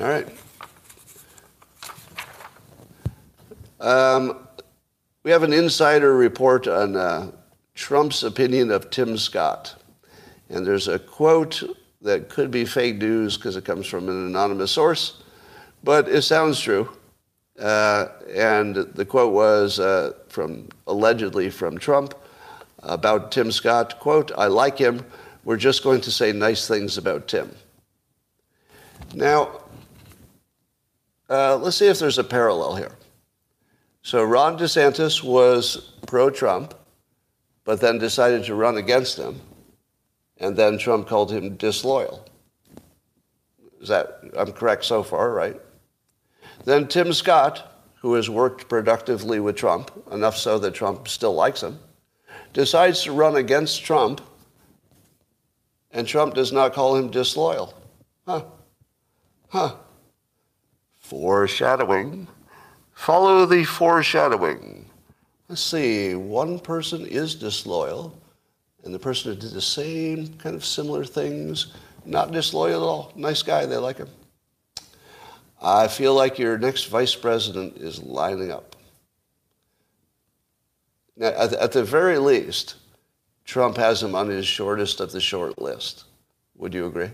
All 0.00 0.08
right. 0.08 0.28
Um, 3.84 4.48
we 5.24 5.30
have 5.30 5.42
an 5.42 5.52
insider 5.52 6.16
report 6.16 6.66
on 6.66 6.96
uh, 6.96 7.30
Trump's 7.74 8.22
opinion 8.22 8.70
of 8.70 8.88
Tim 8.88 9.18
Scott. 9.18 9.74
And 10.48 10.66
there's 10.66 10.88
a 10.88 10.98
quote 10.98 11.62
that 12.00 12.30
could 12.30 12.50
be 12.50 12.64
fake 12.64 12.96
news 12.96 13.36
because 13.36 13.56
it 13.56 13.66
comes 13.66 13.86
from 13.86 14.08
an 14.08 14.26
anonymous 14.26 14.70
source, 14.70 15.22
but 15.82 16.08
it 16.08 16.22
sounds 16.22 16.58
true. 16.58 16.88
Uh, 17.60 18.06
and 18.34 18.74
the 18.74 19.04
quote 19.04 19.34
was 19.34 19.78
uh, 19.78 20.12
from 20.28 20.70
allegedly 20.86 21.50
from 21.50 21.76
Trump 21.76 22.14
about 22.82 23.32
Tim 23.32 23.52
Scott. 23.52 24.00
Quote, 24.00 24.32
I 24.38 24.46
like 24.46 24.78
him. 24.78 25.04
We're 25.44 25.58
just 25.58 25.84
going 25.84 26.00
to 26.00 26.10
say 26.10 26.32
nice 26.32 26.66
things 26.66 26.96
about 26.96 27.28
Tim. 27.28 27.54
Now, 29.12 29.60
uh, 31.28 31.56
let's 31.56 31.76
see 31.76 31.88
if 31.88 31.98
there's 31.98 32.18
a 32.18 32.24
parallel 32.24 32.76
here. 32.76 32.92
So 34.04 34.22
Ron 34.22 34.58
DeSantis 34.58 35.24
was 35.24 35.92
pro 36.06 36.28
Trump, 36.28 36.74
but 37.64 37.80
then 37.80 37.96
decided 37.98 38.44
to 38.44 38.54
run 38.54 38.76
against 38.76 39.16
him. 39.16 39.40
And 40.36 40.54
then 40.54 40.76
Trump 40.76 41.08
called 41.08 41.32
him 41.32 41.56
disloyal. 41.56 42.28
Is 43.80 43.88
that, 43.88 44.20
I'm 44.36 44.52
correct 44.52 44.84
so 44.84 45.02
far, 45.02 45.32
right? 45.32 45.58
Then 46.66 46.86
Tim 46.86 47.14
Scott, 47.14 47.82
who 48.02 48.12
has 48.12 48.28
worked 48.28 48.68
productively 48.68 49.40
with 49.40 49.56
Trump, 49.56 49.90
enough 50.12 50.36
so 50.36 50.58
that 50.58 50.74
Trump 50.74 51.08
still 51.08 51.34
likes 51.34 51.62
him, 51.62 51.78
decides 52.52 53.04
to 53.04 53.12
run 53.12 53.36
against 53.36 53.84
Trump, 53.84 54.20
and 55.92 56.06
Trump 56.06 56.34
does 56.34 56.52
not 56.52 56.74
call 56.74 56.94
him 56.96 57.10
disloyal. 57.10 57.72
Huh. 58.26 58.44
Huh. 59.48 59.76
Foreshadowing. 60.98 62.28
Follow 62.94 63.44
the 63.46 63.64
foreshadowing. 63.64 64.86
Let's 65.48 65.60
see, 65.60 66.14
one 66.14 66.58
person 66.58 67.04
is 67.06 67.34
disloyal, 67.34 68.16
and 68.84 68.94
the 68.94 68.98
person 68.98 69.34
who 69.34 69.40
did 69.40 69.50
the 69.50 69.60
same 69.60 70.28
kind 70.38 70.56
of 70.56 70.64
similar 70.64 71.04
things, 71.04 71.74
not 72.06 72.32
disloyal 72.32 72.82
at 72.82 72.86
all. 72.86 73.12
Nice 73.14 73.42
guy, 73.42 73.66
they 73.66 73.76
like 73.76 73.98
him. 73.98 74.08
I 75.60 75.88
feel 75.88 76.14
like 76.14 76.38
your 76.38 76.58
next 76.58 76.84
vice 76.84 77.14
president 77.14 77.78
is 77.78 78.02
lining 78.02 78.50
up. 78.50 78.76
Now, 81.16 81.28
at, 81.28 81.52
at 81.54 81.72
the 81.72 81.84
very 81.84 82.18
least, 82.18 82.76
Trump 83.44 83.76
has 83.76 84.02
him 84.02 84.14
on 84.14 84.28
his 84.28 84.46
shortest 84.46 85.00
of 85.00 85.12
the 85.12 85.20
short 85.20 85.60
list. 85.60 86.04
Would 86.56 86.74
you 86.74 86.86
agree? 86.86 87.10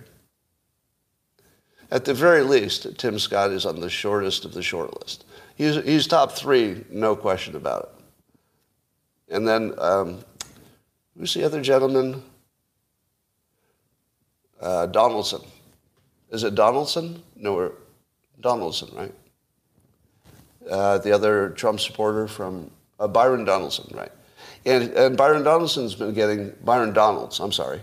At 1.91 2.05
the 2.05 2.15
very 2.15 2.43
least, 2.43 2.99
Tim 2.99 3.19
Scott 3.19 3.51
is 3.51 3.67
on 3.67 3.81
the 3.81 3.91
shortest 3.91 4.45
of 4.45 4.55
the 4.55 4.63
short 4.63 5.01
list. 5.01 5.25
He's, 5.61 5.77
he's 5.85 6.07
top 6.07 6.33
three, 6.33 6.87
no 6.89 7.15
question 7.15 7.55
about 7.55 7.83
it. 7.83 9.35
And 9.35 9.47
then, 9.47 9.75
um, 9.77 10.21
who's 11.15 11.35
the 11.35 11.45
other 11.45 11.61
gentleman? 11.61 12.23
Uh, 14.59 14.87
Donaldson. 14.87 15.43
Is 16.31 16.45
it 16.45 16.55
Donaldson? 16.55 17.23
No, 17.37 17.73
Donaldson, 18.41 18.89
right? 18.97 19.13
Uh, 20.67 20.97
the 20.97 21.13
other 21.13 21.51
Trump 21.51 21.79
supporter 21.79 22.27
from 22.27 22.71
uh, 22.99 23.07
Byron 23.07 23.45
Donaldson, 23.45 23.95
right? 23.95 24.13
And, 24.65 24.91
and 24.95 25.15
Byron 25.15 25.43
Donaldson's 25.43 25.95
been 25.95 26.15
getting, 26.15 26.55
Byron 26.65 26.95
Donalds, 26.95 27.39
I'm 27.39 27.53
sorry, 27.53 27.83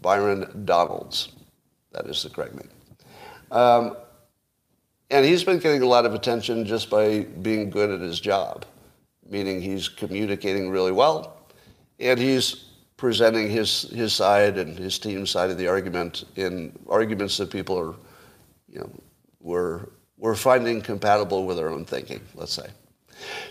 Byron 0.00 0.62
Donalds. 0.64 1.28
That 1.92 2.06
is 2.06 2.22
the 2.22 2.30
correct 2.30 2.54
name. 2.54 2.70
Um, 3.50 3.96
and 5.12 5.26
he's 5.26 5.44
been 5.44 5.58
getting 5.58 5.82
a 5.82 5.86
lot 5.86 6.06
of 6.06 6.14
attention 6.14 6.64
just 6.64 6.88
by 6.88 7.20
being 7.42 7.68
good 7.68 7.90
at 7.90 8.00
his 8.00 8.18
job, 8.18 8.64
meaning 9.28 9.60
he's 9.60 9.86
communicating 9.86 10.70
really 10.70 10.90
well, 10.90 11.36
and 12.00 12.18
he's 12.18 12.70
presenting 12.96 13.50
his, 13.50 13.82
his 13.90 14.14
side 14.14 14.56
and 14.56 14.78
his 14.78 14.98
team's 14.98 15.30
side 15.30 15.50
of 15.50 15.58
the 15.58 15.68
argument 15.68 16.24
in 16.36 16.72
arguments 16.88 17.36
that 17.36 17.50
people 17.50 17.78
are, 17.78 17.94
you 18.68 18.80
know, 18.80 18.90
were, 19.40 19.90
were 20.16 20.34
finding 20.34 20.80
compatible 20.80 21.44
with 21.44 21.58
their 21.58 21.68
own 21.68 21.84
thinking, 21.84 22.20
let's 22.34 22.54
say. 22.54 22.68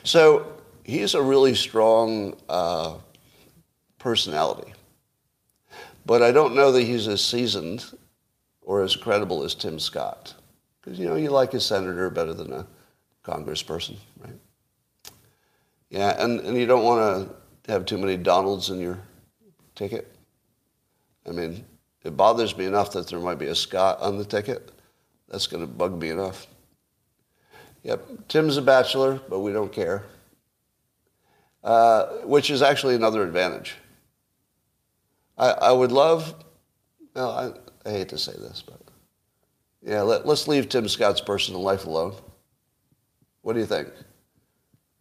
So 0.04 0.54
he's 0.84 1.14
a 1.14 1.22
really 1.22 1.54
strong 1.54 2.36
uh, 2.50 2.96
personality. 4.00 4.74
But 6.08 6.24
I 6.24 6.32
don't 6.32 6.56
know 6.56 6.72
that 6.72 6.82
he's 6.82 7.08
as 7.08 7.24
seasoned 7.24 7.86
or 8.64 8.82
as 8.82 8.96
credible 8.96 9.44
as 9.44 9.54
Tim 9.54 9.78
Scott. 9.78 10.34
Because, 10.82 10.98
you 10.98 11.08
know, 11.08 11.16
you 11.16 11.30
like 11.30 11.54
a 11.54 11.60
senator 11.60 12.10
better 12.10 12.34
than 12.34 12.52
a 12.52 12.66
congressperson, 13.24 13.98
right? 14.20 14.34
Yeah, 15.90 16.24
and, 16.24 16.40
and 16.40 16.58
you 16.58 16.66
don't 16.66 16.84
want 16.84 17.30
to 17.66 17.72
have 17.72 17.86
too 17.86 17.98
many 17.98 18.18
Donalds 18.18 18.70
in 18.70 18.80
your 18.80 19.00
ticket. 19.76 20.16
I 21.28 21.32
mean, 21.32 21.64
it 22.04 22.18
bothers 22.18 22.58
me 22.58 22.66
enough 22.66 22.94
that 22.94 23.08
there 23.08 23.20
might 23.20 23.38
be 23.38 23.48
a 23.48 23.56
Scott 23.56 24.00
on 24.00 24.18
the 24.18 24.26
ticket. 24.26 24.72
That's 25.30 25.48
going 25.48 25.62
to 25.62 25.68
bug 25.72 26.00
me 26.00 26.10
enough. 26.10 26.48
Yep, 27.84 28.28
Tim's 28.28 28.58
a 28.58 28.62
bachelor, 28.62 29.22
but 29.30 29.40
we 29.40 29.54
don't 29.54 29.72
care. 29.72 30.04
Uh, 31.64 32.08
which 32.24 32.50
is 32.50 32.64
actually 32.64 32.96
another 32.96 33.22
advantage. 33.24 33.76
I, 35.38 35.52
I 35.52 35.72
would 35.72 35.92
love, 35.92 36.34
well, 37.14 37.32
I, 37.86 37.90
I 37.90 37.92
hate 37.92 38.10
to 38.10 38.18
say 38.18 38.34
this, 38.34 38.64
but 38.66 38.81
yeah, 39.84 40.02
let, 40.02 40.26
us 40.26 40.48
leave 40.48 40.70
Tim 40.70 40.88
Scott's 40.88 41.22
personal 41.22 41.62
life 41.62 41.86
alone. 41.86 42.14
What 43.42 43.54
do 43.54 43.60
you 43.60 43.66
think? 43.66 43.88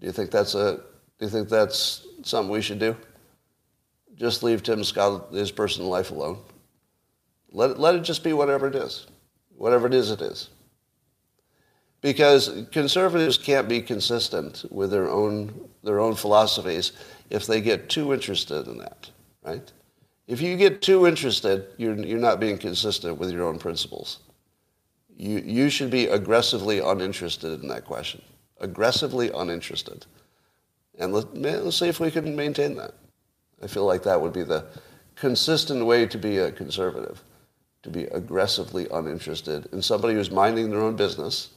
Do 0.01 0.07
you 0.07 0.13
think 0.13 0.31
that's 0.31 0.55
a? 0.55 0.77
Do 1.19 1.27
you 1.27 1.29
think 1.29 1.51
that's 1.51 2.07
something 2.23 2.51
we 2.51 2.63
should 2.63 2.79
do? 2.79 2.97
Just 4.17 4.43
leave 4.43 4.63
Tim 4.63 4.83
Scott 4.83 5.33
his 5.33 5.51
personal 5.51 5.91
life 5.91 6.11
alone. 6.11 6.39
Let 7.53 7.71
it, 7.71 7.79
let 7.79 7.95
it 7.95 8.03
just 8.03 8.25
be 8.25 8.33
whatever 8.33 8.69
it 8.69 8.75
is, 8.75 9.07
whatever 9.57 9.87
it 9.87 9.93
is, 9.93 10.11
it 10.11 10.23
is. 10.23 10.49
Because 12.01 12.67
conservatives 12.73 13.37
can't 13.37 13.69
be 13.69 13.83
consistent 13.83 14.65
with 14.71 14.91
their 14.91 15.11
own 15.11 15.69
their 15.83 16.01
own 16.01 16.15
philosophies 16.15 16.93
if 17.29 17.47
they 17.47 17.61
get 17.61 17.91
too 17.91 18.15
interested 18.15 18.67
in 18.67 18.79
that, 18.79 19.11
right? 19.43 19.71
If 20.27 20.41
you 20.41 20.57
get 20.57 20.81
too 20.81 21.07
interested, 21.07 21.67
you're, 21.77 21.97
you're 21.97 22.19
not 22.19 22.41
being 22.41 22.57
consistent 22.57 23.19
with 23.19 23.33
your 23.33 23.45
own 23.45 23.59
principles 23.59 24.21
you, 25.21 25.39
you 25.45 25.71
should 25.71 25.91
be 25.91 26.07
aggressively 26.07 26.79
uninterested 26.79 27.63
in 27.63 27.69
that 27.69 27.85
question 27.85 28.23
aggressively 28.61 29.31
uninterested. 29.35 30.07
And 30.99 31.13
let, 31.13 31.27
us 31.35 31.79
see 31.79 31.89
if 31.89 31.99
we 31.99 32.11
can 32.11 32.37
maintain 32.37 32.77
that. 32.77 32.93
I 33.63 33.67
feel 33.67 33.87
like 33.87 34.03
that 34.05 34.21
would 34.21 34.33
be 34.33 34.43
the 34.43 34.67
consistent 35.17 35.85
way 35.85 36.07
to 36.07 36.19
be 36.19 36.39
a 36.39 36.53
conservative, 36.53 37.23
to 37.83 37.91
be 37.91 38.05
aggressively 38.05 38.87
uninterested 38.93 39.69
in 39.73 39.83
somebody 39.83 40.15
who's 40.15 40.31
minding 40.31 40.71
their 40.71 40.81
own 40.81 40.97
business, 40.97 41.51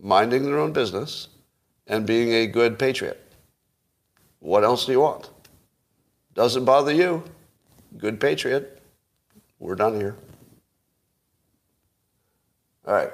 minding 0.00 0.44
their 0.44 0.58
own 0.58 0.72
business, 0.72 1.28
and 1.86 2.06
being 2.06 2.32
a 2.32 2.46
good 2.46 2.78
patriot. 2.78 3.22
What 4.40 4.64
else 4.64 4.84
do 4.84 4.92
you 4.92 5.00
want? 5.00 5.30
Doesn't 6.34 6.64
bother 6.64 6.92
you. 6.92 7.24
Good 7.96 8.20
patriot. 8.20 8.82
We're 9.58 9.74
done 9.74 9.98
here. 9.98 10.16
All 12.86 12.94
right. 12.94 13.10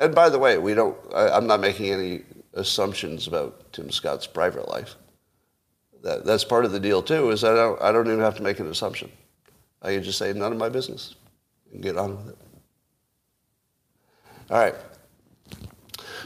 And 0.00 0.14
by 0.14 0.28
the 0.28 0.38
way, 0.38 0.58
we 0.58 0.74
don't. 0.74 0.96
I, 1.14 1.28
I'm 1.28 1.46
not 1.46 1.60
making 1.60 1.92
any 1.92 2.22
assumptions 2.54 3.26
about 3.26 3.72
Tim 3.72 3.90
Scott's 3.90 4.26
private 4.26 4.68
life. 4.68 4.96
That, 6.02 6.24
that's 6.24 6.44
part 6.44 6.64
of 6.64 6.72
the 6.72 6.80
deal 6.80 7.02
too. 7.02 7.30
Is 7.30 7.44
I 7.44 7.54
don't, 7.54 7.80
I 7.80 7.92
don't 7.92 8.06
even 8.06 8.20
have 8.20 8.36
to 8.36 8.42
make 8.42 8.58
an 8.58 8.66
assumption. 8.68 9.10
I 9.82 9.94
can 9.94 10.02
just 10.02 10.18
say 10.18 10.32
none 10.32 10.52
of 10.52 10.58
my 10.58 10.68
business 10.68 11.14
and 11.72 11.82
get 11.82 11.96
on 11.96 12.16
with 12.16 12.30
it. 12.30 12.38
All 14.50 14.58
right. 14.58 14.74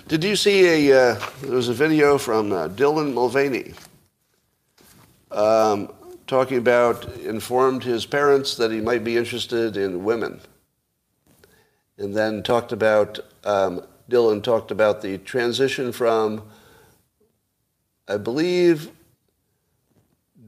Did 0.08 0.24
you 0.24 0.36
see 0.36 0.90
a? 0.90 1.12
Uh, 1.12 1.20
there 1.42 1.56
was 1.56 1.68
a 1.68 1.74
video 1.74 2.16
from 2.16 2.52
uh, 2.52 2.68
Dylan 2.68 3.12
Mulvaney 3.12 3.74
um, 5.30 5.92
talking 6.26 6.58
about 6.58 7.04
informed 7.18 7.84
his 7.84 8.06
parents 8.06 8.56
that 8.56 8.70
he 8.70 8.80
might 8.80 9.04
be 9.04 9.16
interested 9.16 9.76
in 9.76 10.04
women, 10.04 10.40
and 11.98 12.14
then 12.14 12.42
talked 12.42 12.72
about 12.72 13.18
um, 13.44 13.82
Dylan 14.10 14.42
talked 14.42 14.70
about 14.70 15.02
the 15.02 15.18
transition 15.18 15.92
from, 15.92 16.42
I 18.06 18.16
believe, 18.18 18.90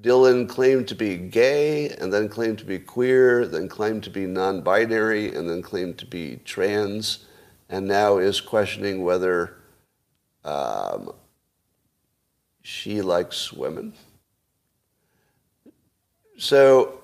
Dylan 0.01 0.49
claimed 0.49 0.87
to 0.89 0.95
be 0.95 1.17
gay, 1.17 1.89
and 1.89 2.13
then 2.13 2.29
claimed 2.29 2.59
to 2.59 2.65
be 2.65 2.79
queer, 2.79 3.47
then 3.47 3.69
claimed 3.69 4.05
to 4.05 4.11
be 4.11 4.27
non-binary, 4.27 5.35
and 5.35 5.51
then 5.51 5.61
claimed 5.61 5.99
to 5.99 6.07
be 6.07 6.37
trans, 6.45 7.27
and 7.69 7.89
now 7.89 8.19
is 8.19 8.41
questioning 8.41 9.03
whether 9.03 9.57
um, 10.45 11.11
she 12.63 13.03
likes 13.03 13.53
women. 13.53 13.93
So, 16.39 17.01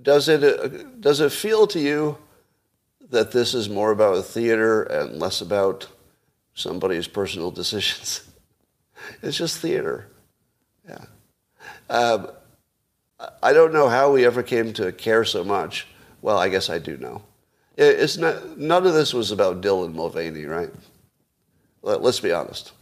does 0.00 0.28
it 0.28 1.00
does 1.02 1.20
it 1.20 1.30
feel 1.30 1.66
to 1.66 1.78
you 1.78 2.16
that 3.10 3.32
this 3.32 3.54
is 3.54 3.68
more 3.68 3.90
about 3.90 4.24
theater 4.24 4.82
and 4.84 5.18
less 5.18 5.40
about 5.40 5.88
somebody's 6.54 7.06
personal 7.06 7.50
decisions? 7.62 8.28
it's 9.22 9.36
just 9.36 9.58
theater. 9.58 10.06
Yeah. 10.88 11.04
Um, 11.90 12.28
I 13.42 13.52
don't 13.52 13.72
know 13.72 13.88
how 13.88 14.12
we 14.12 14.26
ever 14.26 14.42
came 14.42 14.72
to 14.74 14.92
care 14.92 15.24
so 15.24 15.44
much. 15.44 15.86
Well, 16.22 16.38
I 16.38 16.48
guess 16.48 16.70
I 16.70 16.78
do 16.78 16.96
know. 16.96 17.22
It's 17.76 18.16
not, 18.16 18.58
none 18.58 18.86
of 18.86 18.94
this 18.94 19.12
was 19.12 19.32
about 19.32 19.60
Dylan 19.60 19.94
Mulvaney, 19.94 20.44
right? 20.44 20.70
Let's 21.82 22.20
be 22.20 22.32
honest. 22.32 22.72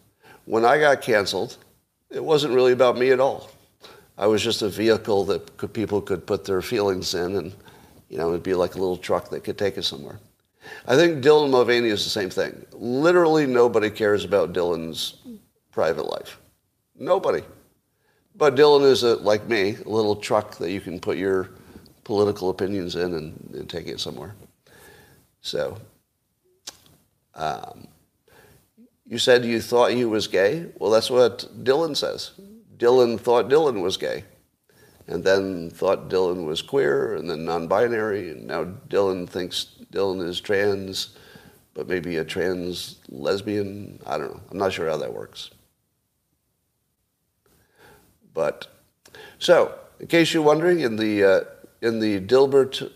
When 0.44 0.64
I 0.64 0.78
got 0.78 1.00
canceled, 1.00 1.56
it 2.10 2.22
wasn't 2.22 2.54
really 2.54 2.72
about 2.72 2.98
me 2.98 3.10
at 3.10 3.20
all. 3.20 3.50
I 4.18 4.26
was 4.26 4.42
just 4.42 4.62
a 4.62 4.68
vehicle 4.68 5.24
that 5.24 5.56
could, 5.56 5.72
people 5.72 6.00
could 6.00 6.26
put 6.26 6.44
their 6.44 6.60
feelings 6.60 7.14
in, 7.14 7.36
and 7.36 7.54
you 8.12 8.18
know, 8.18 8.28
it'd 8.28 8.42
be 8.42 8.52
like 8.52 8.74
a 8.74 8.78
little 8.78 8.98
truck 8.98 9.30
that 9.30 9.42
could 9.42 9.56
take 9.56 9.78
us 9.78 9.86
somewhere. 9.86 10.20
I 10.86 10.96
think 10.96 11.24
Dylan 11.24 11.50
Mulvaney 11.50 11.88
is 11.88 12.04
the 12.04 12.10
same 12.10 12.28
thing. 12.28 12.66
Literally 12.72 13.46
nobody 13.46 13.88
cares 13.88 14.24
about 14.24 14.52
Dylan's 14.52 15.14
private 15.72 16.04
life. 16.04 16.38
Nobody. 16.94 17.42
But 18.36 18.54
Dylan 18.54 18.84
is, 18.84 19.02
a, 19.02 19.16
like 19.16 19.48
me, 19.48 19.76
a 19.84 19.88
little 19.88 20.14
truck 20.14 20.56
that 20.58 20.70
you 20.70 20.80
can 20.80 21.00
put 21.00 21.16
your 21.16 21.48
political 22.04 22.50
opinions 22.50 22.96
in 22.96 23.14
and, 23.14 23.50
and 23.54 23.68
take 23.68 23.86
it 23.86 23.98
somewhere. 23.98 24.34
So, 25.40 25.78
um, 27.34 27.88
you 29.06 29.16
said 29.16 29.44
you 29.46 29.60
thought 29.60 29.92
he 29.92 30.04
was 30.04 30.28
gay? 30.28 30.66
Well, 30.78 30.90
that's 30.90 31.10
what 31.10 31.64
Dylan 31.64 31.96
says. 31.96 32.32
Dylan 32.76 33.18
thought 33.18 33.48
Dylan 33.48 33.80
was 33.80 33.96
gay, 33.96 34.24
and 35.06 35.24
then 35.24 35.70
thought 35.70 36.08
Dylan 36.08 36.46
was 36.46 36.62
queer, 36.62 37.14
and 37.16 37.28
then 37.28 37.44
non 37.44 37.66
binary, 37.66 38.30
and 38.30 38.46
now 38.46 38.64
Dylan 38.88 39.28
thinks 39.28 39.66
Dylan 39.92 40.26
is 40.26 40.40
trans, 40.40 41.16
but 41.74 41.88
maybe 41.88 42.16
a 42.16 42.24
trans 42.24 42.96
lesbian. 43.08 44.00
I 44.06 44.18
don't 44.18 44.32
know. 44.32 44.40
I'm 44.50 44.58
not 44.58 44.72
sure 44.72 44.88
how 44.88 44.96
that 44.98 45.12
works. 45.12 45.50
But 48.34 48.68
so, 49.38 49.74
in 50.00 50.06
case 50.06 50.32
you're 50.32 50.42
wondering, 50.42 50.80
in 50.80 50.96
the 50.96 51.24
uh, 51.24 51.40
in 51.80 52.00
the 52.00 52.20
Dilbert 52.20 52.90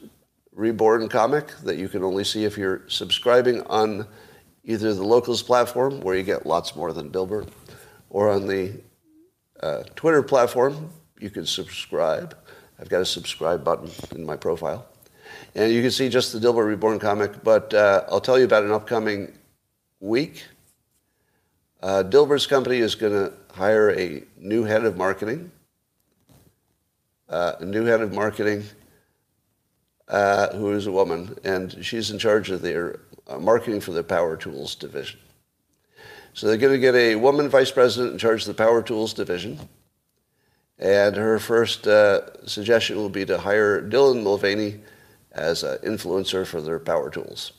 Reborn 0.53 1.09
comic 1.09 1.49
that 1.65 1.77
you 1.77 1.89
can 1.89 2.03
only 2.03 2.25
see 2.25 2.45
if 2.45 2.57
you're 2.57 2.83
subscribing 2.89 3.63
on 3.63 4.07
either 4.65 4.95
the 4.95 5.05
Locals 5.05 5.43
platform, 5.43 6.01
where 6.01 6.17
you 6.17 6.23
get 6.23 6.47
lots 6.47 6.75
more 6.75 6.93
than 6.93 7.11
Dilbert, 7.11 7.49
or 8.09 8.31
on 8.31 8.47
the 8.47 8.81
uh, 9.61 9.83
Twitter 9.95 10.23
platform, 10.23 10.91
you 11.21 11.31
can 11.31 11.47
subscribe. 11.47 12.37
I've 12.79 12.89
got 12.89 13.01
a 13.01 13.07
subscribe 13.07 13.65
button 13.65 13.91
in 14.15 14.25
my 14.25 14.37
profile. 14.37 14.87
And 15.55 15.73
you 15.73 15.83
can 15.83 15.91
see 15.91 16.09
just 16.09 16.33
the 16.33 16.39
Dilbert 16.39 16.67
Reborn 16.67 16.99
comic, 16.99 17.43
but 17.43 17.73
uh, 17.75 18.05
I'll 18.09 18.21
tell 18.21 18.39
you 18.39 18.45
about 18.45 18.65
an 18.65 18.73
upcoming 18.73 19.33
week. 20.01 20.45
Uh, 21.83 22.03
Dilbert's 22.03 22.47
company 22.47 22.79
is 22.79 22.95
going 22.95 23.13
to 23.13 23.33
hire 23.53 23.91
a 23.91 24.23
new 24.39 24.65
head 24.65 24.85
of 24.85 24.97
marketing. 24.97 25.51
Uh, 27.29 27.55
a 27.61 27.65
new 27.65 27.85
head 27.85 28.01
of 28.03 28.13
marketing 28.13 28.65
uh, 30.09 30.55
who 30.57 30.73
is 30.73 30.87
a 30.87 30.93
woman, 30.93 31.37
and 31.43 31.85
she's 31.85 32.11
in 32.11 32.19
charge 32.19 32.51
of 32.51 32.63
their 32.63 33.01
uh, 33.27 33.39
marketing 33.39 33.81
for 33.81 33.93
the 33.93 34.05
Power 34.05 34.37
Tools 34.37 34.75
division. 34.75 35.19
So 36.35 36.47
they're 36.47 36.57
going 36.57 36.75
to 36.75 36.79
get 36.79 36.95
a 36.95 37.17
woman 37.17 37.49
vice 37.49 37.71
president 37.71 38.13
in 38.13 38.19
charge 38.19 38.43
of 38.43 38.49
the 38.49 38.63
Power 38.63 38.83
Tools 38.83 39.15
division. 39.15 39.59
And 40.79 41.17
her 41.17 41.39
first 41.39 41.87
uh, 41.87 42.47
suggestion 42.47 42.97
will 42.97 43.09
be 43.09 43.25
to 43.25 43.39
hire 43.39 43.81
Dylan 43.81 44.23
Mulvaney 44.23 44.81
as 45.33 45.63
an 45.63 45.79
influencer 45.79 46.47
for 46.47 46.61
their 46.61 46.79
Power 46.79 47.11
Tools. 47.11 47.53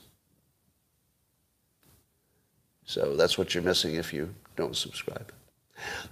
So 2.85 3.15
that's 3.15 3.37
what 3.37 3.53
you're 3.53 3.63
missing 3.63 3.95
if 3.95 4.13
you 4.13 4.33
don't 4.55 4.75
subscribe. 4.75 5.31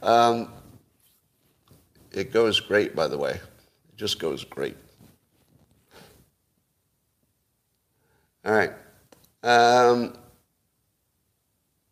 Um, 0.01 0.51
it 2.11 2.31
goes 2.31 2.59
great, 2.59 2.95
by 2.95 3.07
the 3.07 3.17
way. 3.17 3.31
It 3.31 3.97
just 3.97 4.19
goes 4.19 4.43
great. 4.43 4.77
All 8.43 8.53
right. 8.53 8.73
Um, 9.43 10.17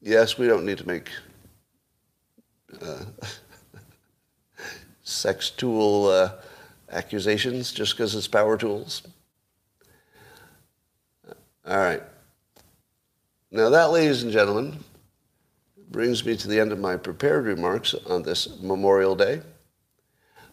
yes, 0.02 0.38
we 0.38 0.48
don't 0.48 0.66
need 0.66 0.78
to 0.80 0.88
make 0.88 1.10
uh, 2.82 3.06
sex 5.04 5.50
tool 5.50 6.08
uh, 6.08 6.32
accusations 6.90 7.72
just 7.72 7.94
because 7.94 8.16
it's 8.16 8.28
power 8.28 8.58
tools. 8.58 9.04
All 11.66 11.78
right. 11.78 12.02
Now, 13.52 13.70
that, 13.70 13.92
ladies 13.92 14.24
and 14.24 14.32
gentlemen, 14.32 14.80
brings 15.90 16.26
me 16.26 16.36
to 16.36 16.48
the 16.48 16.60
end 16.60 16.72
of 16.72 16.80
my 16.80 16.98
prepared 16.98 17.46
remarks 17.46 17.94
on 17.94 18.24
this 18.24 18.60
Memorial 18.62 19.16
Day. 19.16 19.42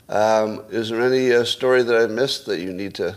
Um, 0.09 0.65
is 0.71 0.91
there 0.91 1.01
any 1.01 1.33
uh, 1.33 1.45
story 1.45 1.83
that 1.83 1.97
I 1.97 2.07
missed 2.07 2.47
that 2.47 2.61
you 2.61 2.73
need 2.73 2.95
to 2.97 3.17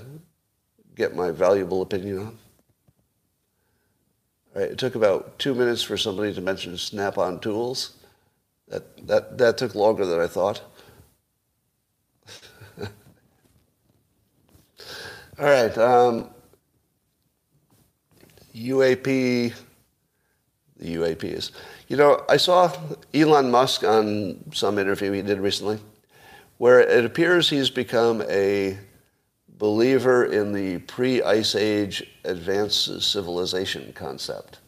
get 0.96 1.16
my 1.16 1.32
valuable 1.32 1.82
opinion 1.82 2.20
on? 2.20 2.38
All 4.56 4.62
right, 4.62 4.72
it 4.72 4.78
took 4.78 4.96
about 4.96 5.38
two 5.38 5.54
minutes 5.54 5.82
for 5.82 5.98
somebody 5.98 6.34
to 6.34 6.42
mention 6.42 6.78
Snap-on 6.78 7.40
tools. 7.40 7.94
That, 8.68 9.06
that, 9.08 9.38
that 9.40 9.58
took 9.58 9.76
longer 9.76 10.06
than 10.06 10.20
I 10.20 10.28
thought. 10.28 10.62
All 15.44 15.50
right, 15.50 15.78
um, 15.78 16.30
UAP 18.56 19.54
the 20.78 20.96
UAP 20.96 21.26
is. 21.26 21.52
You 21.90 21.98
know, 21.98 22.24
I 22.30 22.38
saw 22.38 22.72
Elon 23.14 23.52
Musk 23.52 23.84
on 23.84 24.42
some 24.54 24.80
interview 24.80 25.12
he 25.12 25.22
did 25.22 25.42
recently, 25.42 25.80
where 26.60 26.80
it 26.80 27.04
appears 27.04 27.50
he's 27.50 27.70
become 27.70 28.22
a 28.30 28.78
believer 29.58 30.24
in 30.24 30.54
the 30.54 30.78
pre-ice 30.78 31.56
age 31.56 32.10
advanced 32.24 33.02
civilization 33.02 33.92
concept. 33.92 34.60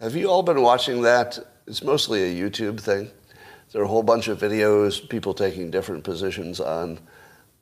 Have 0.00 0.16
you 0.16 0.28
all 0.28 0.42
been 0.42 0.62
watching 0.62 1.02
that? 1.02 1.38
It's 1.68 1.84
mostly 1.84 2.24
a 2.24 2.50
YouTube 2.50 2.80
thing. 2.80 3.08
There 3.70 3.82
are 3.82 3.84
a 3.84 3.88
whole 3.88 4.02
bunch 4.02 4.26
of 4.26 4.40
videos, 4.40 5.08
people 5.08 5.32
taking 5.32 5.70
different 5.70 6.02
positions 6.02 6.58
on 6.58 6.98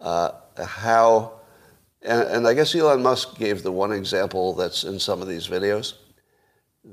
uh, 0.00 0.30
how, 0.64 1.35
and, 2.06 2.22
and 2.28 2.48
I 2.48 2.54
guess 2.54 2.74
Elon 2.74 3.02
Musk 3.02 3.36
gave 3.36 3.62
the 3.62 3.72
one 3.72 3.92
example 3.92 4.54
that's 4.54 4.84
in 4.84 4.98
some 4.98 5.20
of 5.20 5.28
these 5.28 5.48
videos 5.48 5.94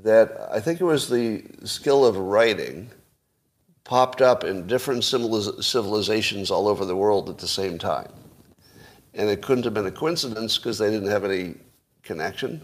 that 0.02 0.48
I 0.50 0.58
think 0.60 0.80
it 0.80 0.84
was 0.84 1.08
the 1.08 1.44
skill 1.62 2.04
of 2.04 2.16
writing 2.16 2.90
popped 3.84 4.20
up 4.20 4.42
in 4.42 4.66
different 4.66 5.04
civilizations 5.04 6.50
all 6.50 6.66
over 6.66 6.84
the 6.84 6.96
world 6.96 7.28
at 7.28 7.38
the 7.38 7.46
same 7.46 7.78
time. 7.78 8.10
And 9.12 9.30
it 9.30 9.42
couldn't 9.42 9.64
have 9.64 9.74
been 9.74 9.86
a 9.86 9.92
coincidence 9.92 10.58
because 10.58 10.78
they 10.78 10.90
didn't 10.90 11.10
have 11.10 11.24
any 11.24 11.54
connection. 12.02 12.62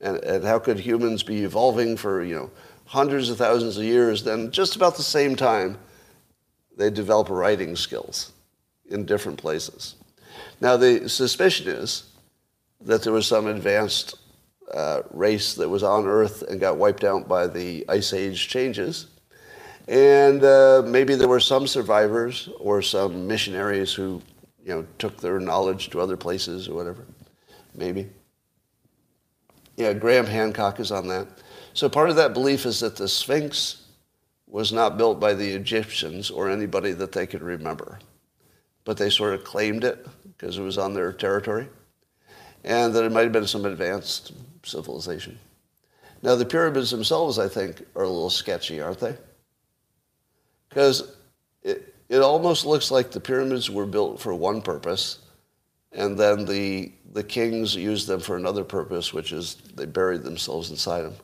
And, 0.00 0.18
and 0.18 0.44
how 0.44 0.58
could 0.58 0.78
humans 0.78 1.22
be 1.22 1.44
evolving 1.44 1.96
for, 1.96 2.22
you 2.22 2.34
know, 2.34 2.50
hundreds 2.84 3.30
of 3.30 3.38
thousands 3.38 3.78
of 3.78 3.84
years, 3.84 4.22
then 4.22 4.50
just 4.50 4.76
about 4.76 4.96
the 4.96 5.02
same 5.02 5.34
time, 5.34 5.78
they 6.76 6.90
develop 6.90 7.30
writing 7.30 7.74
skills 7.76 8.32
in 8.90 9.06
different 9.06 9.38
places. 9.38 9.94
Now, 10.60 10.76
the 10.76 11.08
suspicion 11.08 11.68
is 11.68 12.10
that 12.80 13.02
there 13.02 13.12
was 13.12 13.26
some 13.26 13.46
advanced 13.46 14.18
uh, 14.72 15.02
race 15.10 15.54
that 15.54 15.68
was 15.68 15.82
on 15.82 16.06
Earth 16.06 16.42
and 16.42 16.60
got 16.60 16.76
wiped 16.76 17.04
out 17.04 17.28
by 17.28 17.46
the 17.46 17.84
Ice 17.88 18.12
Age 18.12 18.48
changes. 18.48 19.06
And 19.88 20.42
uh, 20.42 20.82
maybe 20.86 21.14
there 21.14 21.28
were 21.28 21.40
some 21.40 21.66
survivors 21.66 22.48
or 22.58 22.80
some 22.80 23.26
missionaries 23.26 23.92
who, 23.92 24.22
you 24.64 24.74
know, 24.74 24.86
took 24.98 25.18
their 25.18 25.38
knowledge 25.38 25.90
to 25.90 26.00
other 26.00 26.16
places 26.16 26.68
or 26.68 26.74
whatever. 26.74 27.04
Maybe. 27.74 28.08
Yeah, 29.76 29.92
Graham 29.92 30.26
Hancock 30.26 30.80
is 30.80 30.92
on 30.92 31.08
that. 31.08 31.26
So 31.74 31.88
part 31.88 32.08
of 32.08 32.16
that 32.16 32.32
belief 32.32 32.64
is 32.64 32.80
that 32.80 32.96
the 32.96 33.08
Sphinx 33.08 33.82
was 34.46 34.72
not 34.72 34.96
built 34.96 35.18
by 35.18 35.34
the 35.34 35.50
Egyptians 35.50 36.30
or 36.30 36.48
anybody 36.48 36.92
that 36.92 37.12
they 37.12 37.26
could 37.26 37.42
remember. 37.42 37.98
But 38.84 38.96
they 38.96 39.10
sort 39.10 39.34
of 39.34 39.44
claimed 39.44 39.82
it 39.82 40.06
because 40.36 40.58
it 40.58 40.62
was 40.62 40.78
on 40.78 40.94
their 40.94 41.12
territory. 41.12 41.68
And 42.64 42.94
that 42.94 43.04
it 43.04 43.12
might 43.12 43.22
have 43.22 43.32
been 43.32 43.46
some 43.46 43.66
advanced 43.66 44.32
civilization. 44.62 45.38
Now, 46.22 46.34
the 46.34 46.46
pyramids 46.46 46.90
themselves, 46.90 47.38
I 47.38 47.48
think, 47.48 47.84
are 47.94 48.04
a 48.04 48.08
little 48.08 48.30
sketchy, 48.30 48.80
aren't 48.80 49.00
they? 49.00 49.16
Because 50.70 51.16
it, 51.62 51.94
it 52.08 52.20
almost 52.20 52.64
looks 52.64 52.90
like 52.90 53.10
the 53.10 53.20
pyramids 53.20 53.70
were 53.70 53.84
built 53.84 54.20
for 54.20 54.34
one 54.34 54.62
purpose, 54.62 55.18
and 55.92 56.18
then 56.18 56.46
the, 56.46 56.92
the 57.12 57.22
kings 57.22 57.76
used 57.76 58.08
them 58.08 58.20
for 58.20 58.36
another 58.36 58.64
purpose, 58.64 59.12
which 59.12 59.32
is 59.32 59.56
they 59.74 59.84
buried 59.84 60.22
themselves 60.22 60.70
inside 60.70 61.02
them. 61.02 61.14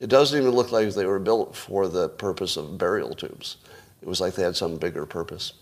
It 0.00 0.08
doesn't 0.08 0.40
even 0.40 0.52
look 0.52 0.72
like 0.72 0.88
they 0.94 1.06
were 1.06 1.18
built 1.18 1.54
for 1.54 1.86
the 1.86 2.08
purpose 2.08 2.56
of 2.56 2.78
burial 2.78 3.14
tombs. 3.14 3.58
It 4.00 4.08
was 4.08 4.20
like 4.20 4.34
they 4.34 4.42
had 4.42 4.56
some 4.56 4.76
bigger 4.76 5.04
purpose. 5.04 5.54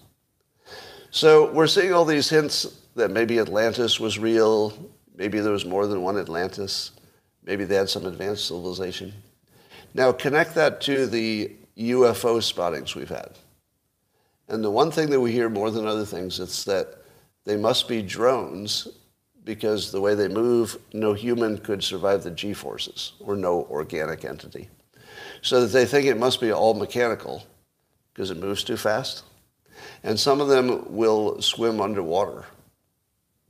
So 1.11 1.51
we're 1.53 1.67
seeing 1.67 1.93
all 1.93 2.05
these 2.05 2.29
hints 2.29 2.83
that 2.97 3.11
maybe 3.11 3.39
Atlantis 3.39 4.01
was 4.01 4.19
real, 4.19 4.73
maybe 5.15 5.39
there 5.39 5.53
was 5.53 5.65
more 5.65 5.87
than 5.87 6.03
one 6.03 6.19
Atlantis. 6.19 6.91
Maybe 7.45 7.65
they 7.65 7.77
had 7.77 7.89
some 7.89 8.07
advanced 8.07 8.49
civilization. 8.49 9.13
Now 9.95 10.11
connect 10.11 10.55
that 10.57 10.81
to 10.83 11.07
the 11.07 11.53
UFO 11.79 12.43
spottings 12.43 12.97
we've 12.97 13.09
had. 13.09 13.31
And 14.49 14.65
the 14.65 14.71
one 14.71 14.91
thing 14.91 15.11
that 15.11 15.21
we 15.21 15.33
hear 15.33 15.49
more 15.49 15.71
than 15.71 15.87
other 15.87 16.05
things 16.05 16.41
is 16.41 16.65
that 16.65 16.99
they 17.45 17.57
must 17.57 17.87
be 17.87 18.03
drones 18.03 18.89
because 19.45 19.93
the 19.93 20.01
way 20.01 20.15
they 20.15 20.29
move, 20.29 20.77
no 20.93 21.13
human 21.13 21.59
could 21.59 21.85
survive 21.85 22.25
the 22.25 22.33
G-forces 22.33 23.13
or 23.21 23.37
no 23.37 23.67
organic 23.71 24.25
entity. 24.25 24.69
So 25.43 25.61
that 25.61 25.69
they 25.69 25.85
think 25.85 26.07
it 26.07 26.19
must 26.19 26.41
be 26.41 26.51
all 26.51 26.75
mechanical 26.75 27.45
because 28.13 28.31
it 28.31 28.39
moves 28.39 28.65
too 28.65 28.77
fast. 28.77 29.23
And 30.03 30.19
some 30.19 30.41
of 30.41 30.49
them 30.49 30.93
will 30.93 31.41
swim 31.41 31.81
underwater, 31.81 32.45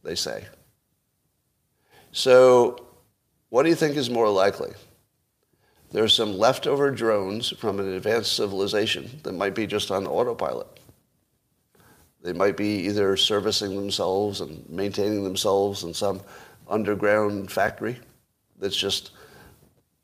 they 0.07 0.15
say. 0.15 0.47
So 2.13 2.87
what 3.51 3.65
do 3.65 3.69
you 3.69 3.75
think 3.75 3.97
is 3.97 4.09
more 4.09 4.29
likely? 4.29 4.73
There's 5.93 6.15
some 6.15 6.37
leftover 6.39 6.91
drones 6.91 7.51
from 7.51 7.79
an 7.79 7.95
advanced 7.95 8.35
civilization 8.35 9.21
that 9.23 9.33
might 9.33 9.55
be 9.55 9.67
just 9.67 9.91
on 9.91 10.07
autopilot. 10.07 10.67
They 12.23 12.33
might 12.33 12.57
be 12.57 12.87
either 12.87 13.17
servicing 13.17 13.77
themselves 13.77 14.41
and 14.41 14.69
maintaining 14.69 15.23
themselves 15.23 15.85
in 15.85 15.95
some 15.95 16.21
underground 16.69 17.53
factory 17.53 17.99
that's 18.59 18.77
just 18.77 19.13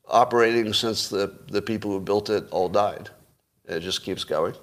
operating 0.06 0.72
since 0.72 1.08
the, 1.08 1.34
the 1.48 1.62
people 1.62 1.90
who 1.90 2.00
built 2.00 2.30
it 2.30 2.48
all 2.50 2.68
died. 2.68 3.10
It 3.64 3.80
just 3.80 4.04
keeps 4.04 4.24
going. 4.24 4.54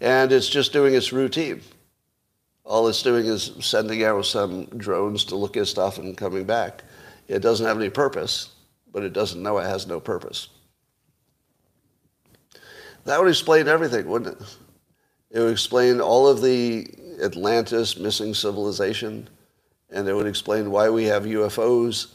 And 0.00 0.30
it's 0.30 0.48
just 0.48 0.72
doing 0.72 0.94
its 0.94 1.12
routine. 1.12 1.62
All 2.64 2.88
it's 2.88 3.02
doing 3.02 3.26
is 3.26 3.52
sending 3.60 4.04
out 4.04 4.24
some 4.24 4.64
drones 4.66 5.24
to 5.26 5.36
look 5.36 5.56
at 5.56 5.66
stuff 5.66 5.98
and 5.98 6.16
coming 6.16 6.44
back. 6.44 6.82
It 7.28 7.40
doesn't 7.40 7.66
have 7.66 7.78
any 7.78 7.90
purpose, 7.90 8.50
but 8.90 9.02
it 9.02 9.12
doesn't 9.12 9.42
know 9.42 9.58
it 9.58 9.64
has 9.64 9.86
no 9.86 10.00
purpose. 10.00 10.48
That 13.04 13.20
would 13.20 13.28
explain 13.28 13.68
everything, 13.68 14.08
wouldn't 14.08 14.40
it? 14.40 14.56
It 15.30 15.40
would 15.40 15.52
explain 15.52 16.00
all 16.00 16.26
of 16.26 16.40
the 16.40 16.88
Atlantis 17.22 17.98
missing 17.98 18.32
civilization, 18.32 19.28
and 19.90 20.08
it 20.08 20.14
would 20.14 20.26
explain 20.26 20.70
why 20.70 20.88
we 20.88 21.04
have 21.04 21.24
UFOs 21.24 22.14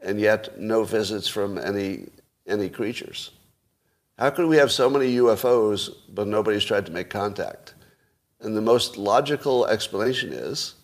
and 0.00 0.20
yet 0.20 0.60
no 0.60 0.84
visits 0.84 1.26
from 1.26 1.58
any, 1.58 2.06
any 2.46 2.68
creatures. 2.68 3.32
How 4.16 4.30
could 4.30 4.46
we 4.46 4.56
have 4.58 4.70
so 4.70 4.88
many 4.88 5.16
UFOs 5.16 5.90
but 6.10 6.28
nobody's 6.28 6.64
tried 6.64 6.86
to 6.86 6.92
make 6.92 7.10
contact? 7.10 7.74
And 8.40 8.56
the 8.56 8.60
most 8.60 8.96
logical 8.96 9.66
explanation 9.66 10.32
is 10.32 10.74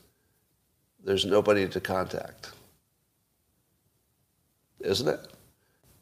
there's 1.05 1.25
nobody 1.25 1.69
to 1.69 1.81
contact 1.81 2.51
isn't 4.85 5.09
it? 5.09 5.21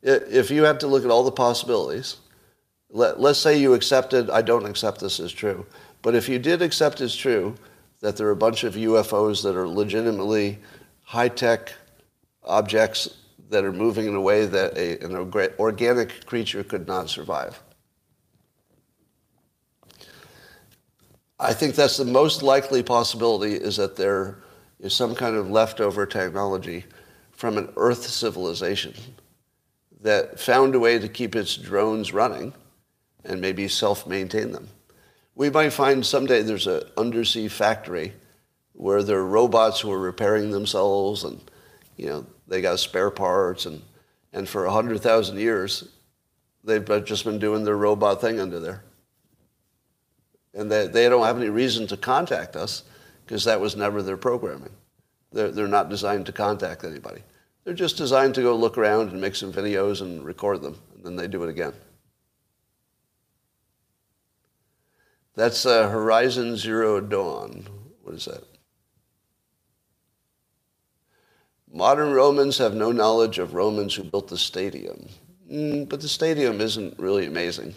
If 0.03 0.51
you 0.51 0.65
had 0.65 0.81
to 0.81 0.89
look 0.89 1.05
at 1.05 1.11
all 1.11 1.23
the 1.23 1.33
possibilities, 1.33 2.17
let, 2.91 3.21
let's 3.21 3.39
say 3.39 3.59
you 3.59 3.75
accepted, 3.75 4.29
I 4.29 4.43
don't 4.43 4.67
accept 4.67 5.01
this 5.01 5.21
as 5.21 5.33
true, 5.33 5.65
but 6.03 6.15
if 6.15 6.29
you 6.29 6.39
did 6.39 6.61
accept 6.61 7.01
as 7.01 7.15
true 7.15 7.55
that 8.01 8.17
there 8.17 8.27
are 8.27 8.33
a 8.33 8.37
bunch 8.37 8.65
of 8.65 8.75
UFOs 8.75 9.43
that 9.45 9.57
are 9.57 9.69
legitimately 9.69 10.59
high-tech 11.03 11.73
objects 12.43 13.17
that 13.49 13.65
are 13.65 13.73
moving 13.73 14.07
in 14.09 14.17
a 14.17 14.21
way 14.21 14.47
that 14.47 14.77
a, 14.77 14.99
an 15.05 15.15
organic 15.61 16.27
creature 16.27 16.65
could 16.65 16.89
not 16.89 17.09
survive. 17.09 17.63
I 21.43 21.53
think 21.53 21.75
that's 21.75 21.97
the 21.97 22.05
most 22.05 22.45
likely 22.45 22.85
possibility 22.85 23.55
is 23.55 23.77
that 23.77 23.97
there 23.97 24.39
is 24.79 24.95
some 24.95 25.13
kind 25.13 25.35
of 25.35 25.51
leftover 25.51 26.07
technology 26.07 26.85
from 27.33 27.59
an 27.59 27.73
Earth 27.77 28.07
civilization 28.07 28.95
that 30.03 30.39
found 30.39 30.77
a 30.77 30.79
way 30.79 31.01
to 31.01 31.09
keep 31.09 31.35
its 31.35 31.57
drones 31.57 32.13
running 32.13 32.55
and 33.25 33.41
maybe 33.41 33.67
self-maintain 33.67 34.53
them. 34.53 34.69
We 35.35 35.51
might 35.51 35.71
find 35.71 36.07
someday 36.07 36.43
there's 36.43 36.69
an 36.69 36.85
undersea 36.97 37.49
factory 37.49 38.13
where 38.75 39.03
there 39.03 39.19
are 39.19 39.27
robots 39.27 39.81
who 39.81 39.91
are 39.91 39.99
repairing 39.99 40.53
themselves 40.53 41.25
and, 41.25 41.41
you 41.97 42.07
know, 42.07 42.25
they 42.47 42.61
got 42.61 42.79
spare 42.79 43.11
parts 43.11 43.67
and, 43.67 43.83
and 44.33 44.49
for 44.49 44.63
100,000 44.63 45.37
years, 45.37 45.89
they've 46.63 47.05
just 47.05 47.25
been 47.25 47.41
doing 47.41 47.65
their 47.65 47.77
robot 47.77 48.21
thing 48.21 48.39
under 48.39 48.61
there. 48.61 48.85
And 50.55 50.71
they, 50.71 50.87
they 50.87 51.09
don't 51.09 51.27
have 51.27 51.39
any 51.39 51.49
reason 51.49 51.87
to 51.89 51.97
contact 51.97 52.57
us 52.57 52.85
because 53.25 53.45
that 53.45 53.61
was 53.61 53.77
never 53.77 54.03
their 54.03 54.17
programming. 54.17 54.73
They're, 55.33 55.51
they're 55.51 55.69
not 55.69 55.89
designed 55.89 56.27
to 56.27 56.33
contact 56.33 56.85
anybody. 56.85 57.23
They're 57.65 57.75
just 57.75 57.97
designed 57.97 58.35
to 58.35 58.43
go 58.43 58.55
look 58.55 58.77
around 58.77 59.11
and 59.11 59.21
make 59.21 59.35
some 59.35 59.53
videos 59.53 60.03
and 60.03 60.25
record 60.25 60.63
them, 60.63 60.77
and 60.95 61.05
then 61.05 61.17
they 61.17 61.29
do 61.29 61.43
it 61.45 61.49
again. 61.49 61.73
That's 65.35 65.65
uh, 65.65 65.89
Horizon 65.89 66.57
Zero 66.57 67.01
Dawn. 67.01 67.67
What 68.03 68.15
is 68.15 68.27
that? 68.27 68.45
Modern 71.73 72.13
Romans 72.13 72.59
have 72.59 72.75
no 72.75 72.93
knowledge 72.93 73.39
of 73.39 73.55
Romans 73.55 73.95
who 73.95 74.05
built 74.05 74.29
the 74.29 74.37
stadium. 74.37 75.09
Mm, 75.51 75.89
but 75.89 76.03
the 76.03 76.09
stadium 76.09 76.61
isn't 76.61 76.99
really 76.99 77.27
amazing. 77.27 77.75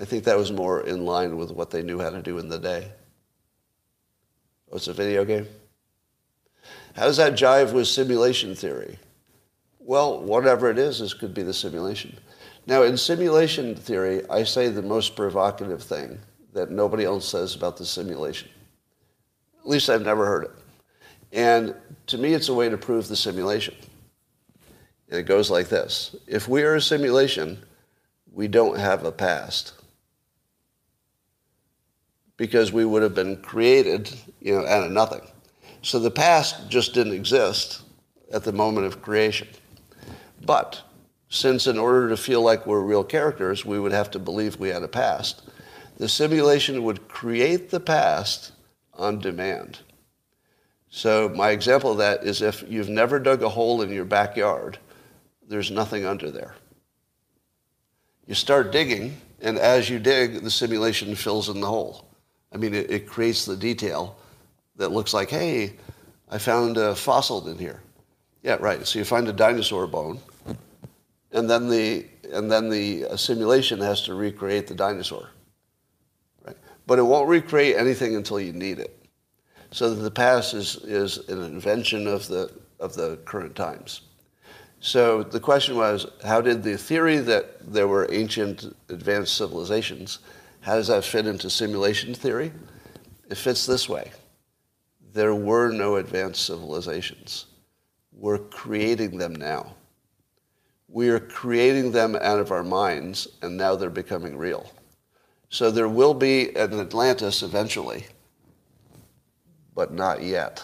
I 0.00 0.04
think 0.04 0.24
that 0.24 0.36
was 0.36 0.52
more 0.52 0.80
in 0.80 1.04
line 1.04 1.36
with 1.36 1.50
what 1.50 1.70
they 1.70 1.82
knew 1.82 2.00
how 2.00 2.10
to 2.10 2.22
do 2.22 2.38
in 2.38 2.48
the 2.48 2.58
day. 2.58 2.90
Oh, 4.70 4.76
it's 4.76 4.88
a 4.88 4.92
video 4.92 5.24
game? 5.24 5.46
How 6.94 7.04
does 7.04 7.18
that 7.18 7.34
jive 7.34 7.72
with 7.72 7.86
simulation 7.86 8.54
theory? 8.54 8.98
Well, 9.78 10.20
whatever 10.20 10.70
it 10.70 10.78
is, 10.78 11.00
this 11.00 11.14
could 11.14 11.34
be 11.34 11.42
the 11.42 11.52
simulation. 11.52 12.16
Now, 12.66 12.82
in 12.82 12.96
simulation 12.96 13.74
theory, 13.74 14.22
I 14.30 14.44
say 14.44 14.68
the 14.68 14.82
most 14.82 15.16
provocative 15.16 15.82
thing 15.82 16.18
that 16.52 16.70
nobody 16.70 17.04
else 17.04 17.28
says 17.28 17.54
about 17.54 17.76
the 17.76 17.84
simulation. 17.84 18.48
At 19.60 19.68
least 19.68 19.90
I've 19.90 20.04
never 20.04 20.26
heard 20.26 20.44
it. 20.44 20.50
And 21.32 21.74
to 22.06 22.18
me, 22.18 22.34
it's 22.34 22.48
a 22.48 22.54
way 22.54 22.68
to 22.68 22.76
prove 22.76 23.08
the 23.08 23.16
simulation. 23.16 23.74
And 25.08 25.18
it 25.18 25.24
goes 25.24 25.50
like 25.50 25.68
this. 25.68 26.14
If 26.26 26.48
we 26.48 26.62
are 26.62 26.76
a 26.76 26.80
simulation, 26.80 27.58
we 28.32 28.48
don't 28.48 28.78
have 28.78 29.04
a 29.04 29.12
past. 29.12 29.72
Because 32.36 32.72
we 32.72 32.84
would 32.84 33.02
have 33.02 33.14
been 33.14 33.36
created, 33.42 34.12
you 34.40 34.54
know, 34.54 34.66
out 34.66 34.84
of 34.84 34.90
nothing. 34.90 35.22
So 35.82 35.98
the 35.98 36.10
past 36.10 36.68
just 36.68 36.94
didn't 36.94 37.12
exist 37.12 37.82
at 38.32 38.44
the 38.44 38.52
moment 38.52 38.86
of 38.86 39.02
creation. 39.02 39.48
But 40.44 40.82
since 41.28 41.66
in 41.66 41.78
order 41.78 42.08
to 42.08 42.16
feel 42.16 42.42
like 42.42 42.66
we're 42.66 42.80
real 42.80 43.04
characters, 43.04 43.64
we 43.64 43.78
would 43.78 43.92
have 43.92 44.10
to 44.12 44.18
believe 44.18 44.58
we 44.58 44.68
had 44.68 44.82
a 44.82 44.88
past. 44.88 45.42
The 45.98 46.08
simulation 46.08 46.82
would 46.84 47.08
create 47.08 47.70
the 47.70 47.80
past 47.80 48.52
on 48.94 49.18
demand. 49.18 49.80
So 50.90 51.30
my 51.30 51.50
example 51.50 51.92
of 51.92 51.98
that 51.98 52.24
is 52.24 52.42
if 52.42 52.64
you've 52.68 52.88
never 52.88 53.18
dug 53.18 53.42
a 53.42 53.48
hole 53.48 53.82
in 53.82 53.90
your 53.90 54.04
backyard, 54.04 54.78
there's 55.48 55.70
nothing 55.70 56.04
under 56.04 56.30
there. 56.30 56.54
You 58.26 58.34
start 58.34 58.72
digging, 58.72 59.16
and 59.40 59.58
as 59.58 59.88
you 59.88 59.98
dig, 59.98 60.42
the 60.42 60.50
simulation 60.50 61.14
fills 61.14 61.48
in 61.48 61.60
the 61.60 61.66
hole. 61.66 62.11
I 62.52 62.56
mean, 62.56 62.74
it, 62.74 62.90
it 62.90 63.06
creates 63.06 63.44
the 63.44 63.56
detail 63.56 64.16
that 64.76 64.90
looks 64.90 65.14
like, 65.14 65.30
hey, 65.30 65.74
I 66.30 66.38
found 66.38 66.76
a 66.76 66.94
fossil 66.94 67.46
in 67.48 67.58
here. 67.58 67.80
Yeah, 68.42 68.56
right. 68.60 68.86
So 68.86 68.98
you 68.98 69.04
find 69.04 69.28
a 69.28 69.32
dinosaur 69.32 69.86
bone, 69.86 70.18
and 71.32 71.48
then 71.48 71.68
the 71.68 72.06
and 72.32 72.50
then 72.50 72.70
the 72.70 73.06
uh, 73.06 73.16
simulation 73.16 73.78
has 73.80 74.02
to 74.02 74.14
recreate 74.14 74.66
the 74.66 74.74
dinosaur. 74.74 75.28
Right? 76.44 76.56
But 76.86 76.98
it 76.98 77.02
won't 77.02 77.28
recreate 77.28 77.76
anything 77.76 78.16
until 78.16 78.40
you 78.40 78.52
need 78.52 78.78
it. 78.78 78.98
So 79.70 79.94
the 79.94 80.10
past 80.10 80.54
is 80.54 80.76
is 80.76 81.28
an 81.28 81.42
invention 81.42 82.06
of 82.06 82.26
the 82.26 82.50
of 82.80 82.94
the 82.94 83.18
current 83.24 83.54
times. 83.54 84.02
So 84.80 85.22
the 85.22 85.38
question 85.38 85.76
was, 85.76 86.06
how 86.24 86.40
did 86.40 86.64
the 86.64 86.76
theory 86.76 87.18
that 87.18 87.72
there 87.72 87.86
were 87.86 88.08
ancient 88.10 88.74
advanced 88.88 89.36
civilizations, 89.36 90.18
how 90.62 90.76
does 90.76 90.86
that 90.88 91.04
fit 91.04 91.26
into 91.26 91.50
simulation 91.50 92.14
theory? 92.14 92.52
It 93.28 93.36
fits 93.36 93.66
this 93.66 93.88
way. 93.88 94.12
There 95.12 95.34
were 95.34 95.70
no 95.70 95.96
advanced 95.96 96.46
civilizations. 96.46 97.46
We're 98.12 98.38
creating 98.38 99.18
them 99.18 99.34
now. 99.34 99.74
We 100.88 101.08
are 101.08 101.20
creating 101.20 101.92
them 101.92 102.16
out 102.20 102.38
of 102.38 102.52
our 102.52 102.62
minds, 102.62 103.26
and 103.42 103.56
now 103.56 103.74
they're 103.74 103.90
becoming 103.90 104.36
real. 104.36 104.70
So 105.48 105.70
there 105.70 105.88
will 105.88 106.14
be 106.14 106.54
an 106.56 106.78
Atlantis 106.78 107.42
eventually, 107.42 108.06
but 109.74 109.92
not 109.92 110.22
yet. 110.22 110.62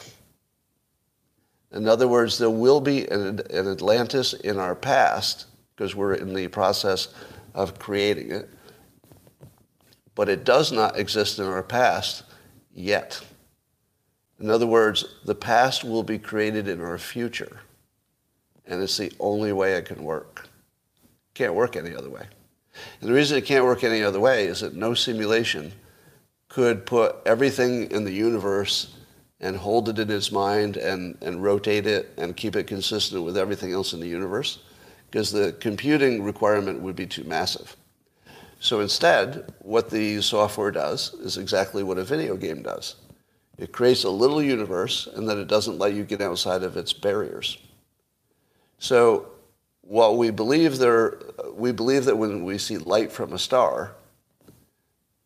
In 1.72 1.88
other 1.88 2.08
words, 2.08 2.38
there 2.38 2.50
will 2.50 2.80
be 2.80 3.06
an, 3.08 3.40
an 3.50 3.68
Atlantis 3.68 4.32
in 4.32 4.58
our 4.58 4.74
past 4.74 5.46
because 5.74 5.94
we're 5.94 6.14
in 6.14 6.32
the 6.32 6.48
process 6.48 7.08
of 7.54 7.78
creating 7.78 8.30
it, 8.30 8.48
but 10.18 10.28
it 10.28 10.42
does 10.42 10.72
not 10.72 10.98
exist 10.98 11.38
in 11.38 11.44
our 11.44 11.62
past 11.62 12.24
yet. 12.74 13.20
In 14.40 14.50
other 14.50 14.66
words, 14.66 15.04
the 15.24 15.34
past 15.36 15.84
will 15.84 16.02
be 16.02 16.18
created 16.18 16.66
in 16.66 16.80
our 16.80 16.98
future, 16.98 17.60
and 18.66 18.82
it's 18.82 18.96
the 18.96 19.12
only 19.20 19.52
way 19.52 19.74
it 19.74 19.84
can 19.84 20.02
work. 20.02 20.48
Can't 21.34 21.54
work 21.54 21.76
any 21.76 21.94
other 21.94 22.10
way. 22.10 22.26
And 23.00 23.08
the 23.08 23.14
reason 23.14 23.38
it 23.38 23.44
can't 23.44 23.64
work 23.64 23.84
any 23.84 24.02
other 24.02 24.18
way 24.18 24.46
is 24.46 24.58
that 24.58 24.74
no 24.74 24.92
simulation 24.92 25.70
could 26.48 26.84
put 26.84 27.14
everything 27.24 27.88
in 27.92 28.02
the 28.02 28.12
universe 28.12 28.96
and 29.38 29.56
hold 29.56 29.88
it 29.88 30.00
in 30.00 30.10
its 30.10 30.32
mind 30.32 30.76
and, 30.76 31.16
and 31.22 31.44
rotate 31.44 31.86
it 31.86 32.12
and 32.18 32.36
keep 32.36 32.56
it 32.56 32.66
consistent 32.66 33.22
with 33.22 33.38
everything 33.38 33.72
else 33.72 33.92
in 33.92 34.00
the 34.00 34.08
universe 34.08 34.58
because 35.12 35.30
the 35.30 35.52
computing 35.60 36.24
requirement 36.24 36.80
would 36.80 36.96
be 36.96 37.06
too 37.06 37.22
massive. 37.22 37.76
So 38.60 38.80
instead, 38.80 39.52
what 39.60 39.90
the 39.90 40.20
software 40.20 40.70
does 40.70 41.14
is 41.14 41.36
exactly 41.36 41.82
what 41.82 41.98
a 41.98 42.04
video 42.04 42.36
game 42.36 42.62
does. 42.62 42.96
It 43.56 43.72
creates 43.72 44.04
a 44.04 44.10
little 44.10 44.42
universe 44.42 45.08
and 45.14 45.28
then 45.28 45.38
it 45.38 45.48
doesn't 45.48 45.78
let 45.78 45.94
you 45.94 46.04
get 46.04 46.20
outside 46.20 46.62
of 46.62 46.76
its 46.76 46.92
barriers. 46.92 47.58
So 48.78 49.28
while 49.82 50.16
we 50.16 50.30
believe 50.30 50.78
there, 50.78 51.18
we 51.54 51.72
believe 51.72 52.04
that 52.04 52.16
when 52.16 52.44
we 52.44 52.58
see 52.58 52.78
light 52.78 53.10
from 53.10 53.32
a 53.32 53.38
star, 53.38 53.92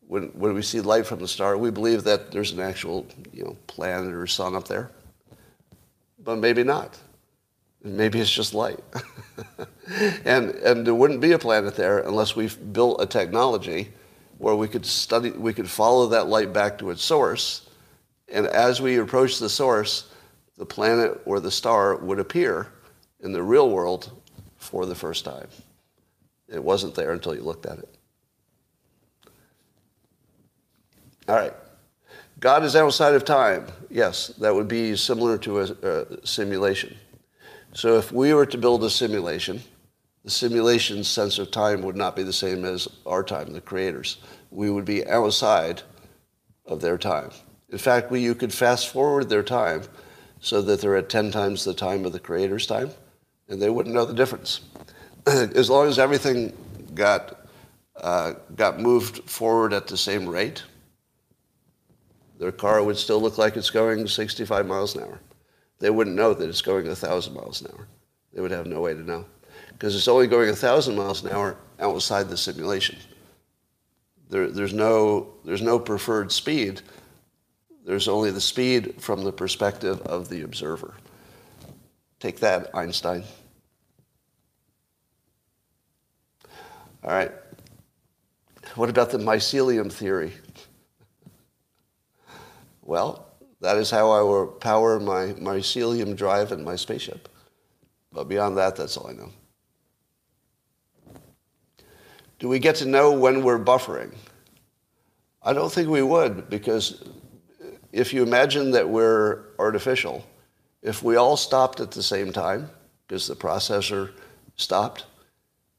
when, 0.07 0.27
when 0.29 0.53
we 0.53 0.61
see 0.61 0.81
light 0.81 1.05
from 1.05 1.19
the 1.19 1.27
star, 1.27 1.57
we 1.57 1.71
believe 1.71 2.03
that 2.03 2.31
there's 2.31 2.51
an 2.51 2.59
actual 2.59 3.05
you 3.31 3.43
know, 3.43 3.57
planet 3.67 4.13
or 4.13 4.27
sun 4.27 4.55
up 4.55 4.67
there. 4.67 4.89
But 6.23 6.37
maybe 6.37 6.63
not. 6.63 6.97
Maybe 7.83 8.19
it's 8.19 8.31
just 8.31 8.53
light. 8.53 8.79
and, 10.25 10.51
and 10.51 10.87
there 10.87 10.95
wouldn't 10.95 11.19
be 11.19 11.33
a 11.33 11.39
planet 11.39 11.75
there 11.75 11.99
unless 11.99 12.35
we 12.35 12.47
built 12.47 13.01
a 13.01 13.05
technology 13.05 13.91
where 14.37 14.55
we 14.55 14.67
could 14.67 14.85
study, 14.85 15.31
we 15.31 15.53
could 15.53 15.69
follow 15.69 16.07
that 16.07 16.27
light 16.27 16.53
back 16.53 16.77
to 16.77 16.89
its 16.89 17.03
source. 17.03 17.69
And 18.29 18.47
as 18.47 18.81
we 18.81 18.97
approach 18.97 19.39
the 19.39 19.49
source, 19.49 20.09
the 20.57 20.65
planet 20.65 21.21
or 21.25 21.39
the 21.39 21.51
star 21.51 21.97
would 21.97 22.19
appear 22.19 22.67
in 23.19 23.31
the 23.31 23.43
real 23.43 23.69
world 23.69 24.11
for 24.57 24.85
the 24.85 24.95
first 24.95 25.25
time. 25.25 25.47
It 26.47 26.63
wasn't 26.63 26.95
there 26.95 27.11
until 27.11 27.35
you 27.35 27.41
looked 27.41 27.65
at 27.65 27.79
it. 27.79 27.89
All 31.27 31.35
right. 31.35 31.53
God 32.39 32.63
is 32.63 32.75
outside 32.75 33.13
of 33.13 33.23
time. 33.23 33.67
Yes, 33.89 34.27
that 34.27 34.53
would 34.53 34.67
be 34.67 34.95
similar 34.97 35.37
to 35.39 35.59
a, 35.61 35.63
a, 35.63 36.27
simulation. 36.27 36.95
So 37.75 37.97
if 37.97 38.11
we 38.11 38.33
were 38.33 38.45
to 38.45 38.57
build 38.57 38.83
a 38.83 38.89
simulation, 38.89 39.61
the 40.23 40.29
simulation's 40.29 41.07
sense 41.07 41.39
of 41.39 41.51
time 41.51 41.81
would 41.81 41.95
not 41.95 42.15
be 42.15 42.23
the 42.23 42.31
same 42.31 42.65
as 42.65 42.87
our 43.05 43.23
time, 43.23 43.51
the 43.51 43.61
creators. 43.61 44.17
We 44.51 44.69
would 44.69 44.85
be 44.85 45.05
outside 45.07 45.81
of 46.65 46.81
their 46.81 46.97
time. 46.97 47.31
In 47.69 47.79
fact, 47.79 48.11
we, 48.11 48.21
you 48.21 48.35
could 48.35 48.53
fast 48.53 48.89
forward 48.89 49.27
their 49.27 49.43
time 49.43 49.83
so 50.39 50.61
that 50.61 50.81
they're 50.81 50.95
at 50.95 51.09
10 51.09 51.31
times 51.31 51.65
the 51.65 51.73
time 51.73 52.05
of 52.05 52.13
the 52.13 52.19
creator's 52.19 52.67
time, 52.67 52.91
and 53.49 53.61
they 53.61 53.69
wouldn't 53.69 53.95
know 53.95 54.05
the 54.05 54.13
difference. 54.13 54.61
as 55.25 55.69
long 55.69 55.87
as 55.87 55.97
everything 55.97 56.55
got, 56.93 57.47
uh, 57.95 58.33
got 58.55 58.79
moved 58.79 59.27
forward 59.29 59.73
at 59.73 59.87
the 59.87 59.97
same 59.97 60.29
rate, 60.29 60.63
their 62.37 62.51
car 62.51 62.83
would 62.83 62.97
still 62.97 63.21
look 63.21 63.37
like 63.37 63.57
it's 63.57 63.69
going 63.71 64.07
65 64.07 64.67
miles 64.67 64.95
an 64.95 65.03
hour. 65.03 65.19
They 65.83 65.89
wouldn't 65.89 66.15
know 66.15 66.33
that 66.33 66.47
it's 66.47 66.61
going 66.61 66.87
1,000 66.87 67.33
miles 67.33 67.59
an 67.59 67.67
hour. 67.73 67.89
They 68.33 68.39
would 68.39 68.51
have 68.51 68.67
no 68.67 68.79
way 68.79 68.93
to 68.93 69.01
know. 69.01 69.25
Because 69.73 69.97
it's 69.97 70.07
only 70.07 70.27
going 70.27 70.47
1,000 70.47 70.95
miles 70.95 71.25
an 71.25 71.31
hour 71.31 71.57
outside 71.77 72.29
the 72.29 72.37
simulation. 72.37 72.97
There, 74.29 74.49
there's, 74.49 74.71
no, 74.71 75.33
there's 75.43 75.61
no 75.61 75.77
preferred 75.77 76.31
speed. 76.31 76.79
There's 77.85 78.07
only 78.07 78.31
the 78.31 78.39
speed 78.39 79.01
from 79.01 79.25
the 79.25 79.33
perspective 79.33 79.99
of 80.03 80.29
the 80.29 80.43
observer. 80.43 80.93
Take 82.21 82.39
that, 82.39 82.73
Einstein. 82.73 83.25
All 87.03 87.11
right. 87.11 87.31
What 88.75 88.89
about 88.89 89.09
the 89.09 89.17
mycelium 89.17 89.91
theory? 89.91 90.31
Well, 92.85 93.32
that 93.63 93.77
is 93.77 93.89
how 93.89 94.11
I 94.11 94.21
will 94.21 94.47
power 94.47 94.99
my 94.99 95.27
mycelium 95.39 96.17
drive 96.17 96.51
and 96.51 96.65
my 96.65 96.75
spaceship. 96.75 97.29
But 98.11 98.25
beyond 98.25 98.57
that, 98.57 98.75
that's 98.75 98.97
all 98.97 99.07
I 99.07 99.13
know. 99.13 99.31
Do 102.39 102.49
we 102.49 102.59
get 102.59 102.75
to 102.75 102.85
know 102.85 103.13
when 103.13 103.41
we're 103.41 103.63
buffering? 103.63 104.13
I 105.41 105.53
don't 105.53 105.71
think 105.71 105.87
we 105.87 106.01
would, 106.01 106.49
because 106.49 107.05
if 107.93 108.13
you 108.13 108.21
imagine 108.21 108.71
that 108.71 108.89
we're 108.89 109.43
artificial, 109.57 110.25
if 110.81 111.01
we 111.01 111.15
all 111.15 111.37
stopped 111.37 111.79
at 111.79 111.91
the 111.91 112.03
same 112.03 112.33
time, 112.33 112.69
because 113.07 113.27
the 113.27 113.35
processor 113.35 114.11
stopped, 114.57 115.05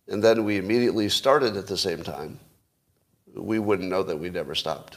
and 0.09 0.25
then 0.25 0.45
we 0.45 0.57
immediately 0.57 1.11
started 1.11 1.59
at 1.59 1.67
the 1.67 1.77
same 1.77 2.03
time, 2.03 2.41
we 3.37 3.59
wouldn't 3.59 3.91
know 3.91 4.03
that 4.03 4.17
we 4.17 4.31
never 4.31 4.55
stopped. 4.55 4.97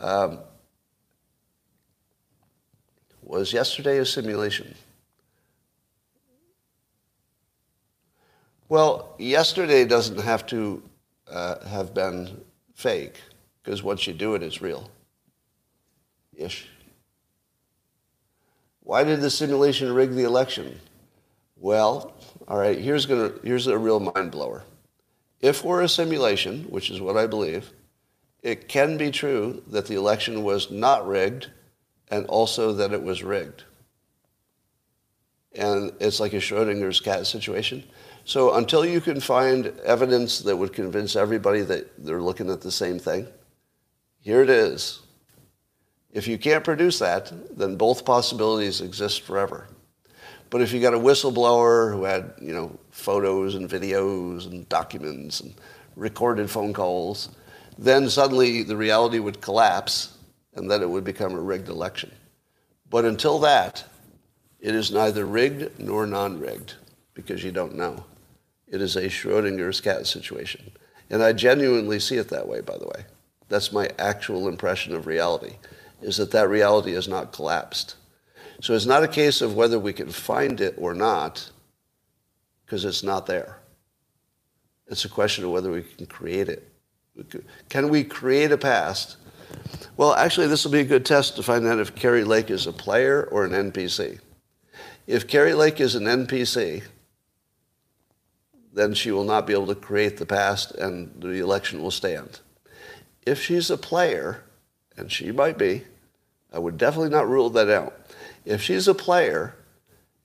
Um, 0.00 0.38
was 3.22 3.52
yesterday 3.52 3.98
a 3.98 4.06
simulation? 4.06 4.74
Well, 8.70 9.14
yesterday 9.18 9.84
doesn't 9.84 10.20
have 10.20 10.46
to 10.46 10.82
uh, 11.30 11.66
have 11.66 11.92
been 11.92 12.40
fake, 12.74 13.20
because 13.62 13.82
once 13.82 14.06
you 14.06 14.14
do 14.14 14.34
it, 14.34 14.42
it's 14.42 14.62
real. 14.62 14.90
Ish. 16.34 16.66
Why 18.82 19.04
did 19.04 19.20
the 19.20 19.30
simulation 19.30 19.92
rig 19.92 20.12
the 20.12 20.24
election? 20.24 20.80
Well, 21.56 22.14
all 22.48 22.58
right, 22.58 22.78
here's, 22.78 23.04
gonna, 23.04 23.32
here's 23.44 23.66
a 23.66 23.76
real 23.76 24.00
mind 24.00 24.30
blower. 24.30 24.64
If 25.40 25.62
we're 25.62 25.82
a 25.82 25.88
simulation, 25.88 26.64
which 26.64 26.90
is 26.90 27.00
what 27.00 27.16
I 27.16 27.26
believe, 27.26 27.70
it 28.42 28.68
can 28.68 28.96
be 28.96 29.10
true 29.10 29.62
that 29.68 29.86
the 29.86 29.96
election 29.96 30.42
was 30.42 30.70
not 30.70 31.06
rigged 31.06 31.50
and 32.08 32.26
also 32.26 32.72
that 32.74 32.92
it 32.92 33.02
was 33.02 33.22
rigged. 33.22 33.64
And 35.54 35.92
it's 36.00 36.20
like 36.20 36.32
a 36.32 36.36
Schrodinger's 36.36 37.00
cat 37.00 37.26
situation. 37.26 37.84
So 38.24 38.54
until 38.54 38.84
you 38.84 39.00
can 39.00 39.20
find 39.20 39.66
evidence 39.84 40.40
that 40.40 40.56
would 40.56 40.72
convince 40.72 41.16
everybody 41.16 41.62
that 41.62 42.04
they're 42.04 42.22
looking 42.22 42.50
at 42.50 42.60
the 42.60 42.70
same 42.70 42.98
thing, 42.98 43.26
here 44.20 44.42
it 44.42 44.50
is. 44.50 45.00
If 46.12 46.28
you 46.28 46.38
can't 46.38 46.64
produce 46.64 46.98
that, 46.98 47.32
then 47.56 47.76
both 47.76 48.04
possibilities 48.04 48.80
exist 48.80 49.22
forever. 49.22 49.68
But 50.50 50.60
if 50.60 50.72
you 50.72 50.80
got 50.80 50.94
a 50.94 50.98
whistleblower 50.98 51.92
who 51.92 52.04
had, 52.04 52.34
you 52.40 52.52
know, 52.52 52.76
photos 52.90 53.54
and 53.54 53.70
videos 53.70 54.46
and 54.46 54.68
documents 54.68 55.40
and 55.40 55.54
recorded 55.94 56.50
phone 56.50 56.72
calls, 56.72 57.28
then 57.80 58.10
suddenly 58.10 58.62
the 58.62 58.76
reality 58.76 59.18
would 59.18 59.40
collapse 59.40 60.18
and 60.52 60.70
then 60.70 60.82
it 60.82 60.90
would 60.90 61.02
become 61.02 61.32
a 61.34 61.40
rigged 61.40 61.68
election. 61.68 62.12
But 62.90 63.06
until 63.06 63.38
that, 63.38 63.84
it 64.60 64.74
is 64.74 64.90
neither 64.90 65.24
rigged 65.24 65.80
nor 65.80 66.04
non-rigged 66.04 66.74
because 67.14 67.42
you 67.42 67.52
don't 67.52 67.76
know. 67.76 68.04
It 68.68 68.82
is 68.82 68.96
a 68.96 69.08
Schrodinger's 69.08 69.80
cat 69.80 70.06
situation. 70.06 70.72
And 71.08 71.22
I 71.22 71.32
genuinely 71.32 72.00
see 72.00 72.16
it 72.16 72.28
that 72.28 72.46
way, 72.46 72.60
by 72.60 72.76
the 72.76 72.86
way. 72.86 73.06
That's 73.48 73.72
my 73.72 73.88
actual 73.98 74.46
impression 74.46 74.94
of 74.94 75.06
reality, 75.06 75.54
is 76.02 76.18
that 76.18 76.32
that 76.32 76.50
reality 76.50 76.92
has 76.92 77.08
not 77.08 77.32
collapsed. 77.32 77.96
So 78.60 78.74
it's 78.74 78.84
not 78.84 79.02
a 79.02 79.08
case 79.08 79.40
of 79.40 79.56
whether 79.56 79.78
we 79.78 79.94
can 79.94 80.10
find 80.10 80.60
it 80.60 80.74
or 80.76 80.94
not, 80.94 81.50
because 82.66 82.84
it's 82.84 83.02
not 83.02 83.26
there. 83.26 83.56
It's 84.86 85.06
a 85.06 85.08
question 85.08 85.44
of 85.44 85.50
whether 85.50 85.72
we 85.72 85.82
can 85.82 86.04
create 86.04 86.50
it. 86.50 86.69
Can 87.68 87.88
we 87.88 88.04
create 88.04 88.52
a 88.52 88.58
past? 88.58 89.16
Well, 89.96 90.14
actually, 90.14 90.46
this 90.46 90.64
will 90.64 90.72
be 90.72 90.80
a 90.80 90.84
good 90.84 91.04
test 91.04 91.36
to 91.36 91.42
find 91.42 91.66
out 91.66 91.78
if 91.78 91.94
Kari 91.94 92.24
Lake 92.24 92.50
is 92.50 92.66
a 92.66 92.72
player 92.72 93.24
or 93.30 93.44
an 93.44 93.52
NPC. 93.52 94.20
If 95.06 95.26
Kari 95.26 95.54
Lake 95.54 95.80
is 95.80 95.94
an 95.94 96.04
NPC, 96.04 96.84
then 98.72 98.94
she 98.94 99.10
will 99.10 99.24
not 99.24 99.46
be 99.46 99.52
able 99.52 99.66
to 99.66 99.74
create 99.74 100.16
the 100.16 100.26
past 100.26 100.72
and 100.72 101.20
the 101.20 101.40
election 101.40 101.82
will 101.82 101.90
stand. 101.90 102.40
If 103.26 103.42
she's 103.42 103.70
a 103.70 103.76
player, 103.76 104.44
and 104.96 105.10
she 105.10 105.32
might 105.32 105.58
be, 105.58 105.82
I 106.52 106.58
would 106.58 106.78
definitely 106.78 107.10
not 107.10 107.28
rule 107.28 107.50
that 107.50 107.68
out. 107.68 107.94
If 108.44 108.62
she's 108.62 108.88
a 108.88 108.94
player, 108.94 109.54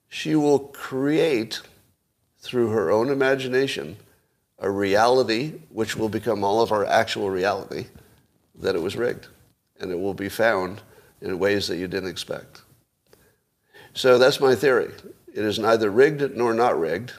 she 0.08 0.34
will 0.34 0.58
create 0.58 1.60
through 2.38 2.70
her 2.70 2.90
own 2.90 3.10
imagination 3.10 3.96
a 4.58 4.70
reality 4.70 5.52
which 5.70 5.96
will 5.96 6.08
become 6.08 6.42
all 6.42 6.62
of 6.62 6.72
our 6.72 6.84
actual 6.86 7.30
reality 7.30 7.86
that 8.58 8.74
it 8.74 8.82
was 8.82 8.96
rigged. 8.96 9.28
And 9.80 9.90
it 9.90 9.98
will 9.98 10.14
be 10.14 10.28
found 10.28 10.80
in 11.20 11.38
ways 11.38 11.68
that 11.68 11.76
you 11.76 11.88
didn't 11.88 12.08
expect. 12.08 12.62
So 13.94 14.18
that's 14.18 14.40
my 14.40 14.54
theory. 14.54 14.92
It 15.32 15.44
is 15.44 15.58
neither 15.58 15.90
rigged 15.90 16.36
nor 16.36 16.54
not 16.54 16.78
rigged. 16.78 17.12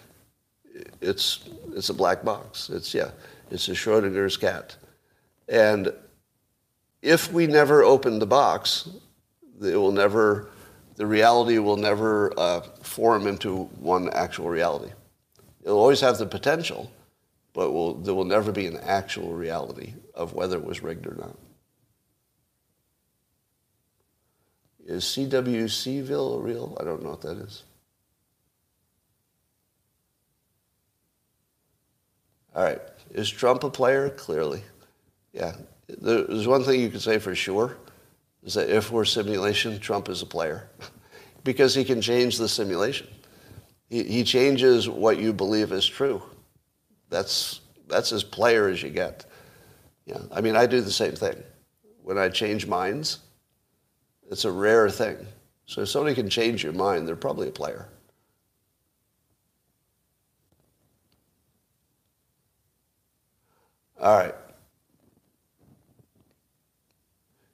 It's, 1.02 1.48
it's 1.74 1.90
a 1.90 1.94
black 1.94 2.24
box. 2.24 2.70
It's, 2.70 2.94
yeah, 2.94 3.12
it's 3.52 3.68
a 3.68 3.74
Schrodinger's 3.74 4.38
cat. 4.38 4.76
And 5.48 5.94
if 7.02 7.32
we 7.32 7.48
never 7.48 7.84
open 7.84 8.20
the 8.20 8.26
box, 8.26 8.90
it 9.62 9.76
will 9.76 9.92
never, 9.92 10.50
the 10.96 11.06
reality 11.06 11.58
will 11.60 11.78
never 11.78 12.34
uh, 12.38 12.62
form 12.82 13.28
into 13.28 13.66
one 13.80 14.10
actual 14.10 14.50
reality. 14.50 14.92
It'll 15.64 15.80
always 15.80 16.02
have 16.02 16.18
the 16.18 16.26
potential, 16.26 16.92
but 17.58 17.72
will, 17.72 17.96
there 17.96 18.14
will 18.14 18.24
never 18.24 18.52
be 18.52 18.68
an 18.68 18.78
actual 18.84 19.34
reality 19.34 19.96
of 20.14 20.34
whether 20.34 20.58
it 20.58 20.64
was 20.64 20.84
rigged 20.84 21.08
or 21.08 21.16
not. 21.16 21.36
Is 24.86 25.04
CWCville 25.06 26.44
real? 26.44 26.78
I 26.80 26.84
don't 26.84 27.02
know 27.02 27.10
what 27.10 27.22
that 27.22 27.40
is. 27.40 27.64
All 32.56 32.64
right. 32.64 32.80
Is 33.16 33.28
Trump 33.28 33.64
a 33.64 33.72
player? 33.72 34.12
Clearly. 34.12 34.62
Yeah. 35.34 35.56
There's 35.88 36.48
one 36.48 36.64
thing 36.64 36.80
you 36.80 36.92
can 36.92 37.00
say 37.00 37.18
for 37.18 37.34
sure 37.34 37.76
is 38.44 38.54
that 38.54 38.70
if 38.70 38.92
we're 38.92 39.04
simulation, 39.04 39.80
Trump 39.80 40.10
is 40.10 40.22
a 40.22 40.28
player 40.28 40.70
because 41.44 41.74
he 41.74 41.84
can 41.84 42.02
change 42.02 42.38
the 42.38 42.48
simulation. 42.48 43.08
He, 43.90 44.04
he 44.04 44.24
changes 44.24 44.88
what 44.88 45.18
you 45.18 45.34
believe 45.34 45.72
is 45.72 45.88
true. 45.88 46.22
That's, 47.10 47.62
that's 47.88 48.12
as 48.12 48.24
player 48.24 48.68
as 48.68 48.82
you 48.84 48.90
get. 48.90 49.26
Yeah. 50.06 50.20
I 50.32 50.42
mean, 50.42 50.56
I 50.56 50.66
do 50.66 50.82
the 50.82 50.92
same 50.92 51.14
thing. 51.14 51.42
When 52.04 52.18
I 52.18 52.30
change 52.30 52.68
minds, 52.68 53.20
it's 54.30 54.46
a 54.46 54.52
rare 54.52 54.90
thing. 54.90 55.18
So 55.66 55.82
if 55.82 55.90
somebody 55.90 56.16
can 56.16 56.30
change 56.30 56.64
your 56.64 56.74
mind, 56.74 57.08
they're 57.08 57.16
probably 57.16 57.50
a 57.50 57.52
player. 57.52 57.88
All 64.00 64.18
right. 64.18 64.36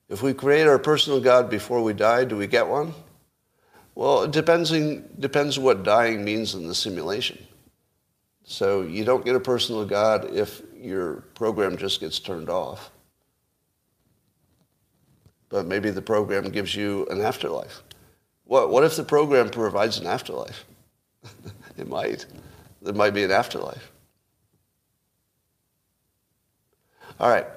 If 0.09 0.21
we 0.21 0.33
create 0.33 0.67
our 0.67 0.77
personal 0.77 1.19
God 1.19 1.49
before 1.49 1.81
we 1.81 1.93
die, 1.93 2.25
do 2.25 2.37
we 2.37 2.45
get 2.45 2.67
one? 2.67 2.93
Well, 3.95 4.23
it 4.23 4.31
depends, 4.31 4.71
in, 4.71 5.09
depends 5.19 5.57
what 5.57 5.83
dying 5.83 6.23
means 6.23 6.53
in 6.53 6.67
the 6.67 6.75
simulation. 6.75 7.39
So 8.43 8.81
you 8.81 9.05
don't 9.05 9.23
get 9.23 9.35
a 9.35 9.39
personal 9.39 9.85
God 9.85 10.33
if 10.33 10.61
your 10.75 11.21
program 11.35 11.77
just 11.77 11.99
gets 11.99 12.19
turned 12.19 12.49
off. 12.49 12.91
But 15.49 15.65
maybe 15.65 15.91
the 15.91 16.01
program 16.01 16.49
gives 16.49 16.75
you 16.75 17.07
an 17.09 17.21
afterlife. 17.21 17.83
What, 18.45 18.69
what 18.69 18.83
if 18.83 18.95
the 18.95 19.03
program 19.03 19.49
provides 19.49 19.97
an 19.99 20.07
afterlife? 20.07 20.65
it 21.77 21.87
might. 21.87 22.25
There 22.81 22.93
might 22.93 23.13
be 23.13 23.23
an 23.23 23.31
afterlife. 23.31 23.91
All 27.19 27.29
right. 27.29 27.47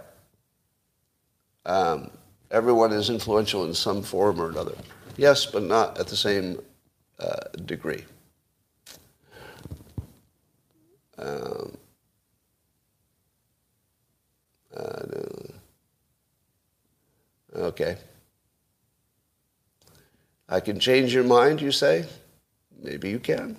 Um, 1.64 2.10
everyone 2.50 2.92
is 2.92 3.10
influential 3.10 3.64
in 3.64 3.74
some 3.74 4.02
form 4.02 4.40
or 4.40 4.50
another. 4.50 4.74
Yes, 5.16 5.46
but 5.46 5.62
not 5.62 5.98
at 5.98 6.06
the 6.06 6.16
same 6.16 6.60
uh, 7.18 7.36
degree. 7.64 8.04
Um, 11.18 11.76
uh, 14.76 15.02
okay. 17.54 17.96
I 20.48 20.60
can 20.60 20.78
change 20.78 21.12
your 21.12 21.24
mind, 21.24 21.60
you 21.60 21.72
say? 21.72 22.04
Maybe 22.82 23.08
you 23.08 23.18
can. 23.18 23.56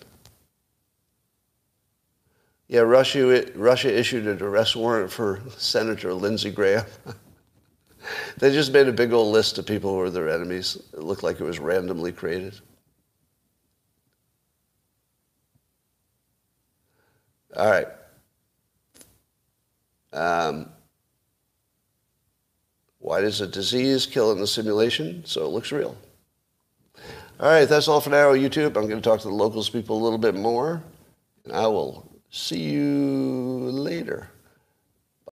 Yeah, 2.68 2.82
Russia, 2.82 3.45
Russia 3.55 3.97
issued 3.97 4.28
an 4.28 4.41
arrest 4.41 4.76
warrant 4.76 5.12
for 5.12 5.41
Senator 5.58 6.14
Lindsey 6.14 6.51
Graham. 6.51 6.86
they 8.38 8.51
just 8.51 8.74
made 8.74 8.88
a 8.88 8.93
big 8.93 9.14
old 9.14 9.34
list 9.34 9.58
of 9.58 9.66
people 9.66 9.91
who 9.91 9.97
were 9.97 10.10
their 10.10 10.30
enemies. 10.30 10.78
It 10.93 11.03
looked 11.03 11.24
like 11.24 11.39
it 11.39 11.45
was 11.45 11.60
randomly 11.60 12.12
created. 12.12 12.60
All 17.58 17.70
right. 17.70 17.88
Um, 20.14 20.70
why 22.99 23.22
does 23.22 23.41
a 23.41 23.47
disease 23.47 24.05
kill 24.05 24.32
in 24.32 24.39
the 24.39 24.45
simulation? 24.45 25.26
So 25.26 25.45
it 25.45 25.49
looks 25.49 25.72
real. 25.72 25.97
All 27.39 27.49
right, 27.49 27.66
that's 27.66 27.88
all 27.88 28.01
for 28.01 28.10
now, 28.12 28.34
YouTube. 28.34 28.78
I'm 28.78 28.88
going 28.88 28.89
to 28.89 29.01
talk 29.01 29.22
to 29.22 29.28
the 29.28 29.34
locals 29.34 29.70
people 29.70 29.97
a 29.97 30.03
little 30.03 30.18
bit 30.18 30.36
more, 30.36 30.84
and 31.45 31.53
I 31.53 31.68
will 31.68 32.08
see 32.30 32.60
you 32.60 33.70
later. 33.72 34.30